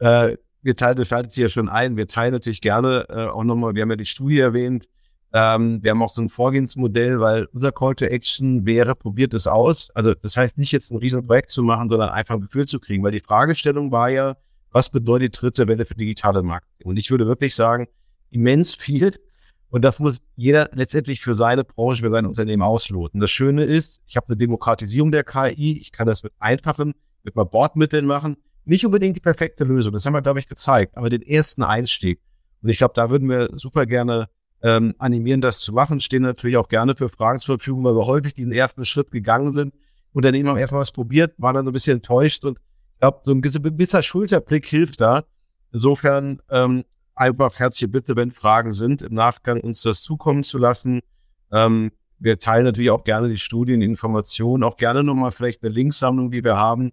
Äh, 0.00 0.36
wir 0.60 0.76
teilen, 0.76 0.98
das 0.98 1.08
schaltet 1.08 1.32
sich 1.32 1.40
ja 1.44 1.48
schon 1.48 1.70
ein. 1.70 1.96
Wir 1.96 2.08
teilen 2.08 2.32
natürlich 2.32 2.60
gerne 2.60 3.06
äh, 3.08 3.28
auch 3.28 3.44
nochmal, 3.44 3.74
wir 3.74 3.80
haben 3.80 3.90
ja 3.90 3.96
die 3.96 4.04
Studie 4.04 4.40
erwähnt. 4.40 4.86
Ähm, 5.32 5.82
wir 5.82 5.92
haben 5.92 6.02
auch 6.02 6.08
so 6.08 6.22
ein 6.22 6.28
Vorgehensmodell, 6.28 7.20
weil 7.20 7.46
unser 7.52 7.70
Call 7.72 7.94
to 7.94 8.04
Action 8.04 8.66
wäre, 8.66 8.96
probiert 8.96 9.32
es 9.32 9.46
aus. 9.46 9.90
Also 9.94 10.14
das 10.14 10.36
heißt 10.36 10.58
nicht 10.58 10.72
jetzt 10.72 10.90
ein 10.90 10.98
Riesenprojekt 10.98 11.50
zu 11.50 11.62
machen, 11.62 11.88
sondern 11.88 12.10
einfach 12.10 12.34
ein 12.34 12.40
Gefühl 12.40 12.66
zu 12.66 12.80
kriegen, 12.80 13.04
weil 13.04 13.12
die 13.12 13.20
Fragestellung 13.20 13.92
war 13.92 14.08
ja, 14.08 14.36
was 14.72 14.90
bedeutet 14.90 15.34
die 15.34 15.38
dritte 15.38 15.68
Welle 15.68 15.84
für 15.84 15.94
digitale 15.94 16.42
Marketing? 16.42 16.86
Und 16.86 16.96
ich 16.96 17.10
würde 17.10 17.26
wirklich 17.26 17.54
sagen, 17.54 17.86
immens 18.30 18.74
viel. 18.74 19.14
Und 19.68 19.82
das 19.82 20.00
muss 20.00 20.20
jeder 20.34 20.68
letztendlich 20.72 21.20
für 21.20 21.34
seine 21.34 21.62
Branche, 21.62 22.02
für 22.02 22.10
sein 22.10 22.26
Unternehmen 22.26 22.62
ausloten. 22.62 23.20
Das 23.20 23.30
Schöne 23.30 23.64
ist, 23.64 24.00
ich 24.06 24.16
habe 24.16 24.26
eine 24.28 24.36
Demokratisierung 24.36 25.12
der 25.12 25.22
KI. 25.22 25.78
Ich 25.80 25.92
kann 25.92 26.08
das 26.08 26.24
mit 26.24 26.32
einfachen, 26.38 26.94
mit 27.22 27.36
mal 27.36 27.44
Bordmitteln 27.44 28.04
machen. 28.04 28.36
Nicht 28.64 28.84
unbedingt 28.84 29.16
die 29.16 29.20
perfekte 29.20 29.64
Lösung. 29.64 29.92
Das 29.92 30.04
haben 30.06 30.12
wir, 30.12 30.22
glaube 30.22 30.40
ich, 30.40 30.48
gezeigt. 30.48 30.96
Aber 30.96 31.08
den 31.08 31.22
ersten 31.22 31.62
Einstieg. 31.62 32.20
Und 32.62 32.68
ich 32.68 32.78
glaube, 32.78 32.94
da 32.94 33.10
würden 33.10 33.28
wir 33.28 33.48
super 33.56 33.86
gerne 33.86 34.28
ähm, 34.62 34.94
animieren, 34.98 35.40
das 35.40 35.60
zu 35.60 35.72
machen, 35.72 36.00
stehen 36.00 36.22
natürlich 36.22 36.56
auch 36.56 36.68
gerne 36.68 36.94
für 36.94 37.08
Fragen 37.08 37.40
zur 37.40 37.58
Verfügung, 37.58 37.84
weil 37.84 37.94
wir 37.94 38.06
häufig 38.06 38.34
diesen 38.34 38.52
ersten 38.52 38.84
Schritt 38.84 39.10
gegangen 39.10 39.52
sind. 39.52 39.74
Unternehmen 40.12 40.48
haben 40.48 40.58
erstmal 40.58 40.82
was 40.82 40.92
probiert, 40.92 41.34
waren 41.38 41.54
dann 41.54 41.64
so 41.64 41.70
ein 41.70 41.74
bisschen 41.74 41.98
enttäuscht 41.98 42.44
und 42.44 42.58
ich 42.58 43.00
glaube, 43.00 43.20
so 43.22 43.32
ein 43.32 43.40
gewisser 43.40 44.02
Schulterblick 44.02 44.66
hilft 44.66 45.00
da. 45.00 45.24
Insofern 45.72 46.42
ähm, 46.50 46.84
einfach 47.14 47.58
herzliche 47.58 47.88
Bitte, 47.88 48.16
wenn 48.16 48.32
Fragen 48.32 48.72
sind, 48.72 49.02
im 49.02 49.14
Nachgang 49.14 49.60
uns 49.60 49.82
das 49.82 50.02
zukommen 50.02 50.42
zu 50.42 50.58
lassen. 50.58 51.00
Ähm, 51.52 51.92
wir 52.18 52.38
teilen 52.38 52.64
natürlich 52.64 52.90
auch 52.90 53.04
gerne 53.04 53.28
die 53.28 53.38
Studien, 53.38 53.80
die 53.80 53.86
Informationen, 53.86 54.62
auch 54.62 54.76
gerne 54.76 55.02
nochmal 55.02 55.32
vielleicht 55.32 55.62
eine 55.62 55.72
Linksammlung, 55.72 56.30
die 56.30 56.44
wir 56.44 56.56
haben 56.56 56.92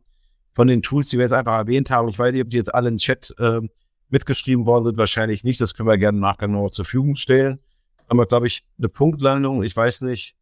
von 0.54 0.68
den 0.68 0.82
Tools, 0.82 1.10
die 1.10 1.18
wir 1.18 1.26
jetzt 1.26 1.34
einfach 1.34 1.58
erwähnt 1.58 1.90
haben. 1.90 2.08
Ich 2.08 2.18
weiß 2.18 2.32
nicht, 2.34 2.44
ob 2.44 2.50
die 2.50 2.58
jetzt 2.58 2.74
alle 2.74 2.88
im 2.90 2.98
Chat 2.98 3.36
äh, 3.38 3.62
mitgeschrieben 4.10 4.66
worden 4.66 4.86
sind, 4.86 4.98
wahrscheinlich 4.98 5.44
nicht. 5.44 5.60
Das 5.62 5.74
können 5.74 5.90
wir 5.90 5.98
gerne 5.98 6.18
im 6.18 6.22
Nachgang 6.22 6.52
noch 6.52 6.70
zur 6.70 6.86
Verfügung 6.86 7.16
stellen. 7.16 7.60
Aber 8.08 8.26
glaube 8.26 8.48
ich, 8.48 8.66
eine 8.78 8.90
Punktlandung. 8.90 9.64
Ich 9.64 9.76
weiß 9.76 10.02
nicht, 10.02 10.36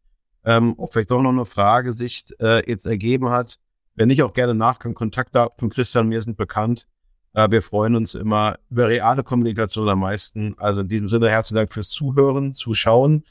ähm, 0.44 0.74
ob 0.78 0.92
vielleicht 0.92 1.10
doch 1.10 1.22
noch 1.22 1.30
eine 1.30 1.44
Frage 1.44 1.94
sich 1.94 2.24
äh, 2.40 2.68
jetzt 2.70 2.86
ergeben 2.86 3.30
hat. 3.30 3.58
Wenn 3.94 4.08
nicht, 4.08 4.22
auch 4.22 4.32
gerne 4.32 4.54
Nachgang 4.54 4.94
Kontaktdaten 4.94 5.58
von 5.58 5.70
Christian 5.70 6.08
mir 6.08 6.22
sind 6.22 6.36
bekannt. 6.36 6.86
Äh, 7.32 7.50
wir 7.50 7.62
freuen 7.62 7.96
uns 7.96 8.14
immer 8.14 8.56
über 8.70 8.88
reale 8.88 9.24
Kommunikation 9.24 9.88
am 9.88 10.00
meisten. 10.00 10.54
Also 10.58 10.82
in 10.82 10.88
diesem 10.88 11.08
Sinne 11.08 11.30
herzlichen 11.30 11.56
Dank 11.56 11.72
fürs 11.72 11.90
Zuhören, 11.90 12.54
Zuschauen. 12.54 13.24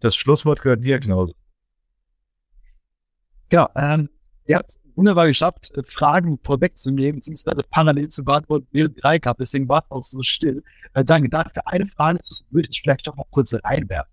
Das 0.00 0.14
Schlusswort 0.14 0.62
gehört 0.62 0.84
dir, 0.84 1.00
Klaus. 1.00 1.32
Ja, 3.50 3.70
ähm, 3.76 4.08
habt 4.52 4.78
wunderbar 4.96 5.26
geschafft, 5.26 5.72
äh, 5.76 5.82
Fragen 5.82 6.38
vorwegzunehmen, 6.42 7.16
beziehungsweise 7.16 7.62
parallel 7.68 8.08
zu 8.08 8.24
beantworten, 8.24 8.66
während 8.72 9.02
drei 9.02 9.18
gab. 9.18 9.38
Deswegen 9.38 9.68
war 9.68 9.82
es 9.82 9.90
auch 9.90 10.02
so 10.02 10.22
still. 10.22 10.62
Äh, 10.94 11.04
danke. 11.04 11.28
Dafür 11.28 11.66
eine 11.66 11.86
Frage 11.86 12.18
würde 12.50 12.68
ich 12.70 12.80
vielleicht 12.82 13.06
doch 13.06 13.16
mal 13.16 13.26
kurz 13.30 13.54
reinwerfen. 13.54 14.12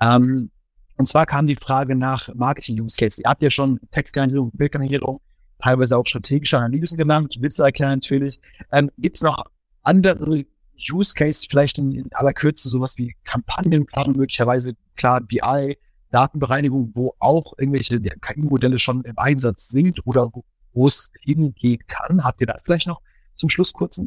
Ähm, 0.00 0.50
und 0.96 1.06
zwar 1.06 1.26
kam 1.26 1.46
die 1.46 1.56
Frage 1.56 1.94
nach 1.94 2.34
Marketing-Use-Cases. 2.34 3.18
Ihr 3.18 3.28
habt 3.28 3.42
ja 3.42 3.50
schon 3.50 3.80
Textgenerierung, 3.90 4.50
Bildgenerierung, 4.52 5.20
teilweise 5.60 5.96
auch 5.96 6.06
strategische 6.06 6.58
Analysen 6.58 6.96
genannt, 6.96 7.36
Witze 7.40 7.62
erklären 7.62 8.00
natürlich. 8.00 8.38
Ähm, 8.72 8.90
Gibt 8.96 9.16
es 9.16 9.22
noch 9.22 9.44
andere 9.82 10.46
Use 10.92 11.14
Case 11.14 11.46
vielleicht 11.48 11.78
in, 11.78 11.92
in 11.92 12.12
aller 12.12 12.32
Kürze 12.32 12.68
sowas 12.68 12.98
wie 12.98 13.14
Kampagnenplanung 13.24 14.16
möglicherweise, 14.16 14.74
klar 14.96 15.20
BI, 15.20 15.76
Datenbereinigung, 16.10 16.92
wo 16.94 17.14
auch 17.18 17.54
irgendwelche 17.58 18.00
KI-Modelle 18.00 18.78
schon 18.78 19.02
im 19.02 19.18
Einsatz 19.18 19.68
sind 19.68 20.06
oder 20.06 20.30
wo, 20.72 20.86
es 20.86 21.12
hingehen 21.20 21.82
kann. 21.86 22.22
Habt 22.22 22.40
ihr 22.42 22.46
da 22.46 22.58
vielleicht 22.62 22.86
noch 22.86 23.00
zum 23.34 23.48
Schluss 23.48 23.72
kurz 23.72 24.00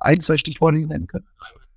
ein, 0.00 0.20
zwei 0.20 0.36
Stichworte 0.36 0.78
nennen 0.78 1.06
können? 1.06 1.26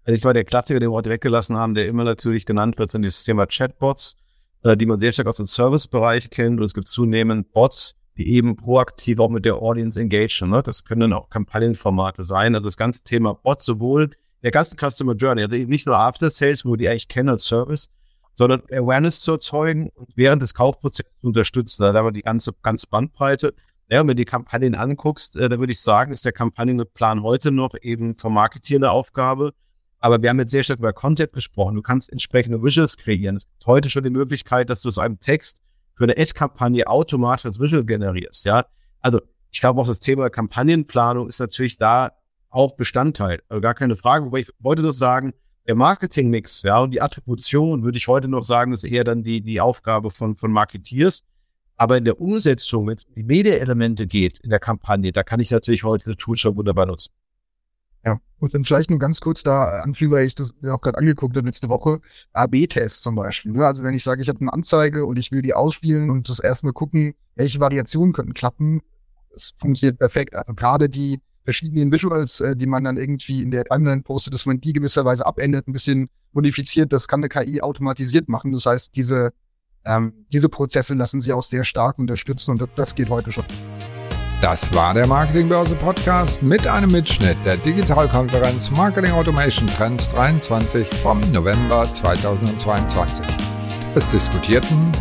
Also 0.05 0.17
ich 0.17 0.25
war 0.25 0.33
der 0.33 0.43
Klassiker, 0.43 0.79
den 0.79 0.89
wir 0.89 0.95
heute 0.95 1.09
weggelassen 1.09 1.55
haben, 1.55 1.75
der 1.75 1.87
immer 1.87 2.03
natürlich 2.03 2.45
genannt 2.45 2.77
wird, 2.77 2.91
sind 2.91 3.05
das 3.05 3.23
Thema 3.23 3.45
Chatbots, 3.45 4.17
äh, 4.63 4.75
die 4.75 4.85
man 4.85 4.99
sehr 4.99 5.13
stark 5.13 5.27
aus 5.27 5.37
dem 5.37 5.45
Servicebereich 5.45 6.29
kennt. 6.29 6.59
Und 6.59 6.65
es 6.65 6.73
gibt 6.73 6.87
zunehmend 6.87 7.51
Bots, 7.53 7.95
die 8.17 8.27
eben 8.27 8.55
proaktiv 8.55 9.19
auch 9.19 9.29
mit 9.29 9.45
der 9.45 9.55
Audience 9.55 9.99
engagen. 9.99 10.49
Ne? 10.49 10.61
Das 10.63 10.83
können 10.83 11.01
dann 11.01 11.13
auch 11.13 11.29
Kampagnenformate 11.29 12.23
sein. 12.23 12.55
Also 12.55 12.67
das 12.67 12.77
ganze 12.77 13.01
Thema 13.03 13.33
Bots 13.33 13.65
sowohl 13.65 14.09
der 14.43 14.51
ganzen 14.51 14.77
Customer 14.77 15.15
Journey, 15.15 15.43
also 15.43 15.55
eben 15.55 15.69
nicht 15.69 15.85
nur 15.85 15.97
After 15.97 16.29
Sales, 16.29 16.65
wo 16.65 16.75
die 16.75 16.89
eigentlich 16.89 17.07
kennen 17.07 17.29
als 17.29 17.45
Service, 17.45 17.89
sondern 18.35 18.61
Awareness 18.71 19.21
zu 19.21 19.33
erzeugen 19.33 19.89
und 19.95 20.09
während 20.15 20.41
des 20.41 20.53
Kaufprozesses 20.53 21.15
zu 21.15 21.27
unterstützen. 21.27 21.83
Da 21.83 21.93
haben 21.93 22.05
wir 22.05 22.11
die 22.11 22.21
ganze, 22.21 22.51
ganze 22.61 22.87
Bandbreite. 22.87 23.53
Ja, 23.89 23.99
wenn 23.99 24.07
du 24.07 24.15
die 24.15 24.25
Kampagnen 24.25 24.75
anguckst, 24.75 25.35
äh, 25.35 25.49
da 25.49 25.59
würde 25.59 25.71
ich 25.71 25.81
sagen, 25.81 26.11
ist 26.11 26.25
der 26.25 26.31
Kampagnenplan 26.31 27.21
heute 27.21 27.51
noch 27.51 27.75
eben 27.81 28.15
vom 28.15 28.33
Marketier 28.33 28.77
eine 28.77 28.91
Aufgabe. 28.91 29.51
Aber 29.99 30.21
wir 30.21 30.29
haben 30.29 30.39
jetzt 30.39 30.51
sehr 30.51 30.63
stark 30.63 30.79
über 30.79 30.93
Content 30.93 31.31
gesprochen. 31.31 31.75
Du 31.75 31.81
kannst 31.81 32.11
entsprechende 32.11 32.61
Visuals 32.61 32.97
kreieren. 32.97 33.35
Es 33.35 33.45
gibt 33.45 33.65
heute 33.67 33.89
schon 33.89 34.03
die 34.03 34.09
Möglichkeit, 34.09 34.69
dass 34.69 34.81
du 34.81 34.89
aus 34.89 34.97
einem 34.97 35.19
Text 35.19 35.61
für 35.95 36.03
eine 36.05 36.17
Ad-Kampagne 36.17 36.87
automatisch 36.87 37.45
als 37.45 37.59
Visual 37.59 37.85
generierst. 37.85 38.45
Ja, 38.45 38.65
also 38.99 39.21
ich 39.51 39.59
glaube 39.61 39.79
auch 39.79 39.87
das 39.87 39.99
Thema 39.99 40.29
Kampagnenplanung 40.29 41.27
ist 41.27 41.39
natürlich 41.39 41.77
da 41.77 42.11
auch 42.49 42.75
Bestandteil. 42.75 43.41
Also 43.47 43.61
gar 43.61 43.75
keine 43.75 43.95
Frage. 43.95 44.25
Wobei 44.25 44.39
ich 44.39 44.49
wollte 44.59 44.81
nur 44.81 44.93
sagen, 44.93 45.33
der 45.67 45.75
Marketingmix, 45.75 46.63
ja, 46.63 46.79
und 46.79 46.91
die 46.91 47.01
Attribution, 47.01 47.83
würde 47.83 47.97
ich 47.97 48.07
heute 48.07 48.27
noch 48.27 48.43
sagen, 48.43 48.73
ist 48.73 48.83
eher 48.83 49.03
dann 49.03 49.23
die, 49.23 49.41
die 49.41 49.61
Aufgabe 49.61 50.11
von, 50.11 50.35
von 50.35 50.51
Marketeers. 50.51 51.23
Aber 51.75 51.97
in 51.97 52.05
der 52.05 52.19
Umsetzung, 52.19 52.87
wenn 52.87 52.95
es 52.95 53.05
um 53.05 53.15
die 53.15 53.23
Media-Elemente 53.23 54.05
geht 54.05 54.39
in 54.39 54.49
der 54.49 54.59
Kampagne, 54.59 55.11
da 55.11 55.23
kann 55.23 55.39
ich 55.39 55.51
natürlich 55.51 55.83
heute 55.83 56.05
diese 56.05 56.17
Tools 56.17 56.39
schon 56.39 56.55
wunderbar 56.55 56.85
nutzen. 56.85 57.11
Ja, 58.05 58.19
und 58.39 58.53
dann 58.53 58.65
vielleicht 58.65 58.89
nur 58.89 58.99
ganz 58.99 59.21
kurz 59.21 59.43
da 59.43 59.79
anfügen, 59.79 60.11
weil 60.11 60.27
ich 60.27 60.35
das 60.35 60.53
auch 60.69 60.81
gerade 60.81 60.97
angeguckt 60.97 61.35
habe 61.37 61.47
letzte 61.47 61.69
Woche, 61.69 62.01
AB-Tests 62.33 63.01
zum 63.01 63.15
Beispiel. 63.15 63.53
Ne? 63.53 63.65
Also 63.65 63.83
wenn 63.83 63.93
ich 63.93 64.03
sage, 64.03 64.21
ich 64.21 64.27
habe 64.27 64.41
eine 64.41 64.51
Anzeige 64.51 65.05
und 65.05 65.17
ich 65.17 65.31
will 65.31 65.41
die 65.41 65.53
ausspielen 65.53 66.09
und 66.09 66.29
das 66.29 66.39
erstmal 66.39 66.73
gucken, 66.73 67.15
welche 67.35 67.61
Variationen 67.61 68.13
könnten 68.13 68.33
klappen, 68.33 68.81
das 69.31 69.53
funktioniert 69.57 69.97
perfekt. 69.97 70.35
Also 70.35 70.53
gerade 70.53 70.89
die 70.89 71.21
verschiedenen 71.43 71.91
Visuals, 71.91 72.41
äh, 72.41 72.55
die 72.55 72.65
man 72.65 72.83
dann 72.83 72.97
irgendwie 72.97 73.41
in 73.41 73.51
der 73.51 73.65
Timeline 73.65 74.01
postet, 74.01 74.33
dass 74.33 74.45
man 74.45 74.59
die 74.61 74.73
gewisserweise 74.73 75.25
abändert, 75.25 75.67
ein 75.67 75.73
bisschen 75.73 76.09
modifiziert. 76.31 76.93
Das 76.93 77.07
kann 77.07 77.19
eine 77.23 77.29
KI 77.29 77.61
automatisiert 77.61 78.29
machen. 78.29 78.51
Das 78.51 78.65
heißt, 78.65 78.95
diese, 78.95 79.33
ähm, 79.85 80.25
diese 80.31 80.49
Prozesse 80.49 80.93
lassen 80.93 81.21
sich 81.21 81.33
auch 81.33 81.43
sehr 81.43 81.63
stark 81.63 81.99
unterstützen 81.99 82.51
und 82.51 82.61
das, 82.61 82.69
das 82.75 82.95
geht 82.95 83.09
heute 83.09 83.31
schon. 83.31 83.45
Das 84.41 84.73
war 84.73 84.93
der 84.93 85.07
Marketingbörse 85.07 85.75
Podcast 85.75 86.43
mit 86.43 86.67
einem 86.67 86.91
Mitschnitt 86.91 87.37
der 87.45 87.55
Digitalkonferenz 87.55 88.71
Marketing 88.71 89.11
Automation 89.11 89.67
Trends 89.67 90.09
23 90.09 90.85
vom 90.95 91.21
November 91.31 91.85
2022. 91.89 93.25
Es 93.95 94.09
diskutierten 94.09 94.91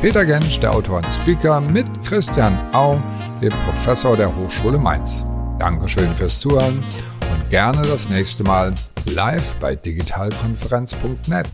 Peter 0.00 0.24
Gensch, 0.24 0.58
der 0.60 0.74
Autor 0.74 0.98
und 0.98 1.10
Speaker, 1.10 1.60
mit 1.60 1.86
Christian 2.04 2.56
Au, 2.72 3.00
dem 3.40 3.52
Professor 3.64 4.16
der 4.16 4.34
Hochschule 4.34 4.78
Mainz. 4.78 5.24
Dankeschön 5.58 6.14
fürs 6.14 6.38
Zuhören 6.38 6.84
und 7.32 7.50
gerne 7.50 7.82
das 7.82 8.08
nächste 8.08 8.44
Mal 8.44 8.72
live 9.04 9.56
bei 9.56 9.74
digitalkonferenz.net. 9.74 11.48